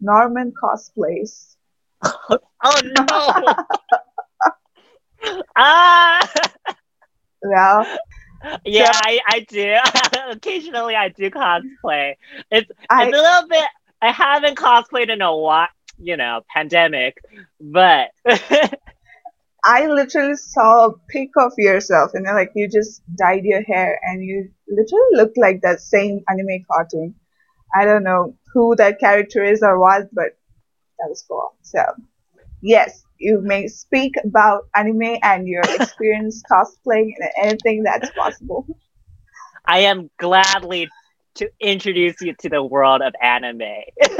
Norman 0.00 0.52
cosplays. 0.62 1.56
oh 2.04 2.80
no! 2.84 3.54
ah! 5.56 6.32
Well, 7.42 7.86
yeah, 8.64 8.92
So- 8.92 9.00
I, 9.04 9.20
I 9.26 9.40
do. 9.40 9.74
Occasionally, 10.30 10.94
I 10.96 11.08
do 11.08 11.30
cosplay. 11.30 12.14
It's 12.50 12.70
I- 12.88 13.06
it's 13.08 13.18
a 13.18 13.20
little 13.22 13.48
bit. 13.48 13.68
I 14.02 14.10
haven't 14.12 14.56
cosplayed 14.56 15.10
in 15.10 15.20
a 15.22 15.34
while, 15.36 15.68
you 15.98 16.16
know, 16.16 16.42
pandemic, 16.54 17.16
but 17.60 18.10
I 19.64 19.86
literally 19.86 20.36
saw 20.36 20.86
a 20.86 20.98
pic 21.08 21.30
of 21.36 21.52
yourself 21.58 22.12
and 22.14 22.24
like 22.24 22.52
you 22.54 22.68
just 22.68 23.02
dyed 23.16 23.44
your 23.44 23.62
hair 23.62 23.98
and 24.02 24.22
you 24.22 24.50
literally 24.68 25.10
looked 25.12 25.36
like 25.38 25.60
that 25.62 25.80
same 25.80 26.22
anime 26.28 26.64
cartoon. 26.70 27.14
I 27.74 27.84
don't 27.84 28.04
know 28.04 28.36
who 28.52 28.74
that 28.76 28.98
character 29.00 29.42
is 29.44 29.62
or 29.62 29.78
what, 29.78 30.08
but 30.12 30.36
that 30.98 31.08
was 31.08 31.24
cool. 31.28 31.54
So, 31.62 31.82
yes, 32.62 33.04
you 33.18 33.40
may 33.42 33.68
speak 33.68 34.14
about 34.24 34.68
anime 34.74 35.18
and 35.22 35.46
your 35.46 35.62
experience 35.68 36.42
cosplaying 36.50 37.12
and 37.18 37.30
anything 37.42 37.82
that's 37.84 38.10
possible. 38.10 38.66
I 39.66 39.80
am 39.80 40.10
gladly 40.18 40.88
to 41.36 41.48
introduce 41.60 42.20
you 42.20 42.34
to 42.40 42.48
the 42.48 42.62
world 42.62 43.02
of 43.02 43.14
anime. 43.22 43.60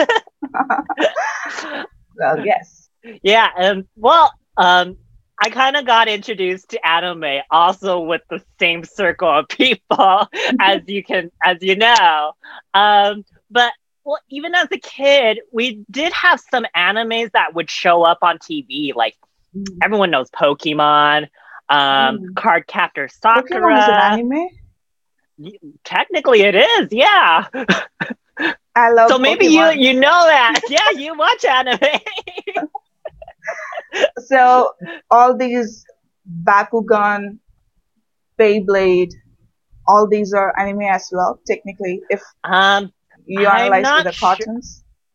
Well, 2.16 2.38
yes. 2.44 2.88
yeah, 3.23 3.49
and 3.57 3.85
well, 3.96 4.33
um, 4.57 4.96
I 5.40 5.51
kind 5.51 5.77
of 5.77 5.87
got 5.87 6.09
introduced 6.09 6.70
to 6.70 6.87
anime 6.87 7.40
also 7.51 8.01
with 8.01 8.23
the 8.31 8.42
same 8.59 8.85
circle 8.85 9.29
of 9.29 9.49
people 9.49 10.27
as 10.61 10.83
you 10.87 11.03
can, 11.03 11.31
as 11.44 11.59
you 11.61 11.77
know. 11.77 12.33
Um, 12.75 13.25
but 13.51 13.73
well, 14.05 14.18
even 14.31 14.55
as 14.55 14.68
a 14.73 14.79
kid, 14.79 15.40
we 15.53 15.85
did 15.90 16.12
have 16.12 16.40
some 16.40 16.66
animes 16.77 17.31
that 17.33 17.55
would 17.55 17.70
show 17.70 18.03
up 18.03 18.18
on 18.23 18.38
TV. 18.38 18.94
Like 18.94 19.16
everyone 19.83 20.11
knows 20.11 20.31
Pokemon, 20.31 21.29
um, 21.68 22.20
Mm. 22.20 22.35
Card 22.35 22.66
Captor 22.66 23.09
Pokemon 23.35 23.79
is 23.79 23.88
an 23.88 23.99
Sakura. 23.99 23.99
anime. 23.99 24.49
Technically, 25.85 26.42
it 26.42 26.55
is. 26.55 26.88
Yeah. 26.90 27.46
I 28.74 28.90
love 28.92 29.09
so 29.11 29.18
maybe 29.18 29.48
Pokemon. 29.48 29.76
you 29.76 29.92
you 29.92 29.94
know 30.00 30.24
that. 30.26 30.61
yeah, 30.68 30.90
you 30.96 31.16
watch 31.16 31.44
anime. 31.44 31.79
So 34.18 34.72
all 35.11 35.37
these 35.37 35.85
Bakugan, 36.44 37.38
Beyblade, 38.38 39.12
all 39.87 40.07
these 40.09 40.33
are 40.33 40.55
anime 40.59 40.83
as 40.83 41.09
well. 41.12 41.40
Technically, 41.46 42.03
if 42.09 42.22
um. 42.44 42.92
you 43.26 43.46
I'm 43.46 43.72
analyze 43.72 44.05
the 44.05 44.12
sure. 44.12 44.46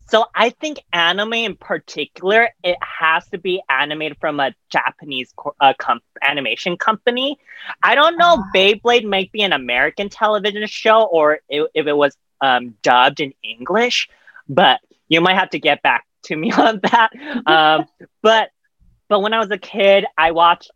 So 0.08 0.26
I 0.36 0.52
think 0.52 0.80
anime 0.94 1.34
in 1.34 1.56
particular, 1.56 2.50
it 2.64 2.78
has 2.82 3.28
to 3.30 3.38
be 3.38 3.62
animated 3.70 4.18
from 4.20 4.40
a 4.40 4.54
Japanese 4.70 5.34
co- 5.36 5.56
uh, 5.60 5.74
com- 5.78 6.02
animation 6.22 6.78
company. 6.78 7.40
I 7.82 7.96
don't 7.96 8.18
know. 8.18 8.38
Ah. 8.40 8.50
Beyblade 8.56 9.04
might 9.06 9.32
be 9.32 9.42
an 9.42 9.52
American 9.54 10.10
television 10.10 10.66
show, 10.68 11.04
or 11.04 11.40
i- 11.52 11.68
if 11.74 11.88
it 11.88 11.94
was 11.98 12.16
um, 12.42 12.76
dubbed 12.84 13.20
in 13.20 13.34
English. 13.44 14.10
But 14.48 14.80
you 15.08 15.22
might 15.22 15.36
have 15.36 15.50
to 15.52 15.60
get 15.60 15.82
back 15.82 16.06
to 16.24 16.36
me 16.36 16.52
on 16.66 16.80
that. 16.92 17.10
Um, 17.48 17.86
but 18.22 18.52
but 19.08 19.22
when 19.22 19.34
I 19.34 19.40
was 19.40 19.50
a 19.52 19.58
kid, 19.58 20.06
I 20.18 20.32
watched 20.32 20.72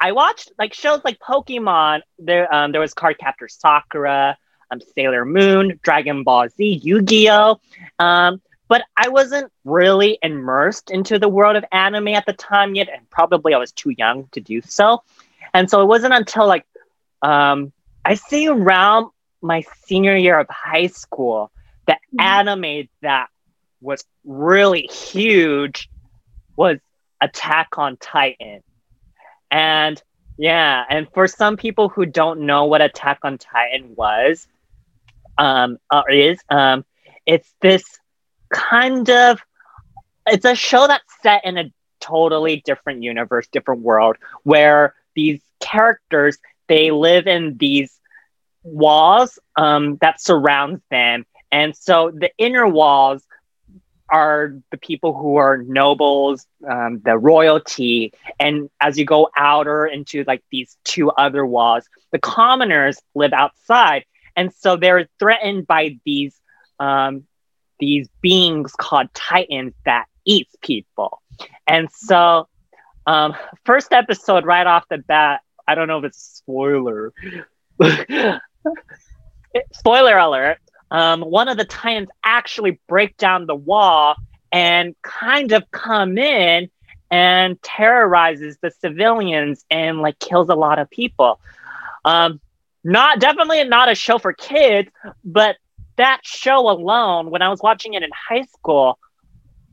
I 0.00 0.12
watched 0.12 0.50
like 0.58 0.74
shows 0.74 1.00
like 1.04 1.18
Pokemon. 1.20 2.00
There 2.18 2.52
um, 2.52 2.72
there 2.72 2.80
was 2.80 2.92
Card 2.92 3.18
Captor 3.18 3.48
Sakura, 3.48 4.36
um, 4.70 4.80
Sailor 4.96 5.24
Moon, 5.24 5.78
Dragon 5.82 6.24
Ball 6.24 6.48
Z, 6.48 6.80
Yu 6.82 7.02
Gi 7.02 7.30
Oh. 7.30 7.60
Um, 8.00 8.40
but 8.74 8.82
I 8.96 9.08
wasn't 9.08 9.52
really 9.64 10.18
immersed 10.22 10.90
into 10.90 11.18
the 11.18 11.28
world 11.28 11.56
of 11.56 11.64
anime 11.72 12.08
at 12.08 12.26
the 12.26 12.32
time 12.32 12.74
yet, 12.74 12.88
and 12.92 13.08
probably 13.10 13.54
I 13.54 13.58
was 13.58 13.72
too 13.72 13.90
young 13.90 14.28
to 14.32 14.40
do 14.40 14.60
so. 14.62 15.02
And 15.54 15.70
so 15.70 15.82
it 15.82 15.86
wasn't 15.86 16.14
until 16.14 16.48
like 16.48 16.64
um, 17.22 17.72
I 18.04 18.14
say 18.14 18.46
around 18.46 19.10
my 19.42 19.62
senior 19.84 20.16
year 20.16 20.38
of 20.38 20.48
high 20.50 20.88
school 20.88 21.52
the 21.86 21.96
Mhm. 22.14 22.46
anime 22.48 22.88
that 23.02 23.28
was 23.80 24.04
really 24.24 24.82
huge 24.82 25.88
was 26.56 26.78
Attack 27.20 27.78
on 27.78 27.96
Titan. 27.98 28.62
And 29.50 30.02
yeah, 30.36 30.84
and 30.88 31.08
for 31.14 31.28
some 31.28 31.56
people 31.56 31.88
who 31.88 32.06
don't 32.06 32.46
know 32.46 32.64
what 32.64 32.82
Attack 32.82 33.20
on 33.24 33.38
Titan 33.38 33.94
was, 33.96 34.46
um, 35.38 35.78
or 35.92 36.10
is, 36.10 36.40
um, 36.50 36.84
it's 37.26 37.54
this 37.60 37.84
kind 38.52 39.08
of, 39.10 39.40
it's 40.26 40.44
a 40.44 40.54
show 40.54 40.86
that's 40.86 41.04
set 41.22 41.44
in 41.44 41.58
a 41.58 41.72
totally 42.00 42.62
different 42.64 43.02
universe, 43.02 43.46
different 43.48 43.82
world, 43.82 44.16
where 44.42 44.94
these 45.14 45.40
characters 45.60 46.38
they 46.66 46.90
live 46.90 47.26
in 47.26 47.56
these 47.58 47.98
walls 48.62 49.38
um, 49.56 49.96
that 50.00 50.20
surround 50.20 50.80
them, 50.90 51.24
and 51.52 51.76
so 51.76 52.10
the 52.10 52.30
inner 52.38 52.66
walls 52.66 53.24
are 54.10 54.54
the 54.70 54.76
people 54.76 55.14
who 55.14 55.36
are 55.36 55.58
nobles, 55.58 56.46
um, 56.68 57.00
the 57.04 57.16
royalty, 57.16 58.12
and 58.38 58.68
as 58.80 58.98
you 58.98 59.04
go 59.04 59.28
outer 59.36 59.86
into 59.86 60.24
like 60.26 60.42
these 60.50 60.76
two 60.84 61.10
other 61.10 61.44
walls, 61.44 61.84
the 62.12 62.18
commoners 62.18 62.98
live 63.14 63.32
outside, 63.32 64.04
and 64.36 64.52
so 64.54 64.76
they're 64.76 65.08
threatened 65.18 65.66
by 65.66 65.98
these 66.04 66.38
um, 66.78 67.24
these 67.84 68.08
beings 68.20 68.72
called 68.76 69.12
titans 69.14 69.74
that 69.84 70.06
eats 70.24 70.54
people, 70.60 71.22
and 71.66 71.90
so 71.90 72.48
um, 73.06 73.34
first 73.64 73.92
episode 73.92 74.44
right 74.44 74.66
off 74.66 74.88
the 74.88 74.98
bat, 74.98 75.40
I 75.66 75.74
don't 75.74 75.88
know 75.88 75.98
if 75.98 76.04
it's 76.04 76.18
spoiler. 76.18 77.12
spoiler 79.72 80.16
alert. 80.16 80.58
Um, 80.90 81.22
one 81.22 81.48
of 81.48 81.56
the 81.56 81.64
titans 81.64 82.08
actually 82.22 82.78
break 82.88 83.16
down 83.16 83.46
the 83.46 83.54
wall 83.54 84.16
and 84.52 84.94
kind 85.02 85.52
of 85.52 85.70
come 85.70 86.16
in 86.16 86.70
and 87.10 87.60
terrorizes 87.62 88.58
the 88.60 88.70
civilians 88.70 89.64
and 89.70 90.00
like 90.00 90.18
kills 90.18 90.48
a 90.48 90.54
lot 90.54 90.78
of 90.78 90.88
people. 90.90 91.40
Um, 92.04 92.40
not 92.82 93.18
definitely 93.18 93.64
not 93.64 93.90
a 93.90 93.94
show 93.94 94.18
for 94.18 94.32
kids, 94.32 94.90
but 95.24 95.56
that 95.96 96.20
show 96.24 96.68
alone, 96.70 97.30
when 97.30 97.42
I 97.42 97.48
was 97.48 97.60
watching 97.62 97.94
it 97.94 98.02
in 98.02 98.10
high 98.28 98.44
school, 98.44 98.98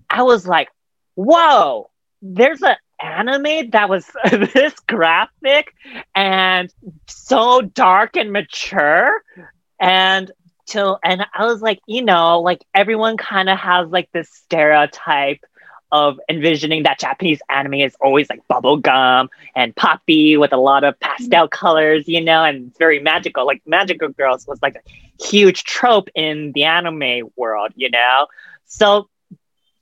I 0.09 0.23
was 0.23 0.47
like, 0.47 0.69
"Whoa, 1.15 1.89
there's 2.21 2.61
an 2.61 2.75
anime 2.99 3.71
that 3.71 3.89
was 3.89 4.09
this 4.53 4.73
graphic 4.87 5.73
and 6.15 6.71
so 7.07 7.61
dark 7.61 8.15
and 8.17 8.31
mature." 8.31 9.21
And 9.79 10.31
till 10.67 10.99
and 11.03 11.25
I 11.33 11.45
was 11.45 11.61
like, 11.61 11.79
you 11.87 12.03
know, 12.03 12.41
like 12.41 12.63
everyone 12.73 13.17
kind 13.17 13.49
of 13.49 13.57
has 13.57 13.89
like 13.89 14.09
this 14.11 14.29
stereotype 14.31 15.39
of 15.91 16.19
envisioning 16.29 16.83
that 16.83 16.99
Japanese 16.99 17.41
anime 17.49 17.75
is 17.75 17.95
always 17.99 18.29
like 18.29 18.41
bubblegum 18.49 19.27
and 19.55 19.75
poppy 19.75 20.37
with 20.37 20.53
a 20.53 20.57
lot 20.57 20.83
of 20.83 20.99
pastel 20.99 21.47
colors, 21.47 22.07
you 22.07 22.21
know, 22.21 22.43
and 22.43 22.67
it's 22.69 22.77
very 22.77 22.99
magical. 22.99 23.45
Like 23.45 23.61
Magical 23.65 24.09
Girls 24.09 24.45
was 24.47 24.59
like 24.61 24.75
a 24.75 25.23
huge 25.23 25.63
trope 25.63 26.09
in 26.15 26.51
the 26.53 26.63
anime 26.63 27.29
world, 27.35 27.71
you 27.75 27.89
know? 27.89 28.27
So 28.65 29.09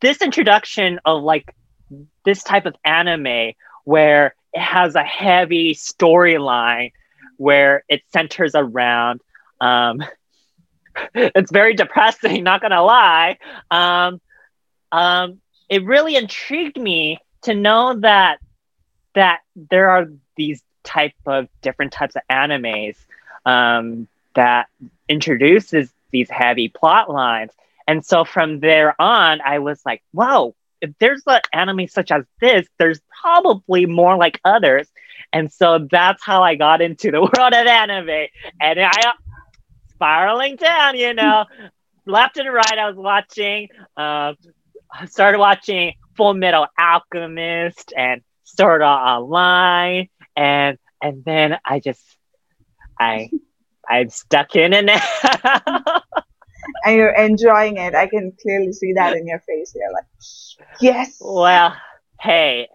this 0.02 0.22
introduction 0.22 1.00
of 1.06 1.24
like 1.24 1.54
this 2.26 2.44
type 2.44 2.66
of 2.66 2.76
anime 2.84 3.54
where 3.84 4.36
it 4.54 4.60
has 4.62 4.96
a 4.96 5.04
heavy 5.04 5.74
storyline 5.74 6.92
where 7.38 7.84
it 7.90 8.02
centers 8.12 8.54
around 8.56 9.22
um, 9.62 10.00
it's 11.14 11.52
very 11.52 11.74
depressing 11.76 12.44
not 12.44 12.62
gonna 12.62 12.82
lie 12.84 13.38
um, 13.72 14.20
um, 14.92 15.40
it 15.70 15.86
really 15.86 16.16
intrigued 16.16 16.78
me 16.80 17.20
to 17.44 17.54
know 17.54 17.96
that 18.00 18.40
that 19.16 19.40
there 19.56 19.90
are 19.90 20.08
these 20.36 20.62
type 20.84 21.14
of 21.26 21.48
different 21.62 21.92
types 21.92 22.16
of 22.16 22.22
animes 22.32 22.96
um, 23.46 24.08
that 24.36 24.68
introduces 25.08 25.92
these 26.12 26.30
heavy 26.30 26.70
plot 26.70 27.10
lines. 27.10 27.52
And 27.88 28.06
so 28.06 28.24
from 28.24 28.60
there 28.60 29.00
on 29.02 29.42
i 29.42 29.60
was 29.60 29.82
like 29.86 30.04
whoa 30.12 30.56
if 30.82 30.92
there's 31.00 31.24
an 31.28 31.42
anime 31.54 31.88
such 31.88 32.12
as 32.12 32.24
this 32.40 32.68
there's 32.78 33.02
probably 33.22 33.86
more 33.86 34.16
like 34.18 34.40
others. 34.46 34.88
And 35.34 35.52
so 35.52 35.88
that's 35.92 36.24
how 36.24 36.44
i 36.44 36.56
got 36.56 36.82
into 36.82 37.12
the 37.12 37.22
world 37.22 37.54
of 37.54 37.68
anime. 37.68 38.28
And 38.62 38.80
i 38.80 39.14
spiraling 39.92 40.56
down 40.56 40.96
you 40.96 41.14
know 41.14 41.46
left 42.06 42.38
and 42.38 42.52
right 42.52 42.78
i 42.78 42.88
was 42.88 42.96
watching 42.96 43.68
uh, 43.98 44.34
started 45.08 45.40
watching 45.40 45.94
Full 46.16 46.34
Metal 46.34 46.68
Alchemist 46.78 47.94
and 47.96 48.22
Sword 48.44 48.82
Art 48.82 49.22
Online, 49.22 50.10
and 50.36 50.78
and 51.02 51.24
then 51.24 51.58
I 51.66 51.80
just 51.80 52.04
I 53.00 53.30
I'm 53.90 54.10
stuck 54.10 54.56
in 54.56 54.74
it 54.74 54.86
now. 54.86 55.02
and 56.86 56.96
you're 56.96 57.16
enjoying 57.16 57.78
it. 57.78 57.96
I 57.96 58.08
can 58.08 58.34
clearly 58.42 58.74
see 58.74 58.94
that 58.94 59.16
in 59.16 59.26
your 59.26 59.40
face. 59.40 59.74
You're 59.76 59.92
like, 59.92 60.06
yes. 60.80 61.18
Well, 61.20 61.76
hey, 62.20 62.68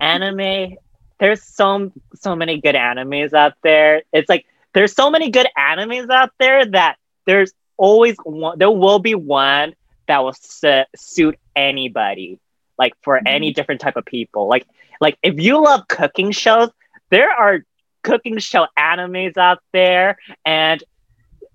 anime. 0.00 0.76
There's 1.18 1.42
so 1.42 1.92
so 2.14 2.36
many 2.36 2.60
good 2.60 2.74
animes 2.74 3.32
out 3.32 3.54
there. 3.62 4.02
It's 4.12 4.28
like 4.28 4.44
there's 4.74 4.92
so 4.92 5.10
many 5.10 5.30
good 5.30 5.48
animes 5.58 6.10
out 6.10 6.30
there 6.38 6.66
that 6.66 6.96
there's 7.24 7.52
always 7.78 8.16
one. 8.22 8.58
There 8.58 8.70
will 8.70 8.98
be 8.98 9.14
one 9.14 9.74
that 10.08 10.22
will 10.22 10.34
su- 10.34 10.84
suit 10.94 11.38
anybody 11.54 12.38
like 12.78 12.94
for 13.02 13.16
mm-hmm. 13.16 13.26
any 13.26 13.52
different 13.52 13.80
type 13.80 13.96
of 13.96 14.04
people 14.04 14.48
like 14.48 14.66
like 15.00 15.18
if 15.22 15.38
you 15.40 15.62
love 15.62 15.86
cooking 15.88 16.30
shows 16.30 16.70
there 17.10 17.30
are 17.30 17.60
cooking 18.02 18.38
show 18.38 18.66
animes 18.78 19.36
out 19.36 19.58
there 19.72 20.16
and 20.44 20.82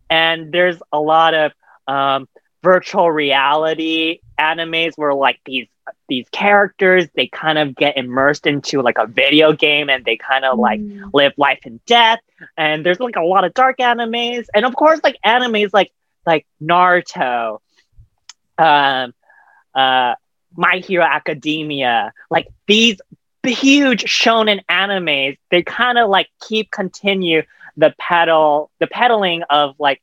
and 0.09 0.51
there's 0.51 0.77
a 0.91 0.99
lot 0.99 1.33
of 1.33 1.53
um, 1.87 2.27
virtual 2.61 3.09
reality 3.09 4.19
animes 4.37 4.91
where 4.95 5.13
like 5.13 5.39
these 5.45 5.67
these 6.07 6.25
characters 6.31 7.07
they 7.15 7.27
kind 7.27 7.57
of 7.57 7.75
get 7.75 7.97
immersed 7.97 8.45
into 8.45 8.81
like 8.81 8.97
a 8.97 9.07
video 9.07 9.53
game 9.53 9.89
and 9.89 10.05
they 10.05 10.17
kind 10.17 10.45
of 10.45 10.59
like 10.59 10.79
mm. 10.79 11.09
live 11.13 11.33
life 11.37 11.59
and 11.65 11.83
death 11.85 12.19
and 12.57 12.85
there's 12.85 12.99
like 12.99 13.15
a 13.15 13.23
lot 13.23 13.43
of 13.43 13.53
dark 13.53 13.77
animes 13.77 14.45
and 14.53 14.65
of 14.65 14.75
course 14.75 14.99
like 15.03 15.17
animes 15.25 15.69
like 15.73 15.91
like 16.25 16.45
Naruto 16.61 17.59
um, 18.61 19.13
uh, 19.75 20.15
My 20.55 20.77
Hero 20.77 21.05
Academia, 21.05 22.13
like 22.29 22.47
these 22.67 22.97
huge 23.43 24.03
shonen 24.05 24.61
animes, 24.69 25.37
they 25.51 25.63
kind 25.63 25.97
of 25.97 26.09
like 26.09 26.27
keep 26.47 26.71
continue 26.71 27.43
the 27.77 27.93
pedal, 27.99 28.71
the 28.79 28.87
peddling 28.87 29.43
of 29.49 29.75
like 29.79 30.01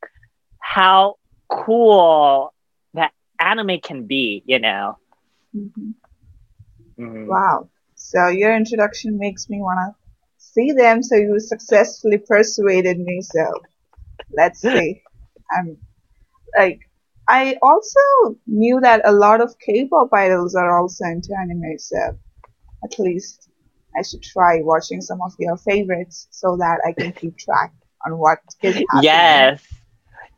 how 0.59 1.15
cool 1.49 2.53
that 2.93 3.11
anime 3.39 3.79
can 3.81 4.05
be, 4.07 4.43
you 4.45 4.59
know. 4.59 4.97
Mm-hmm. 5.55 5.91
Mm-hmm. 6.99 7.29
Wow. 7.29 7.69
So 7.95 8.27
your 8.27 8.55
introduction 8.55 9.17
makes 9.17 9.49
me 9.49 9.59
want 9.59 9.79
to 9.95 9.95
see 10.37 10.71
them. 10.73 11.03
So 11.03 11.15
you 11.15 11.39
successfully 11.39 12.17
persuaded 12.17 12.99
me. 12.99 13.21
So 13.21 13.45
let's 14.35 14.61
see. 14.61 15.01
I'm 15.51 15.77
like 16.57 16.88
I 17.29 17.57
also 17.61 18.37
knew 18.47 18.81
that 18.81 19.01
a 19.05 19.13
lot 19.13 19.41
of 19.41 19.55
K-pop 19.59 20.09
idols 20.13 20.55
are 20.55 20.79
also 20.79 21.05
into 21.05 21.29
anime, 21.39 21.77
so 21.77 21.97
at 22.83 22.99
least 22.99 23.49
I 23.97 24.01
should 24.03 24.23
try 24.23 24.61
watching 24.61 25.01
some 25.01 25.21
of 25.21 25.33
your 25.39 25.57
favorites 25.57 26.27
so 26.31 26.57
that 26.57 26.79
I 26.87 26.93
can 26.93 27.13
keep 27.13 27.37
track 27.37 27.73
on 28.05 28.17
what 28.17 28.39
is 28.63 28.75
happening. 28.75 29.03
Yes. 29.03 29.65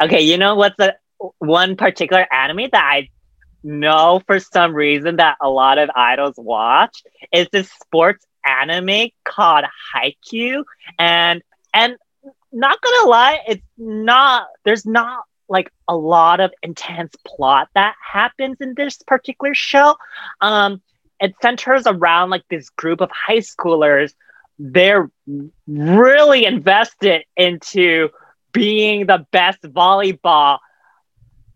Okay, 0.03 0.21
you 0.21 0.37
know 0.37 0.55
what's 0.55 0.75
the 0.77 0.95
one 1.39 1.75
particular 1.75 2.25
anime 2.33 2.69
that 2.71 2.83
I 2.83 3.09
know 3.63 4.21
for 4.25 4.39
some 4.39 4.73
reason 4.73 5.17
that 5.17 5.37
a 5.41 5.49
lot 5.49 5.77
of 5.77 5.89
idols 5.95 6.35
watch 6.37 7.03
is 7.31 7.47
this 7.51 7.71
sports 7.71 8.25
anime 8.45 9.09
called 9.23 9.65
Haikyuu 9.95 10.63
and 10.97 11.41
and 11.73 11.95
not 12.51 12.81
gonna 12.81 13.09
lie, 13.09 13.39
it's 13.47 13.65
not 13.77 14.47
there's 14.65 14.85
not 14.85 15.23
like 15.51 15.71
a 15.87 15.95
lot 15.95 16.39
of 16.39 16.51
intense 16.63 17.13
plot 17.27 17.67
that 17.75 17.95
happens 18.01 18.57
in 18.61 18.73
this 18.75 18.97
particular 19.05 19.53
show. 19.53 19.95
Um, 20.39 20.81
it 21.19 21.35
centers 21.41 21.83
around 21.85 22.29
like 22.31 22.43
this 22.49 22.69
group 22.69 23.01
of 23.01 23.11
high 23.11 23.39
schoolers. 23.39 24.13
They're 24.57 25.11
really 25.67 26.45
invested 26.45 27.23
into 27.35 28.09
being 28.53 29.05
the 29.05 29.25
best 29.31 29.61
volleyball 29.61 30.59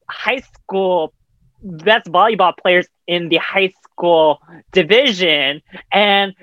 high 0.09 0.41
school 0.41 1.13
best 1.61 2.05
volleyball 2.07 2.55
players 2.55 2.87
in 3.07 3.29
the 3.29 3.37
high 3.37 3.73
school 3.83 4.39
division 4.71 5.61
and 5.91 6.33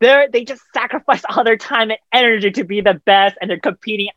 they're 0.00 0.28
they 0.30 0.44
just 0.44 0.62
sacrifice 0.72 1.22
all 1.28 1.44
their 1.44 1.56
time 1.56 1.90
and 1.90 1.98
energy 2.12 2.50
to 2.50 2.64
be 2.64 2.80
the 2.80 2.94
best 3.04 3.36
and 3.40 3.50
they're 3.50 3.58
competing 3.58 4.08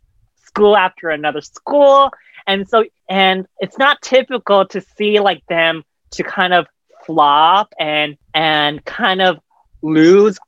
school 0.46 0.78
after 0.78 1.10
another 1.10 1.42
school 1.42 2.12
and 2.48 2.68
so, 2.68 2.86
and 3.10 3.48
it's 3.60 3.78
not 3.78 4.02
typical 4.02 4.66
to 4.68 4.82
see 4.82 5.20
like 5.20 5.46
them 5.48 5.84
to 6.12 6.24
kind 6.24 6.54
of 6.54 6.68
flop 7.06 7.74
and 7.80 8.18
and 8.34 8.84
kind 8.86 9.22
of 9.22 9.40
lose 9.82 10.40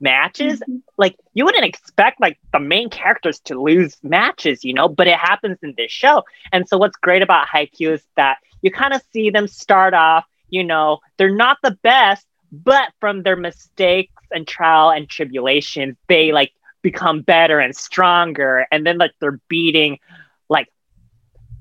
matches. 0.00 0.60
Mm-hmm. 0.60 0.76
Like 0.98 1.16
you 1.32 1.44
wouldn't 1.44 1.64
expect 1.64 2.20
like 2.20 2.38
the 2.52 2.60
main 2.60 2.90
characters 2.90 3.40
to 3.40 3.60
lose 3.60 3.96
matches, 4.02 4.64
you 4.64 4.74
know, 4.74 4.88
but 4.88 5.06
it 5.06 5.16
happens 5.16 5.58
in 5.62 5.74
this 5.76 5.90
show. 5.90 6.24
And 6.52 6.68
so 6.68 6.76
what's 6.76 6.96
great 6.96 7.22
about 7.22 7.46
Haikyuu 7.46 7.94
is 7.94 8.02
that 8.16 8.38
you 8.60 8.70
kind 8.70 8.92
of 8.92 9.02
see 9.12 9.30
them 9.30 9.48
start 9.48 9.94
off, 9.94 10.24
you 10.50 10.64
know, 10.64 10.98
they're 11.16 11.34
not 11.34 11.58
the 11.62 11.78
best, 11.82 12.26
but 12.50 12.92
from 13.00 13.22
their 13.22 13.36
mistakes 13.36 14.12
and 14.30 14.46
trial 14.46 14.90
and 14.90 15.08
tribulation, 15.08 15.96
they 16.08 16.32
like 16.32 16.52
become 16.82 17.22
better 17.22 17.60
and 17.60 17.74
stronger. 17.74 18.66
And 18.70 18.86
then 18.86 18.98
like 18.98 19.12
they're 19.20 19.40
beating 19.48 19.98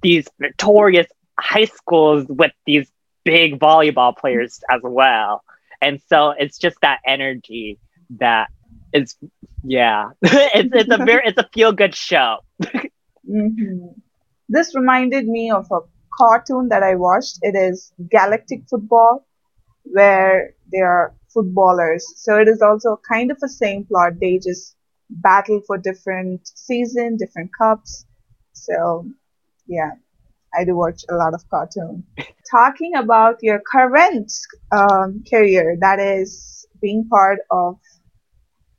these 0.01 0.27
notorious 0.39 1.07
high 1.39 1.65
schools 1.65 2.25
with 2.27 2.51
these 2.65 2.89
big 3.23 3.59
volleyball 3.59 4.15
players 4.15 4.59
as 4.69 4.81
well. 4.83 5.43
And 5.81 6.01
so 6.07 6.31
it's 6.31 6.57
just 6.57 6.77
that 6.81 6.99
energy 7.05 7.79
that 8.19 8.49
is, 8.93 9.15
yeah, 9.63 10.09
it's, 10.21 10.69
it's 10.73 10.91
a 10.91 10.97
very, 11.05 11.27
it's 11.27 11.37
a 11.37 11.49
feel 11.53 11.71
good 11.71 11.95
show. 11.95 12.37
mm-hmm. 12.61 13.87
This 14.49 14.75
reminded 14.75 15.27
me 15.27 15.51
of 15.51 15.65
a 15.71 15.79
cartoon 16.17 16.69
that 16.69 16.83
I 16.83 16.95
watched. 16.95 17.39
It 17.41 17.55
is 17.55 17.91
Galactik 18.13 18.69
Football, 18.69 19.25
where 19.83 20.53
they 20.71 20.79
are 20.79 21.15
footballers. 21.33 22.05
So 22.17 22.37
it 22.37 22.47
is 22.47 22.61
also 22.61 22.99
kind 23.09 23.31
of 23.31 23.37
a 23.43 23.47
same 23.47 23.85
plot. 23.85 24.13
They 24.19 24.37
just 24.37 24.75
battle 25.09 25.61
for 25.65 25.77
different 25.77 26.47
season, 26.47 27.17
different 27.17 27.51
cups. 27.57 28.05
So 28.53 29.05
yeah, 29.67 29.91
I 30.53 30.65
do 30.65 30.75
watch 30.75 31.03
a 31.09 31.15
lot 31.15 31.33
of 31.33 31.47
cartoon. 31.49 32.05
Talking 32.49 32.95
about 32.95 33.37
your 33.41 33.61
current 33.71 34.31
um, 34.71 35.23
career, 35.29 35.77
that 35.81 35.99
is 35.99 36.67
being 36.81 37.07
part 37.09 37.39
of 37.51 37.77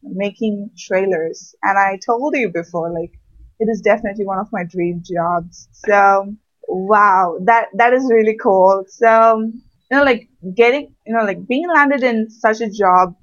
making 0.03 0.71
trailers, 0.79 1.55
and 1.63 1.79
I 1.79 1.99
told 2.05 2.35
you 2.37 2.49
before, 2.51 2.93
like 2.93 3.13
it 3.61 3.69
is 3.71 3.81
definitely 3.81 4.27
one 4.27 4.39
of 4.39 4.49
my 4.53 4.65
dream 4.65 5.03
jobs. 5.05 5.69
So 5.73 6.35
wow, 6.69 7.39
that 7.45 7.67
that 7.75 7.93
is 7.93 8.05
really 8.11 8.37
cool. 8.43 8.85
So 8.89 9.39
you 9.41 9.97
know, 9.97 10.05
like 10.05 10.29
getting, 10.57 10.95
you 11.07 11.15
know, 11.15 11.25
like 11.25 11.47
being 11.47 11.69
landed 11.73 12.03
in 12.03 12.31
such 12.31 12.61
a 12.61 12.71
job 12.71 13.15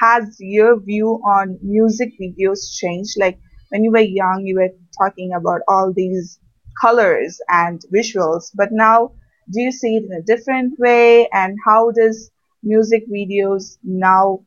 has 0.00 0.36
your 0.40 0.78
view 0.80 1.20
on 1.24 1.58
music 1.62 2.10
videos 2.20 2.76
changed? 2.76 3.14
Like 3.18 3.38
when 3.70 3.82
you 3.84 3.90
were 3.90 4.00
young, 4.00 4.42
you 4.44 4.56
were 4.56 4.70
talking 4.98 5.32
about 5.34 5.60
all 5.68 5.92
these 5.94 6.38
colors 6.80 7.40
and 7.48 7.80
visuals. 7.92 8.50
But 8.54 8.68
now, 8.72 9.12
do 9.50 9.60
you 9.60 9.72
see 9.72 9.96
it 9.96 10.04
in 10.04 10.12
a 10.12 10.22
different 10.22 10.78
way? 10.78 11.28
And 11.32 11.56
how 11.64 11.90
does 11.90 12.30
music 12.62 13.04
videos 13.08 13.78
now 13.84 14.40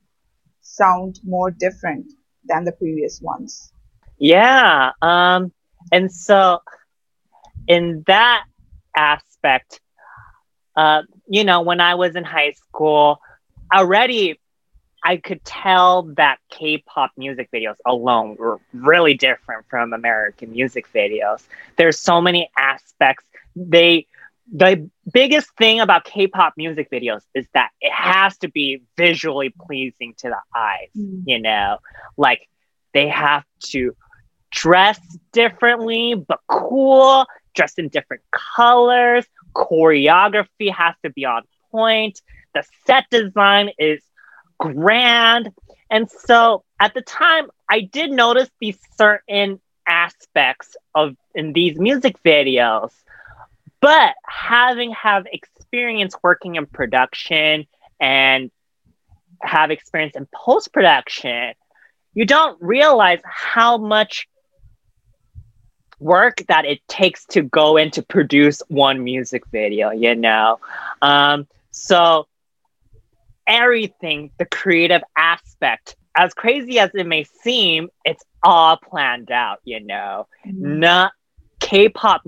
sound 0.61 1.19
more 1.23 1.51
different 1.51 2.11
than 2.45 2.63
the 2.63 2.71
previous 2.71 3.21
ones. 3.21 3.71
Yeah. 4.17 4.91
Um, 5.01 5.51
and 5.91 6.11
so, 6.11 6.59
in 7.67 8.03
that 8.07 8.43
aspect, 8.95 9.79
uh, 10.75 11.03
you 11.27 11.43
know, 11.43 11.61
when 11.61 11.79
I 11.79 11.95
was 11.95 12.15
in 12.15 12.23
high 12.23 12.51
school, 12.51 13.19
already 13.73 14.39
I 15.03 15.17
could 15.17 15.43
tell 15.43 16.03
that 16.17 16.39
K-pop 16.49 17.11
music 17.17 17.49
videos 17.53 17.75
alone 17.85 18.35
were 18.37 18.59
really 18.73 19.13
different 19.13 19.65
from 19.69 19.93
American 19.93 20.51
music 20.51 20.91
videos. 20.93 21.43
There's 21.77 21.99
so 21.99 22.21
many 22.21 22.49
aspects. 22.57 23.25
They 23.55 24.07
the 24.51 24.89
biggest 25.13 25.49
thing 25.57 25.79
about 25.79 26.05
K-pop 26.05 26.53
music 26.57 26.89
videos 26.89 27.21
is 27.35 27.47
that 27.53 27.69
it 27.81 27.93
has 27.93 28.37
to 28.39 28.49
be 28.49 28.81
visually 28.97 29.53
pleasing 29.67 30.15
to 30.17 30.29
the 30.29 30.39
eyes, 30.55 30.89
mm. 30.97 31.23
you 31.25 31.39
know? 31.39 31.77
Like 32.17 32.47
they 32.93 33.07
have 33.09 33.43
to 33.65 33.95
dress 34.51 34.99
differently 35.31 36.15
but 36.15 36.39
cool, 36.47 37.27
dress 37.53 37.75
in 37.77 37.89
different 37.89 38.23
colors, 38.31 39.25
choreography 39.53 40.73
has 40.73 40.95
to 41.03 41.11
be 41.11 41.25
on 41.25 41.43
point, 41.71 42.21
the 42.53 42.63
set 42.85 43.05
design 43.11 43.69
is 43.77 44.01
grand. 44.59 45.51
And 45.89 46.09
so 46.09 46.63
at 46.79 46.93
the 46.93 47.01
time, 47.01 47.49
I 47.67 47.81
did 47.81 48.11
notice 48.11 48.49
these 48.59 48.77
certain 48.97 49.59
aspects 49.87 50.77
of 50.93 51.15
in 51.33 51.53
these 51.53 51.79
music 51.79 52.21
videos. 52.23 52.91
But 53.81 54.15
having 54.25 54.91
have 54.91 55.25
experience 55.31 56.15
working 56.21 56.55
in 56.55 56.65
production 56.65 57.65
and 57.99 58.51
have 59.41 59.71
experience 59.71 60.15
in 60.15 60.27
post 60.33 60.73
production, 60.73 61.53
you 62.13 62.25
don't 62.25 62.61
realize 62.61 63.21
how 63.23 63.77
much 63.77 64.27
work 65.99 66.43
that 66.47 66.65
it 66.65 66.85
takes 66.87 67.25
to 67.25 67.41
go 67.41 67.77
in 67.77 67.91
to 67.91 68.01
produce 68.01 68.61
one 68.67 69.03
music 69.03 69.45
video, 69.47 69.91
you 69.91 70.15
know? 70.15 70.59
Um, 71.01 71.47
so 71.71 72.27
everything, 73.49 74.31
the 74.37 74.45
creative 74.45 75.01
aspect, 75.17 75.97
as 76.15 76.33
crazy 76.33 76.79
as 76.79 76.91
it 76.93 77.05
may 77.05 77.23
seem, 77.23 77.89
it's 78.05 78.23
all 78.43 78.77
planned 78.77 79.31
out, 79.31 79.59
you 79.65 79.79
know. 79.79 80.27
Mm-hmm. 80.45 80.79
Not 80.79 81.11
K-pop 81.59 82.25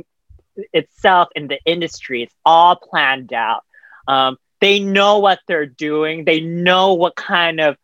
itself 0.74 1.30
in 1.36 1.48
the 1.48 1.60
industry, 1.66 2.24
it's 2.24 2.36
all 2.46 2.76
planned 2.76 3.32
out. 3.32 3.64
Um, 4.08 4.38
they 4.60 4.80
know 4.80 5.20
what 5.20 5.40
they're 5.48 5.66
doing. 5.66 6.26
They 6.26 6.42
know 6.42 6.94
what 6.94 7.16
kind 7.16 7.60
of 7.60 7.78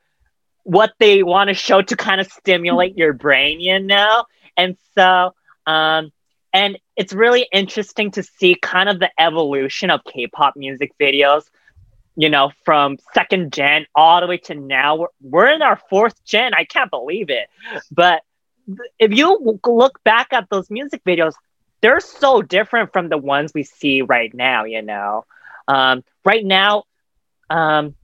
what 0.63 0.93
they 0.99 1.23
want 1.23 1.47
to 1.47 1.53
show 1.53 1.81
to 1.81 1.95
kind 1.95 2.19
of 2.19 2.27
stimulate 2.27 2.97
your 2.97 3.13
brain, 3.13 3.59
you 3.59 3.79
know. 3.79 4.25
And 4.55 4.77
so, 4.95 5.33
um, 5.65 6.11
and 6.53 6.77
it's 6.95 7.13
really 7.13 7.47
interesting 7.51 8.11
to 8.11 8.23
see 8.23 8.55
kind 8.55 8.89
of 8.89 8.99
the 8.99 9.11
evolution 9.19 9.89
of 9.89 10.01
K-pop 10.03 10.55
music 10.55 10.91
videos 10.99 11.43
you 12.17 12.29
know, 12.29 12.51
from 12.65 12.97
second 13.13 13.53
gen 13.53 13.87
all 13.95 14.21
the 14.21 14.27
way 14.27 14.37
to 14.39 14.55
now. 14.55 14.97
We're, 14.97 15.07
we're 15.21 15.51
in 15.51 15.61
our 15.63 15.77
fourth 15.89 16.23
gen. 16.25 16.53
I 16.53 16.65
can't 16.65 16.91
believe 16.91 17.29
it. 17.29 17.47
But 17.91 18.23
if 18.99 19.13
you 19.13 19.59
look 19.65 20.03
back 20.03 20.29
at 20.33 20.49
those 20.49 20.69
music 20.69 21.03
videos, 21.05 21.33
they're 21.81 22.01
so 22.01 22.41
different 22.41 22.93
from 22.93 23.09
the 23.09 23.17
ones 23.17 23.53
we 23.53 23.63
see 23.63 24.01
right 24.01 24.33
now, 24.33 24.65
you 24.65 24.81
know. 24.81 25.25
Um, 25.67 26.03
right 26.25 26.45
now, 26.45 26.83
um, 27.49 27.95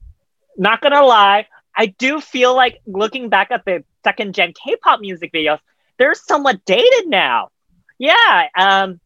not 0.56 0.80
gonna 0.80 1.02
lie, 1.02 1.46
I 1.76 1.86
do 1.86 2.20
feel 2.20 2.54
like 2.54 2.80
looking 2.86 3.30
back 3.30 3.50
at 3.50 3.64
the 3.64 3.84
second 4.04 4.34
gen 4.34 4.52
K 4.54 4.76
pop 4.76 5.00
music 5.00 5.32
videos, 5.32 5.60
they're 5.98 6.14
somewhat 6.14 6.64
dated 6.64 7.08
now. 7.08 7.50
Yeah. 7.98 8.48
Um, 8.56 9.00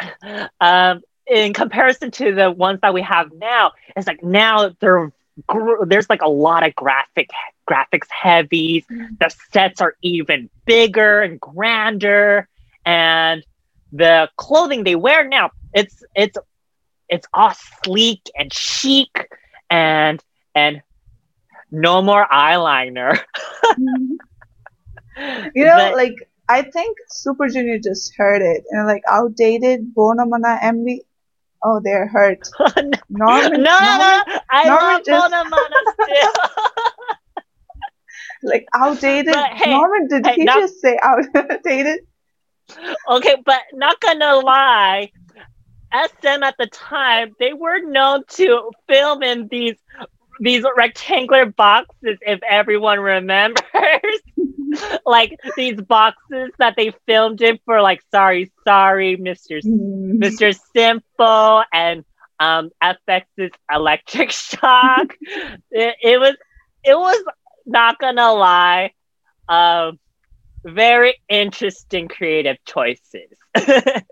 um, 0.60 1.02
in 1.30 1.52
comparison 1.52 2.10
to 2.12 2.34
the 2.34 2.50
ones 2.50 2.80
that 2.82 2.94
we 2.94 3.02
have 3.02 3.32
now, 3.32 3.72
it's 3.96 4.06
like 4.06 4.22
now 4.22 4.74
there 4.80 5.12
there's 5.86 6.10
like 6.10 6.22
a 6.22 6.28
lot 6.28 6.66
of 6.66 6.74
graphic 6.74 7.30
graphics 7.68 8.08
heavies. 8.10 8.84
Mm-hmm. 8.90 9.14
The 9.20 9.34
sets 9.52 9.80
are 9.80 9.94
even 10.02 10.50
bigger 10.64 11.22
and 11.22 11.40
grander, 11.40 12.48
and 12.84 13.44
the 13.92 14.28
clothing 14.36 14.84
they 14.84 14.96
wear 14.96 15.26
now 15.26 15.50
it's 15.72 16.02
it's 16.14 16.36
it's 17.08 17.26
all 17.32 17.52
sleek 17.84 18.20
and 18.38 18.52
chic 18.52 19.30
and 19.70 20.22
and 20.54 20.82
no 21.70 22.02
more 22.02 22.26
eyeliner. 22.26 23.18
Mm-hmm. 25.18 25.48
you 25.54 25.64
know, 25.64 25.76
but, 25.76 25.94
like 25.94 26.14
I 26.48 26.62
think 26.62 26.96
Super 27.08 27.48
Junior 27.48 27.78
just 27.78 28.14
heard 28.16 28.40
it 28.40 28.64
and 28.70 28.86
like 28.86 29.02
outdated 29.10 29.94
Bonamana 29.94 30.60
MV 30.60 31.00
Oh, 31.62 31.80
they're 31.82 32.06
hurt. 32.06 32.48
Norman, 32.60 32.94
oh, 32.94 33.00
no, 33.08 33.26
Norman, 33.26 33.62
no, 33.62 34.22
I 34.50 34.64
Norman 34.66 34.88
love 34.90 35.04
just... 35.04 35.26
still. 36.02 36.32
like 38.42 38.66
outdated. 38.74 39.34
Hey, 39.34 39.70
Norman, 39.70 40.08
did 40.08 40.26
hey, 40.26 40.34
he 40.34 40.44
not... 40.44 40.60
just 40.60 40.80
say 40.80 40.98
outdated? 41.02 42.00
Okay, 43.08 43.36
but 43.44 43.60
not 43.72 43.98
gonna 44.00 44.36
lie, 44.36 45.10
SM 45.92 46.42
at 46.42 46.56
the 46.58 46.66
time 46.66 47.34
they 47.38 47.52
were 47.52 47.80
known 47.80 48.22
to 48.28 48.70
film 48.86 49.22
in 49.22 49.48
these 49.48 49.76
these 50.40 50.64
rectangular 50.76 51.46
boxes. 51.46 52.18
If 52.20 52.40
everyone 52.48 53.00
remembers. 53.00 53.62
like 55.06 55.38
these 55.56 55.80
boxes 55.80 56.50
that 56.58 56.74
they 56.76 56.92
filmed 57.06 57.40
in 57.40 57.58
for 57.64 57.80
like 57.80 58.02
sorry 58.10 58.52
sorry 58.66 59.16
mr 59.16 59.60
mm. 59.64 60.18
mr 60.18 60.58
simple 60.74 61.62
and 61.72 62.04
um 62.40 62.70
f(x)'s 62.82 63.50
electric 63.72 64.30
shock 64.30 65.14
it, 65.70 65.96
it, 66.02 66.20
was 66.20 66.36
it 66.84 66.98
was 66.98 67.22
not 67.66 67.98
gonna 67.98 68.32
lie 68.32 68.92
um 69.48 69.98
very 70.64 71.14
interesting 71.28 72.08
creative 72.08 72.56
choices 72.64 73.30
but 73.54 74.04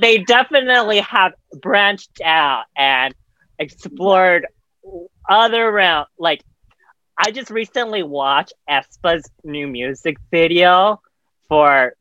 they 0.00 0.18
definitely 0.18 1.00
have 1.00 1.32
branched 1.60 2.20
out 2.24 2.64
and 2.76 3.14
explored 3.58 4.46
other 5.28 5.70
realm 5.70 6.06
like 6.18 6.42
I 7.16 7.30
just 7.32 7.50
recently 7.50 8.02
watched 8.02 8.54
aespa's 8.68 9.28
new 9.44 9.66
music 9.66 10.16
video 10.30 11.00
for, 11.48 11.94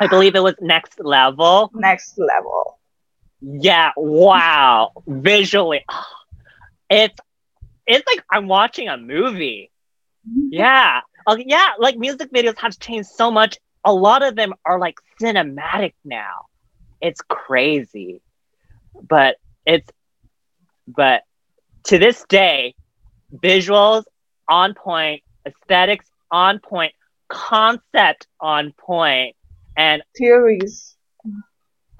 I 0.00 0.06
believe 0.06 0.34
it 0.34 0.42
was 0.42 0.54
Next 0.60 1.00
Level. 1.00 1.70
Next 1.74 2.18
Level. 2.18 2.78
Yeah, 3.40 3.92
wow. 3.96 4.92
Visually, 5.06 5.84
it's 6.90 7.18
it's 7.86 8.06
like 8.06 8.24
I'm 8.30 8.48
watching 8.48 8.88
a 8.88 8.96
movie. 8.96 9.70
Yeah, 10.50 11.00
uh, 11.26 11.36
yeah. 11.38 11.72
Like 11.78 11.96
music 11.96 12.30
videos 12.32 12.58
have 12.58 12.78
changed 12.78 13.08
so 13.08 13.30
much. 13.30 13.58
A 13.84 13.92
lot 13.92 14.22
of 14.22 14.34
them 14.36 14.54
are 14.64 14.78
like 14.78 14.96
cinematic 15.20 15.94
now. 16.04 16.46
It's 17.00 17.20
crazy, 17.22 18.22
but 19.08 19.36
it's 19.66 19.90
but 20.86 21.22
to 21.88 21.98
this 21.98 22.24
day, 22.28 22.74
visuals 23.34 24.04
on 24.48 24.74
point, 24.74 25.22
aesthetics 25.46 26.06
on 26.30 26.60
point, 26.60 26.92
concept 27.28 28.26
on 28.40 28.72
point, 28.78 29.36
and 29.76 30.02
theories. 30.16 30.96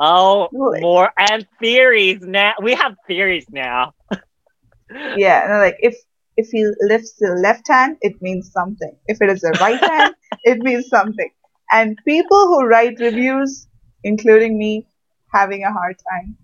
Oh, 0.01 0.51
really? 0.53 0.81
more 0.81 1.13
and 1.19 1.47
theories 1.61 2.21
now. 2.23 2.55
We 2.63 2.75
have 2.75 2.97
theories 3.07 3.47
now. 3.51 3.95
yeah, 5.15 5.45
and 5.51 5.61
like 5.61 5.77
if 5.81 5.97
if 6.37 6.49
he 6.51 6.65
lifts 6.83 7.15
the 7.19 7.31
left 7.43 7.69
hand, 7.69 7.97
it 8.01 8.15
means 8.21 8.51
something. 8.53 8.97
If 9.07 9.19
it 9.23 9.31
is 9.31 9.41
the 9.41 9.57
right 9.61 9.81
hand, 9.91 10.15
it 10.45 10.59
means 10.59 10.89
something. 10.89 11.31
And 11.73 11.99
people 12.07 12.47
who 12.49 12.67
write 12.67 12.99
reviews, 13.01 13.69
including 14.05 14.59
me, 14.59 14.87
having 15.33 15.65
a 15.65 15.73
hard 15.73 15.97
time. 16.11 16.37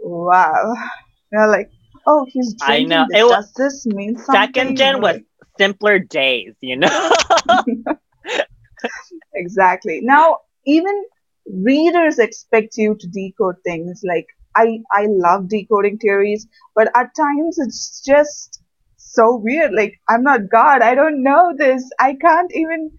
Wow. 0.00 0.74
You 1.32 1.38
know, 1.40 1.48
like, 1.48 1.70
oh, 2.06 2.26
he's 2.28 2.54
I 2.62 2.82
know. 2.82 3.06
This. 3.10 3.20
It 3.20 3.24
was, 3.24 3.52
Does 3.52 3.52
this 3.54 3.86
mean 3.86 4.16
something? 4.16 4.34
Second 4.34 4.76
gen 4.76 5.00
was 5.00 5.18
simpler 5.58 5.98
days, 5.98 6.54
you 6.60 6.76
know? 6.76 7.12
exactly. 9.34 10.00
Now, 10.02 10.38
even 10.66 11.04
readers 11.46 12.18
expect 12.18 12.76
you 12.76 12.96
to 12.98 13.06
decode 13.08 13.56
things. 13.64 14.02
Like, 14.06 14.26
I, 14.56 14.80
I 14.92 15.06
love 15.08 15.48
decoding 15.48 15.98
theories, 15.98 16.46
but 16.74 16.88
at 16.94 17.14
times 17.16 17.58
it's 17.58 18.02
just 18.04 18.62
so 18.96 19.36
weird. 19.36 19.72
Like, 19.72 20.00
I'm 20.08 20.22
not 20.22 20.48
God. 20.50 20.82
I 20.82 20.94
don't 20.94 21.22
know 21.22 21.52
this. 21.56 21.88
I 21.98 22.14
can't 22.14 22.50
even 22.54 22.90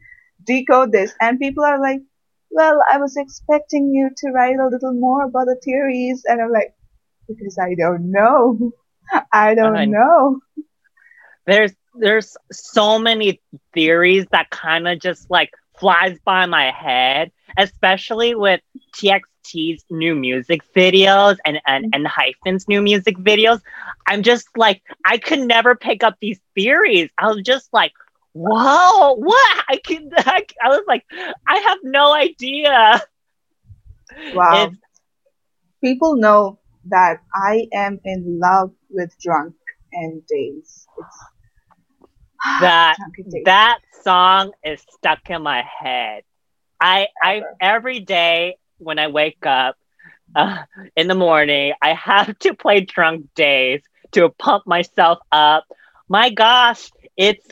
decode 0.45 0.91
this. 0.91 1.13
And 1.21 1.39
people 1.39 1.63
are 1.63 1.79
like, 1.79 2.01
well, 2.51 2.79
I 2.91 2.97
was 2.97 3.17
expecting 3.17 3.91
you 3.93 4.09
to 4.15 4.31
write 4.31 4.59
a 4.59 4.67
little 4.67 4.93
more 4.93 5.25
about 5.25 5.45
the 5.45 5.59
theories. 5.63 6.23
And 6.25 6.41
I'm 6.41 6.51
like, 6.51 6.75
because 7.27 7.57
I 7.59 7.75
don't 7.75 8.11
know. 8.11 8.71
I 9.33 9.55
don't 9.55 9.77
I- 9.77 9.85
know. 9.85 10.39
there's 11.45 11.73
there's 11.95 12.35
so 12.51 12.97
many 12.97 13.39
theories 13.73 14.25
that 14.31 14.49
kind 14.49 14.87
of 14.87 14.99
just 14.99 15.29
like 15.29 15.51
flies 15.77 16.17
by 16.25 16.45
my 16.45 16.71
head, 16.71 17.31
especially 17.57 18.35
with 18.35 18.61
TXT's 18.95 19.85
new 19.89 20.15
music 20.15 20.61
videos 20.75 21.37
and, 21.45 21.59
and, 21.67 21.93
mm-hmm. 21.93 22.05
ENHYPEN's 22.05 22.67
new 22.67 22.81
music 22.81 23.17
videos. 23.17 23.61
I'm 24.07 24.23
just 24.23 24.47
like, 24.55 24.81
I 25.05 25.17
could 25.17 25.39
never 25.39 25.75
pick 25.75 26.03
up 26.03 26.15
these 26.19 26.39
theories. 26.55 27.09
I 27.17 27.27
was 27.27 27.43
just 27.43 27.71
like, 27.73 27.91
whoa, 28.33 29.13
what? 29.13 29.63
I 29.69 29.77
can, 29.83 30.09
I, 30.17 30.45
I 30.63 30.69
was 30.69 30.83
like, 30.87 31.03
I 31.47 31.57
have 31.57 31.77
no 31.83 32.13
idea. 32.13 33.01
Wow. 34.33 34.63
It's- 34.63 34.77
People 35.81 36.15
know 36.15 36.59
that 36.87 37.17
I 37.33 37.67
am 37.73 37.99
in 38.03 38.39
love 38.39 38.71
with 38.89 39.15
Drunk 39.19 39.55
and 39.93 40.21
Dazed. 40.27 40.87
It's 40.97 41.25
That- 42.61 42.97
that 43.45 43.79
song 44.03 44.51
is 44.63 44.81
stuck 44.91 45.29
in 45.29 45.41
my 45.41 45.63
head. 45.63 46.23
I 46.79 47.07
I 47.21 47.43
every 47.59 47.99
day 47.99 48.57
when 48.77 48.99
I 48.99 49.07
wake 49.07 49.45
up 49.45 49.75
uh, 50.35 50.63
in 50.95 51.07
the 51.07 51.15
morning, 51.15 51.73
I 51.81 51.93
have 51.93 52.37
to 52.39 52.53
play 52.53 52.81
Drunk-Dazed 52.81 53.85
to 54.13 54.29
pump 54.29 54.67
myself 54.67 55.19
up. 55.31 55.65
My 56.09 56.29
gosh, 56.29 56.91
it's 57.15 57.47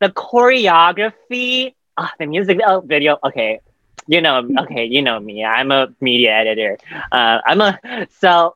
the 0.00 0.08
choreography, 0.08 1.74
ah, 1.96 2.12
the 2.18 2.26
music 2.26 2.58
oh, 2.66 2.80
video. 2.80 3.18
Okay, 3.24 3.60
you 4.06 4.20
know, 4.20 4.48
okay, 4.60 4.84
you 4.86 5.02
know 5.02 5.18
me. 5.18 5.44
I'm 5.44 5.70
a 5.70 5.88
media 6.00 6.32
editor. 6.32 6.78
Uh, 7.10 7.38
I'm 7.46 7.60
a 7.60 8.06
so 8.18 8.54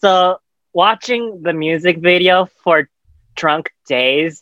so 0.00 0.40
watching 0.72 1.42
the 1.42 1.52
music 1.52 1.98
video 1.98 2.46
for 2.62 2.88
Drunk 3.36 3.70
Days. 3.86 4.40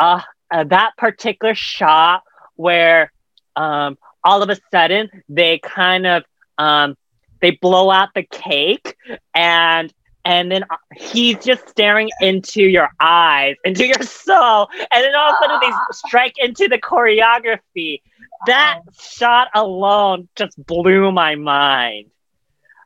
Uh, 0.00 0.20
uh, 0.50 0.64
that 0.64 0.92
particular 0.96 1.54
shot 1.54 2.22
where 2.56 3.12
um, 3.56 3.98
all 4.24 4.42
of 4.42 4.50
a 4.50 4.56
sudden 4.70 5.08
they 5.28 5.58
kind 5.58 6.06
of 6.06 6.24
um, 6.58 6.96
they 7.40 7.50
blow 7.50 7.90
out 7.90 8.08
the 8.14 8.22
cake 8.22 8.96
and 9.34 9.92
and 10.24 10.50
then 10.50 10.64
uh, 10.70 10.76
he's 10.96 11.36
just 11.38 11.68
staring 11.68 12.08
into 12.20 12.62
your 12.62 12.88
eyes 13.00 13.56
into 13.64 13.86
your 13.86 14.02
soul 14.02 14.68
and 14.90 15.04
then 15.04 15.14
all 15.14 15.30
of 15.30 15.34
a 15.40 15.44
sudden 15.44 15.58
they 15.62 15.70
strike 15.92 16.34
into 16.38 16.68
the 16.68 16.78
choreography 16.78 18.02
that 18.46 18.78
shot 18.98 19.48
alone 19.54 20.28
just 20.36 20.56
blew 20.66 21.10
my 21.12 21.34
mind 21.36 22.10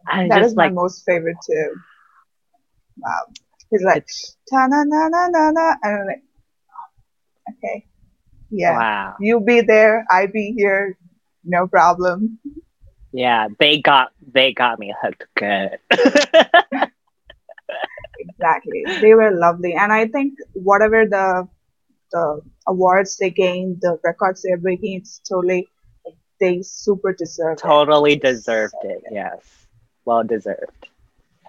I 0.07 0.29
That 0.29 0.43
is 0.43 0.55
like 0.57 0.57
my 0.57 0.69
most 0.69 1.05
favorite 1.07 1.37
too. 1.47 1.75
Wow. 2.99 3.25
He's 3.71 3.83
like, 3.85 4.07
ta 4.51 4.67
na 4.67 4.85
na 4.85 5.09
na 5.09 5.29
na 5.29 5.51
na. 5.51 5.75
And 5.83 6.01
I'm 6.01 6.07
like, 6.07 6.23
oh, 6.71 7.53
okay. 7.53 7.87
Yeah. 8.51 8.79
wow 8.79 9.15
You 9.19 9.41
be 9.41 9.61
there, 9.63 10.05
I 10.11 10.27
be 10.27 10.55
here. 10.57 10.99
No 11.45 11.67
problem. 11.67 12.39
yeah 13.13 13.49
they 13.59 13.81
got 13.81 14.11
they 14.33 14.53
got 14.53 14.79
me 14.79 14.95
hooked 15.03 15.25
good 15.37 15.79
Exactly. 18.19 18.85
They 19.01 19.15
were 19.15 19.31
lovely. 19.33 19.75
And 19.75 19.93
I 19.93 20.07
think 20.07 20.35
whatever 20.55 21.05
the 21.07 21.49
the 22.13 22.43
awards 22.67 23.17
they 23.19 23.31
gain, 23.31 23.79
the 23.81 23.99
records 24.05 24.43
they're 24.43 24.57
breaking, 24.59 24.99
it's 25.01 25.21
totally 25.29 25.69
they 26.41 26.63
super 26.63 27.13
deserve 27.13 27.59
it. 27.59 27.61
totally 27.61 28.17
deserved 28.17 28.75
it. 28.83 29.03
Yes, 29.11 29.67
well 30.05 30.25
deserved. 30.25 30.89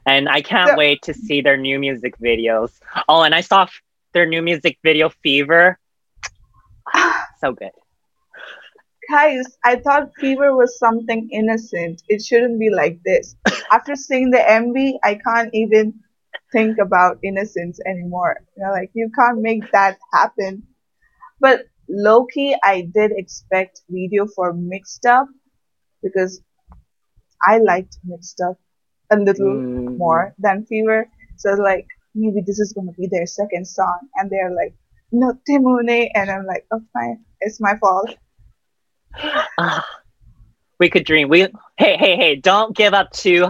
And 0.05 0.29
I 0.29 0.41
can't 0.41 0.71
So- 0.71 0.75
wait 0.77 1.01
to 1.03 1.13
see 1.13 1.41
their 1.41 1.57
new 1.57 1.79
music 1.79 2.17
videos. 2.17 2.79
Oh, 3.07 3.23
and 3.23 3.33
I 3.33 3.41
saw 3.41 3.63
f- 3.63 3.81
their 4.13 4.25
new 4.25 4.41
music 4.41 4.77
video, 4.83 5.09
Fever. 5.09 5.77
So 7.39 7.51
good. 7.53 7.71
Guys, 9.09 9.45
I 9.63 9.75
thought 9.77 10.11
Fever 10.19 10.55
was 10.55 10.77
something 10.79 11.29
innocent. 11.31 12.01
It 12.07 12.21
shouldn't 12.23 12.59
be 12.59 12.69
like 12.69 12.99
this. 13.03 13.35
After 13.71 13.95
seeing 13.95 14.31
the 14.31 14.39
MV, 14.47 14.99
I 15.03 15.15
can't 15.15 15.49
even 15.53 15.93
think 16.51 16.77
about 16.79 17.19
innocence 17.23 17.79
anymore. 17.85 18.37
You 18.57 18.63
know, 18.63 18.71
like 18.71 18.91
you 18.93 19.09
can't 19.17 19.41
make 19.41 19.71
that 19.71 19.97
happen. 20.13 20.63
But 21.39 21.61
lowkey, 21.89 22.55
I 22.63 22.89
did 22.93 23.11
expect 23.15 23.81
video 23.89 24.25
for 24.35 24.53
Mixed 24.53 25.05
Up 25.05 25.27
because 26.01 26.41
I 27.41 27.57
liked 27.59 27.97
Mixed 28.03 28.41
Up 28.41 28.57
a 29.11 29.17
little 29.17 29.59
Mm. 29.59 29.97
more 29.97 30.33
than 30.39 30.65
Fever. 30.65 31.07
So 31.37 31.51
like 31.51 31.87
maybe 32.13 32.41
this 32.45 32.59
is 32.59 32.73
gonna 32.73 32.93
be 32.93 33.07
their 33.07 33.25
second 33.25 33.67
song, 33.67 33.99
and 34.15 34.29
they're 34.29 34.53
like, 34.55 34.73
no 35.11 35.33
Timone, 35.47 36.09
and 36.15 36.29
I'm 36.31 36.45
like, 36.45 36.65
oh 36.71 36.81
fine, 36.93 37.23
it's 37.41 37.59
my 37.59 37.77
fault. 37.77 38.09
Ah, 39.57 39.85
we 40.79 40.89
could 40.89 41.05
dream. 41.05 41.29
We 41.29 41.41
hey 41.77 41.97
hey 41.97 42.15
hey! 42.15 42.35
Don't 42.35 42.75
give 42.75 42.93
up 42.93 43.11
too 43.11 43.47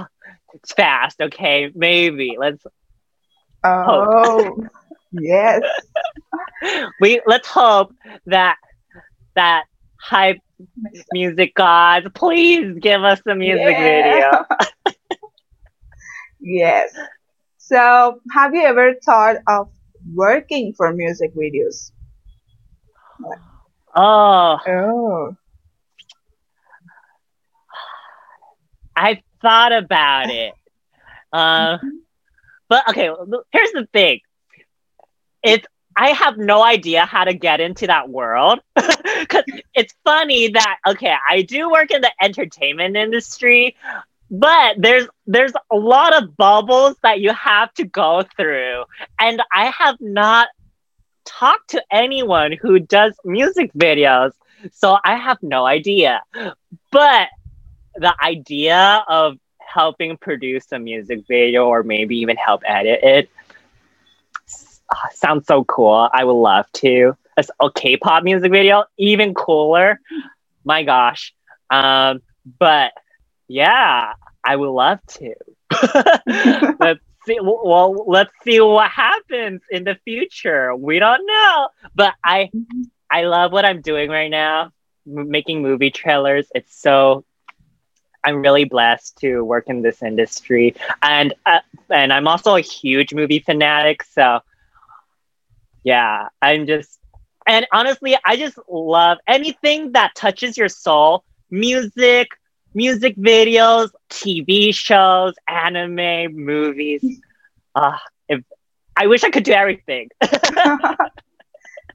fast, 0.76 1.22
okay? 1.22 1.72
Maybe 1.74 2.36
let's 2.38 2.66
Oh, 3.64 4.56
yes. 5.12 5.62
we 7.00 7.22
let's 7.26 7.48
hope 7.48 7.92
that 8.28 8.58
that 9.36 9.64
hype 10.00 10.38
music 11.12 11.54
gods 11.56 12.08
please 12.16 12.76
give 12.82 13.04
us 13.04 13.20
a 13.28 13.36
music 13.36 13.78
Yeah. 13.78 13.82
video. 13.82 14.46
yes. 16.40 16.94
So, 17.58 18.20
have 18.34 18.54
you 18.54 18.64
ever 18.64 18.94
thought 19.06 19.38
of 19.48 19.70
working 20.14 20.74
for 20.76 20.94
music 20.94 21.32
videos? 21.36 21.92
Oh, 23.96 24.60
Oh, 24.66 25.36
I 28.96 29.22
thought 29.42 29.72
about 29.74 30.30
it. 30.30 30.54
Uh, 31.32 31.78
but 32.70 32.88
okay, 32.90 33.10
here's 33.52 33.72
the 33.72 33.88
thing. 33.94 34.20
It's 35.44 35.66
I 35.96 36.10
have 36.10 36.38
no 36.38 36.64
idea 36.64 37.06
how 37.06 37.24
to 37.24 37.34
get 37.34 37.60
into 37.60 37.88
that 37.88 38.10
world 38.10 38.60
because 38.76 39.44
it's 39.74 39.94
funny 40.04 40.50
that 40.50 40.78
okay, 40.88 41.14
I 41.30 41.42
do 41.44 41.70
work 41.70 41.92
in 41.92 42.02
the 42.02 42.12
entertainment 42.22 42.96
industry, 42.98 43.76
but 44.30 44.76
there's 44.78 45.08
there's 45.26 45.54
a 45.72 45.76
lot 45.76 46.22
of 46.22 46.36
bubbles 46.36 46.96
that 47.04 47.20
you 47.22 47.34
have 47.34 47.74
to 47.76 47.86
go 47.86 48.24
through, 48.38 48.84
and 49.20 49.42
I 49.54 49.68
have 49.78 49.98
not 50.00 50.48
talked 51.26 51.72
to 51.72 51.84
anyone 51.92 52.52
who 52.52 52.80
does 52.80 53.14
music 53.24 53.72
videos, 53.74 54.32
so 54.72 54.98
I 55.04 55.16
have 55.16 55.38
no 55.42 55.66
idea. 55.66 56.22
But 56.92 57.30
the 57.96 58.14
idea 58.22 59.04
of 59.08 59.38
helping 59.60 60.18
produce 60.18 60.72
a 60.72 60.80
music 60.80 61.24
video 61.28 61.68
or 61.68 61.84
maybe 61.84 62.18
even 62.18 62.38
help 62.38 62.62
edit 62.66 63.00
it 63.04 63.30
ah, 64.92 65.08
sounds 65.14 65.48
so 65.48 65.64
cool. 65.66 66.10
I 66.14 66.24
would 66.24 66.34
love 66.34 66.66
to. 66.74 67.14
A 67.62 67.70
K-pop 67.72 68.24
music 68.24 68.52
video, 68.52 68.86
even 68.98 69.34
cooler. 69.34 70.00
My 70.64 70.84
gosh. 70.84 71.34
Um, 71.70 72.22
but 72.60 72.92
yeah, 73.48 74.14
I 74.46 74.56
would 74.56 74.70
love 74.70 75.00
to. 75.20 75.34
let's 76.80 77.00
see. 77.26 77.38
Well, 77.42 78.06
let's 78.08 78.32
see 78.44 78.60
what 78.60 78.90
happens 78.90 79.62
in 79.70 79.84
the 79.84 79.96
future. 80.04 80.76
We 80.76 81.00
don't 81.00 81.26
know, 81.26 81.70
but 81.96 82.14
I 82.24 82.52
I 83.12 83.24
love 83.24 83.52
what 83.52 83.66
I'm 83.66 83.82
doing 83.82 84.10
right 84.10 84.30
now, 84.30 84.72
m- 85.08 85.30
making 85.30 85.62
movie 85.62 85.92
trailers. 85.92 86.48
It's 86.56 86.76
so 86.80 87.26
I'm 88.24 88.42
really 88.42 88.66
blessed 88.66 89.18
to 89.20 89.42
work 89.44 89.66
in 89.68 89.82
this 89.82 90.02
industry, 90.02 90.76
and 91.02 91.34
uh, 91.46 91.60
and 91.90 92.12
I'm 92.12 92.28
also 92.28 92.56
a 92.56 92.62
huge 92.62 93.14
movie 93.14 93.40
fanatic. 93.40 94.04
So 94.04 94.40
yeah, 95.86 96.30
I'm 96.42 96.68
just 96.68 97.00
and 97.48 97.68
honestly, 97.74 98.18
I 98.26 98.38
just 98.38 98.60
love 98.70 99.20
anything 99.28 99.94
that 99.94 100.16
touches 100.16 100.58
your 100.58 100.70
soul. 100.70 101.26
Music, 101.52 102.30
music 102.76 103.18
videos, 103.18 103.90
TV 104.10 104.74
shows, 104.74 105.36
anime, 105.50 106.36
movies. 106.36 107.04
Ah, 107.76 108.02
if 108.30 108.42
I 108.98 109.08
wish 109.08 109.24
I 109.24 109.32
could 109.32 109.44
do 109.44 109.54
everything. 109.54 110.10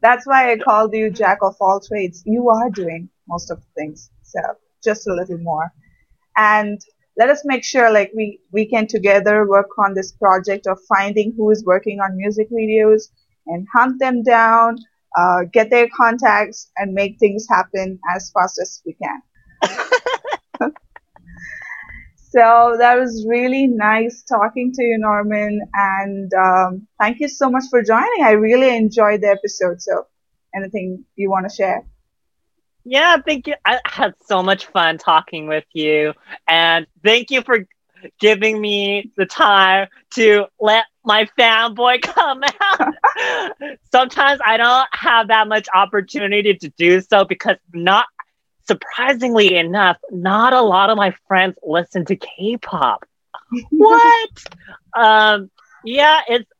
that's 0.02 0.26
why 0.26 0.52
I 0.52 0.56
called 0.58 0.92
you 0.94 1.10
Jack 1.10 1.38
of 1.42 1.56
all 1.60 1.80
trades. 1.80 2.22
You 2.26 2.48
are 2.50 2.70
doing 2.70 3.10
most 3.28 3.50
of 3.50 3.58
the 3.60 3.66
things, 3.76 4.10
so 4.22 4.40
just 4.84 5.08
a 5.08 5.14
little 5.14 5.38
more. 5.38 5.72
And 6.36 6.80
let 7.16 7.30
us 7.30 7.42
make 7.44 7.64
sure, 7.64 7.92
like 7.92 8.12
we 8.16 8.40
we 8.52 8.66
can 8.66 8.86
together 8.86 9.46
work 9.48 9.68
on 9.78 9.94
this 9.94 10.12
project 10.12 10.66
of 10.66 10.78
finding 10.88 11.34
who 11.36 11.50
is 11.50 11.64
working 11.64 12.00
on 12.00 12.16
music 12.16 12.48
videos 12.50 13.08
and 13.46 13.66
hunt 13.74 13.98
them 13.98 14.22
down, 14.22 14.76
uh, 15.18 15.42
get 15.52 15.70
their 15.70 15.88
contacts, 15.96 16.70
and 16.76 16.92
make 16.94 17.18
things 17.18 17.46
happen 17.48 17.98
as 18.14 18.30
fast 18.32 18.58
as 18.60 18.82
we 18.84 18.94
can. 18.94 19.22
So 22.30 22.76
that 22.78 22.96
was 22.96 23.26
really 23.28 23.66
nice 23.66 24.22
talking 24.22 24.72
to 24.72 24.82
you, 24.84 24.98
Norman, 24.98 25.60
and 25.74 26.32
um, 26.34 26.86
thank 27.00 27.18
you 27.18 27.28
so 27.28 27.50
much 27.50 27.64
for 27.70 27.82
joining. 27.82 28.22
I 28.22 28.32
really 28.32 28.76
enjoyed 28.76 29.22
the 29.22 29.28
episode. 29.28 29.82
So, 29.82 30.06
anything 30.54 31.04
you 31.16 31.28
want 31.28 31.50
to 31.50 31.54
share? 31.54 31.84
Yeah, 32.84 33.16
thank 33.26 33.48
you. 33.48 33.54
I 33.64 33.80
had 33.84 34.14
so 34.26 34.44
much 34.44 34.66
fun 34.66 34.98
talking 34.98 35.48
with 35.48 35.64
you, 35.72 36.12
and 36.46 36.86
thank 37.04 37.32
you 37.32 37.42
for 37.42 37.66
giving 38.18 38.60
me 38.60 39.10
the 39.16 39.26
time 39.26 39.88
to 40.12 40.46
let 40.60 40.84
my 41.04 41.28
fanboy 41.38 42.02
come 42.02 42.42
out. 42.42 42.94
Sometimes 43.92 44.40
I 44.44 44.56
don't 44.56 44.88
have 44.92 45.28
that 45.28 45.48
much 45.48 45.68
opportunity 45.74 46.54
to 46.54 46.68
do 46.70 47.00
so 47.00 47.24
because 47.24 47.56
not 47.72 48.06
surprisingly 48.66 49.56
enough, 49.56 49.96
not 50.10 50.52
a 50.52 50.62
lot 50.62 50.90
of 50.90 50.96
my 50.96 51.14
friends 51.26 51.56
listen 51.62 52.04
to 52.06 52.16
K-pop. 52.16 53.04
what? 53.70 54.30
um, 54.94 55.50
yeah, 55.84 56.20
it's 56.28 56.50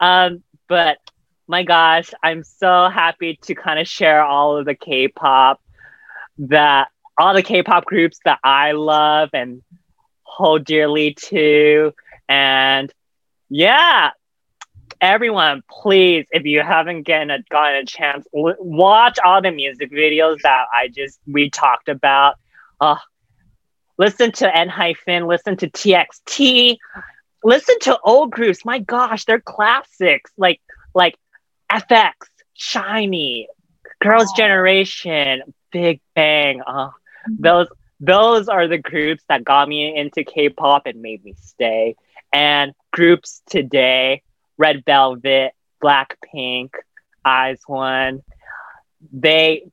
um, 0.00 0.42
but 0.68 0.98
my 1.46 1.62
gosh, 1.62 2.10
I'm 2.22 2.42
so 2.42 2.88
happy 2.88 3.38
to 3.42 3.54
kind 3.54 3.78
of 3.78 3.86
share 3.86 4.22
all 4.24 4.56
of 4.56 4.64
the 4.64 4.74
K-pop 4.74 5.60
that 6.38 6.88
all 7.18 7.34
the 7.34 7.42
K-pop 7.42 7.84
groups 7.84 8.18
that 8.24 8.38
I 8.42 8.72
love 8.72 9.30
and 9.32 9.62
hold 10.36 10.66
dearly 10.66 11.14
to, 11.14 11.94
and 12.28 12.92
yeah, 13.48 14.10
everyone, 15.00 15.62
please, 15.70 16.26
if 16.30 16.44
you 16.44 16.60
haven't 16.60 17.06
gotten 17.06 17.30
a, 17.30 17.38
gotten 17.50 17.76
a 17.76 17.84
chance, 17.86 18.26
l- 18.36 18.56
watch 18.58 19.18
all 19.24 19.40
the 19.40 19.50
music 19.50 19.90
videos 19.90 20.40
that 20.42 20.66
I 20.72 20.88
just 20.88 21.18
we 21.26 21.48
talked 21.48 21.88
about. 21.88 22.36
Uh, 22.78 22.96
listen 23.96 24.30
to 24.32 24.46
ENHYPEN, 24.46 25.26
listen 25.26 25.56
to 25.56 25.70
TXT, 25.70 26.76
listen 27.42 27.76
to 27.82 27.98
old 28.00 28.30
groups. 28.30 28.64
My 28.64 28.78
gosh, 28.78 29.24
they're 29.24 29.40
classics 29.40 30.30
like 30.36 30.60
like 30.94 31.16
f(x), 31.72 32.12
SHINee, 32.58 33.46
Girls' 34.02 34.32
Generation, 34.36 35.42
Big 35.72 36.00
Bang. 36.14 36.60
Uh, 36.66 36.90
those 37.38 37.68
those 38.00 38.48
are 38.48 38.68
the 38.68 38.78
groups 38.78 39.24
that 39.28 39.44
got 39.44 39.68
me 39.68 39.96
into 39.96 40.24
K-pop 40.24 40.82
and 40.86 41.00
made 41.00 41.24
me 41.24 41.34
stay. 41.40 41.96
And 42.32 42.74
groups 42.92 43.42
today 43.46 44.22
Red 44.58 44.84
Velvet, 44.84 45.52
Blackpink, 45.82 46.70
IZ*ONE, 47.26 48.22
They 49.12 49.66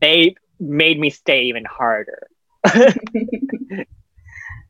they 0.00 0.34
made 0.58 0.98
me 0.98 1.10
stay 1.10 1.44
even 1.44 1.64
harder. 1.64 2.28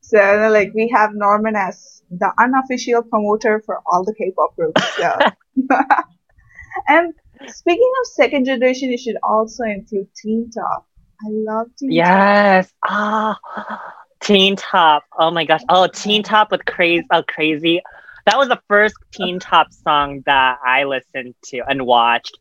so 0.00 0.48
like 0.52 0.72
we 0.74 0.88
have 0.88 1.14
Norman 1.14 1.56
as 1.56 2.02
the 2.10 2.30
unofficial 2.38 3.02
promoter 3.02 3.62
for 3.64 3.82
all 3.86 4.04
the 4.04 4.14
K-pop 4.14 4.54
groups. 4.56 4.82
So. 4.96 5.18
and 6.88 7.14
speaking 7.48 7.92
of 8.00 8.06
second 8.08 8.44
generation, 8.44 8.90
you 8.90 8.98
should 8.98 9.16
also 9.22 9.64
include 9.64 10.08
Teen 10.14 10.50
Top. 10.50 10.86
I 11.22 11.28
love 11.28 11.68
Teen 11.78 11.92
yes. 11.92 12.72
Top. 12.86 13.38
Ah, 13.48 13.94
Teen 14.20 14.56
Top. 14.56 15.04
Oh 15.18 15.30
my 15.30 15.44
gosh. 15.44 15.62
Oh, 15.68 15.86
Teen 15.86 16.22
Top 16.22 16.50
with 16.50 16.64
crazy, 16.64 17.06
oh, 17.10 17.22
crazy 17.22 17.82
that 18.26 18.36
was 18.36 18.48
the 18.48 18.60
first 18.68 18.96
Teen 19.12 19.38
Top 19.38 19.72
song 19.72 20.22
that 20.26 20.58
I 20.64 20.84
listened 20.84 21.34
to 21.46 21.62
and 21.66 21.86
watched. 21.86 22.38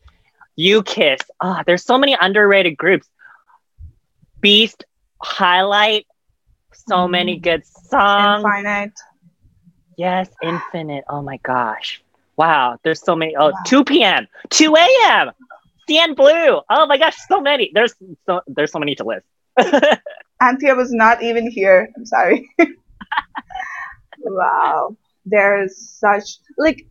You 0.56 0.82
Kiss. 0.82 1.20
Ah, 1.40 1.58
oh, 1.58 1.62
there's 1.64 1.84
so 1.84 1.96
many 1.96 2.16
underrated 2.20 2.76
groups. 2.76 3.08
Beast, 4.40 4.84
Highlight, 5.22 6.06
so 6.72 7.08
many 7.08 7.38
good 7.38 7.64
songs. 7.64 8.44
Infinite. 8.44 8.98
Yes, 9.96 10.28
Infinite. 10.42 11.04
Oh 11.08 11.22
my 11.22 11.38
gosh. 11.38 12.02
Wow, 12.36 12.78
there's 12.82 13.00
so 13.00 13.16
many. 13.16 13.34
Oh, 13.36 13.50
wow. 13.50 13.58
2PM, 13.66 14.26
2 14.50 14.76
a.m., 14.76 15.30
CN 15.88 16.16
Blue. 16.16 16.60
Oh 16.68 16.86
my 16.86 16.98
gosh, 16.98 17.16
so 17.28 17.40
many. 17.40 17.70
There's 17.72 17.94
so 18.26 18.40
there's 18.46 18.72
so 18.72 18.78
many 18.78 18.94
to 18.96 19.04
list. 19.04 19.26
Anthea 20.40 20.74
was 20.74 20.92
not 20.92 21.22
even 21.22 21.50
here. 21.50 21.90
I'm 21.96 22.04
sorry. 22.06 22.50
wow 24.18 24.96
there's 25.24 25.76
such 25.98 26.38
like 26.56 26.86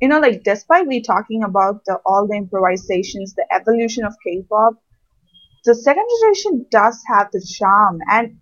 you 0.00 0.08
know 0.08 0.18
like 0.18 0.42
despite 0.42 0.86
we 0.86 1.00
talking 1.00 1.44
about 1.44 1.84
the, 1.84 1.98
all 2.04 2.26
the 2.26 2.36
improvisations 2.36 3.34
the 3.34 3.46
evolution 3.54 4.04
of 4.04 4.14
k-pop 4.24 4.74
the 5.64 5.74
second 5.74 6.04
generation 6.20 6.66
does 6.70 7.02
have 7.06 7.30
the 7.32 7.40
charm 7.40 7.98
and 8.10 8.38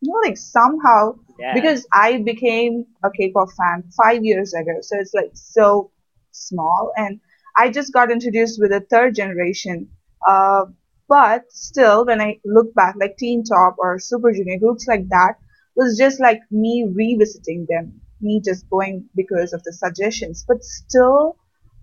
you 0.00 0.10
know 0.10 0.20
like 0.26 0.36
somehow 0.36 1.14
yeah. 1.38 1.54
because 1.54 1.86
i 1.92 2.18
became 2.22 2.84
a 3.04 3.10
k-pop 3.10 3.48
fan 3.52 3.84
five 4.02 4.24
years 4.24 4.54
ago 4.54 4.72
so 4.80 4.96
it's 4.98 5.14
like 5.14 5.30
so 5.34 5.90
small 6.30 6.92
and 6.96 7.20
i 7.56 7.70
just 7.70 7.92
got 7.92 8.10
introduced 8.10 8.60
with 8.60 8.72
a 8.72 8.80
third 8.90 9.14
generation 9.14 9.88
uh, 10.28 10.64
but 11.08 11.44
still 11.50 12.04
when 12.06 12.20
i 12.20 12.38
look 12.44 12.74
back 12.74 12.94
like 13.00 13.16
teen 13.16 13.44
top 13.44 13.76
or 13.78 13.98
super 13.98 14.32
junior 14.32 14.58
groups 14.58 14.86
like 14.86 15.08
that 15.08 15.34
was 15.74 15.96
just 15.96 16.20
like 16.20 16.40
me 16.50 16.86
revisiting 16.94 17.66
them 17.68 18.00
me 18.22 18.40
just 18.44 18.68
going 18.70 19.04
because 19.14 19.52
of 19.52 19.62
the 19.64 19.72
suggestions, 19.72 20.44
but 20.46 20.62
still 20.62 21.36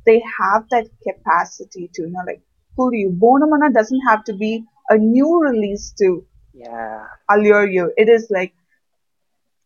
they 0.06 0.22
have 0.42 0.68
that 0.72 0.88
capacity 1.08 1.90
to, 1.94 2.04
you 2.04 2.10
know, 2.10 2.24
like 2.26 2.42
pull 2.76 2.94
you. 2.94 3.10
Bonamana 3.10 3.74
doesn't 3.74 4.02
have 4.08 4.24
to 4.24 4.34
be 4.34 4.64
a 4.90 4.98
new 4.98 5.40
release 5.42 5.94
to 6.00 6.26
yeah. 6.54 7.06
allure 7.30 7.70
you. 7.70 7.92
It 7.98 8.10
is 8.10 8.28
like 8.30 8.54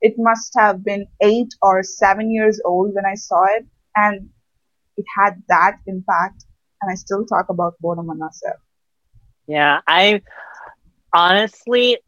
it 0.01 0.15
must 0.17 0.53
have 0.57 0.83
been 0.83 1.07
eight 1.21 1.53
or 1.61 1.81
seven 1.83 2.29
years 2.29 2.59
old 2.65 2.93
when 2.93 3.05
I 3.05 3.15
saw 3.15 3.45
it, 3.45 3.65
and 3.95 4.29
it 4.97 5.05
had 5.17 5.41
that 5.49 5.77
impact. 5.87 6.45
And 6.81 6.91
I 6.91 6.95
still 6.95 7.25
talk 7.25 7.49
about 7.49 7.75
Bonamana. 7.83 8.29
So. 8.31 8.49
Yeah, 9.47 9.81
I 9.87 10.21
honestly, 11.13 11.99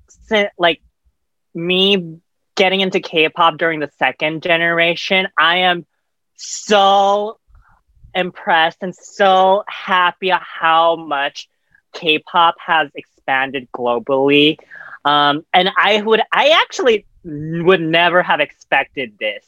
like 0.58 0.82
me 1.54 2.20
getting 2.56 2.82
into 2.82 3.00
K-pop 3.00 3.58
during 3.58 3.80
the 3.80 3.90
second 3.98 4.44
generation, 4.44 5.28
I 5.38 5.58
am 5.58 5.86
so 6.36 7.40
impressed 8.14 8.78
and 8.82 8.96
so 8.96 9.64
happy 9.68 10.32
how 10.32 10.96
much 10.96 11.50
K-pop 11.94 12.56
has 12.66 12.90
expanded 12.96 13.68
globally. 13.74 14.58
Um, 15.04 15.46
and 15.54 15.70
I 15.78 16.02
would, 16.02 16.22
I 16.32 16.62
actually 16.64 17.06
would 17.24 17.82
never 17.82 18.24
have 18.24 18.40
expected 18.40 19.18
this. 19.20 19.46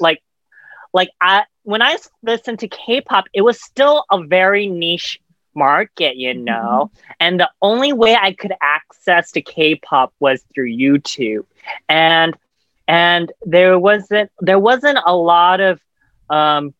Like, 0.00 0.22
like 0.96 1.10
I, 1.20 1.44
when 1.64 1.82
I 1.82 1.98
listened 2.22 2.58
to 2.60 2.68
K-pop, 2.68 3.26
it 3.34 3.42
was 3.42 3.60
still 3.62 4.04
a 4.10 4.22
very 4.24 4.66
niche 4.66 5.20
market, 5.54 6.16
you 6.16 6.32
know. 6.32 6.90
Mm-hmm. 6.90 7.12
And 7.20 7.40
the 7.40 7.50
only 7.60 7.92
way 7.92 8.16
I 8.16 8.32
could 8.32 8.54
access 8.62 9.30
to 9.32 9.42
K-pop 9.42 10.14
was 10.20 10.42
through 10.54 10.70
YouTube. 10.72 11.44
And 11.88 12.34
and 12.88 13.30
there 13.44 13.78
wasn't 13.78 14.30
there 14.40 14.58
wasn't 14.58 14.98
a 15.04 15.14
lot 15.14 15.60
of 15.60 15.80
um, 16.30 16.72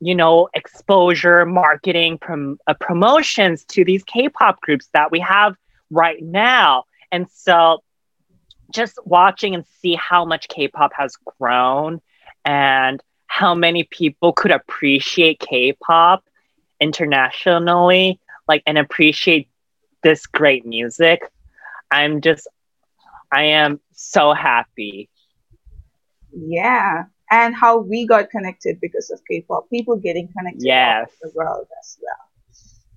you 0.00 0.14
know 0.14 0.48
exposure 0.54 1.44
marketing 1.44 2.18
prom- 2.18 2.58
uh, 2.68 2.74
promotions 2.74 3.64
to 3.64 3.84
these 3.84 4.04
k-pop 4.04 4.60
groups 4.60 4.88
that 4.92 5.10
we 5.10 5.18
have 5.20 5.56
right 5.90 6.22
now 6.22 6.84
and 7.10 7.26
so 7.32 7.82
just 8.72 8.98
watching 9.04 9.54
and 9.54 9.64
see 9.80 9.94
how 9.94 10.24
much 10.24 10.48
k-pop 10.48 10.92
has 10.94 11.16
grown 11.38 12.00
and 12.44 13.02
how 13.28 13.54
many 13.54 13.84
people 13.84 14.32
could 14.32 14.50
appreciate 14.50 15.38
k-pop 15.38 16.24
internationally 16.80 18.20
like 18.48 18.62
and 18.66 18.78
appreciate 18.78 19.48
this 20.02 20.26
great 20.26 20.66
music 20.66 21.22
i'm 21.90 22.20
just 22.20 22.48
I 23.32 23.42
am 23.44 23.80
so 23.92 24.32
happy. 24.32 25.08
Yeah. 26.32 27.04
And 27.30 27.54
how 27.54 27.78
we 27.78 28.06
got 28.06 28.30
connected 28.30 28.80
because 28.80 29.10
of 29.10 29.20
K-pop. 29.28 29.68
People 29.68 29.96
getting 29.96 30.28
connected 30.36 30.64
yes. 30.64 31.10
the 31.20 31.30
world 31.34 31.66
as 31.78 31.98
well. 32.02 32.28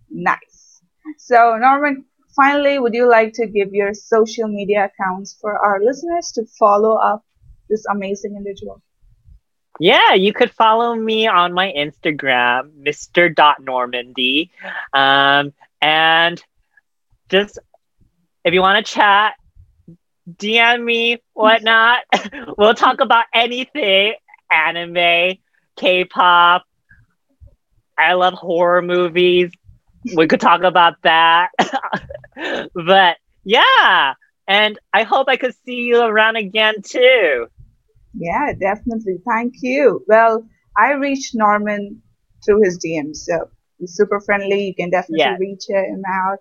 Nice. 0.10 0.82
So 1.18 1.58
Norman, 1.58 2.06
finally, 2.36 2.80
would 2.80 2.94
you 2.94 3.10
like 3.10 3.34
to 3.34 3.48
give 3.48 3.74
your 3.74 3.94
social 3.94 4.48
media 4.48 4.86
accounts 4.86 5.38
for 5.40 5.58
our 5.58 5.82
listeners 5.84 6.32
to 6.36 6.46
follow 6.58 6.96
up 6.96 7.26
this 7.70 7.86
amazing 7.88 8.36
individual? 8.38 8.82
Yeah, 9.82 10.14
you 10.14 10.32
could 10.32 10.52
follow 10.52 10.94
me 10.94 11.26
on 11.26 11.54
my 11.54 11.74
Instagram, 11.76 12.70
Mr. 12.84 13.34
Normandy. 13.60 14.52
Um, 14.94 15.54
and 15.82 16.40
just 17.30 17.58
if 18.46 18.54
you 18.54 18.62
want 18.62 18.86
to 18.86 18.94
chat, 18.94 19.34
DM 20.30 20.84
me, 20.84 21.18
whatnot. 21.34 22.02
we'll 22.60 22.76
talk 22.76 23.02
about 23.02 23.26
anything 23.34 24.14
anime, 24.52 25.38
K 25.76 26.06
pop. 26.06 26.64
I 27.98 28.14
love 28.14 28.36
horror 28.36 28.84
movies. 28.84 29.50
We 30.16 30.28
could 30.28 30.42
talk 30.42 30.62
about 30.62 31.02
that. 31.02 31.50
but 32.76 33.18
yeah. 33.44 34.14
And 34.48 34.78
I 34.94 35.02
hope 35.02 35.28
I 35.28 35.38
could 35.38 35.56
see 35.66 35.78
you 35.78 36.04
around 36.04 36.36
again 36.36 36.84
too. 36.84 37.48
Yeah, 38.14 38.53
definitely. 38.59 39.18
Thank 39.28 39.55
you. 39.62 40.03
Well, 40.07 40.45
I 40.78 40.93
reached 40.93 41.36
Norman 41.36 42.01
through 42.45 42.62
his 42.64 42.80
DMs, 42.80 43.18
so 43.18 43.49
he's 43.78 43.93
super 43.95 44.20
friendly. 44.20 44.66
You 44.68 44.76
can 44.76 44.89
definitely 44.89 45.20
Yes. 45.20 45.39
reach 45.39 45.66
him 45.70 46.03
out. 46.07 46.39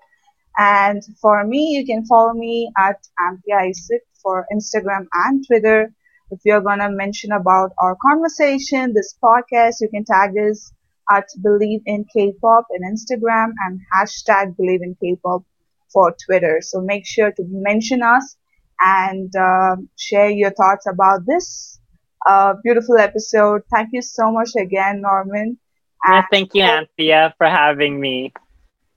And 0.59 1.03
for 1.21 1.45
me, 1.47 1.77
you 1.77 1.87
can 1.87 2.05
follow 2.07 2.33
me 2.33 2.71
at 2.77 2.99
Isaac 3.53 4.03
for 4.23 4.47
Instagram 4.53 5.07
and 5.15 5.47
Twitter. 5.47 5.93
If 6.31 6.41
you're 6.45 6.61
gonna 6.61 6.91
mention 6.91 7.33
about 7.33 7.73
our 7.83 7.97
conversation, 8.09 8.93
this 8.93 9.17
podcast, 9.23 9.77
you 9.81 9.89
can 9.89 10.05
tag 10.05 10.37
us 10.39 10.73
at 11.11 11.27
Bleav 11.43 11.83
in 11.87 12.05
K-pop 12.13 12.67
in 12.75 12.83
Instagram 12.83 13.53
and 13.65 13.81
hashtag 13.97 14.57
Bleav 14.57 14.81
in 14.83 14.97
K-pop 15.01 15.43
for 15.93 16.15
Twitter. 16.25 16.61
So 16.61 16.81
make 16.81 17.05
sure 17.07 17.33
to 17.33 17.43
mention 17.49 18.03
us 18.03 18.37
and 18.81 19.31
um 19.37 19.89
share 19.99 20.31
your 20.31 20.51
thoughts 20.51 20.87
about 20.87 21.21
this 21.27 21.81
uh, 22.29 22.55
beautiful 22.63 22.99
episode. 22.99 23.63
Thank 23.73 23.91
you 23.93 24.03
so 24.03 24.31
much 24.33 24.51
again, 24.59 25.01
Norman. 25.03 25.59
And 26.05 26.25
thank 26.31 26.55
you, 26.55 26.63
Anthea, 26.63 27.35
for 27.39 27.47
having 27.47 28.01
me. 28.01 28.33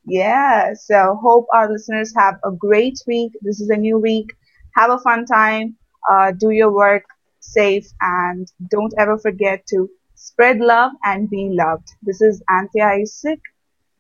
yeah, 0.05 0.73
so 0.73 1.17
hope 1.21 1.45
our 1.53 1.71
listeners 1.71 2.13
have 2.17 2.35
a 2.45 2.51
great 2.51 2.97
week. 3.07 3.31
This 3.41 3.59
is 3.61 3.69
a 3.69 3.77
new 3.77 3.97
week. 3.99 4.27
Have 4.75 4.91
a 4.91 4.99
fun 4.99 5.25
time. 5.25 5.75
Uh, 6.09 6.31
do 6.37 6.49
your 6.51 6.71
work 6.73 7.03
safe 7.39 7.85
and 8.01 8.47
don't 8.69 8.93
ever 8.97 9.17
forget 9.17 9.65
to 9.69 9.89
spread 10.15 10.59
love 10.59 10.91
and 11.03 11.29
be 11.29 11.49
loved. 11.57 11.87
This 12.01 12.21
is 12.21 12.43
Anthea 12.49 12.85
Isaac. 13.01 13.39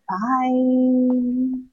Bye. 0.09 1.72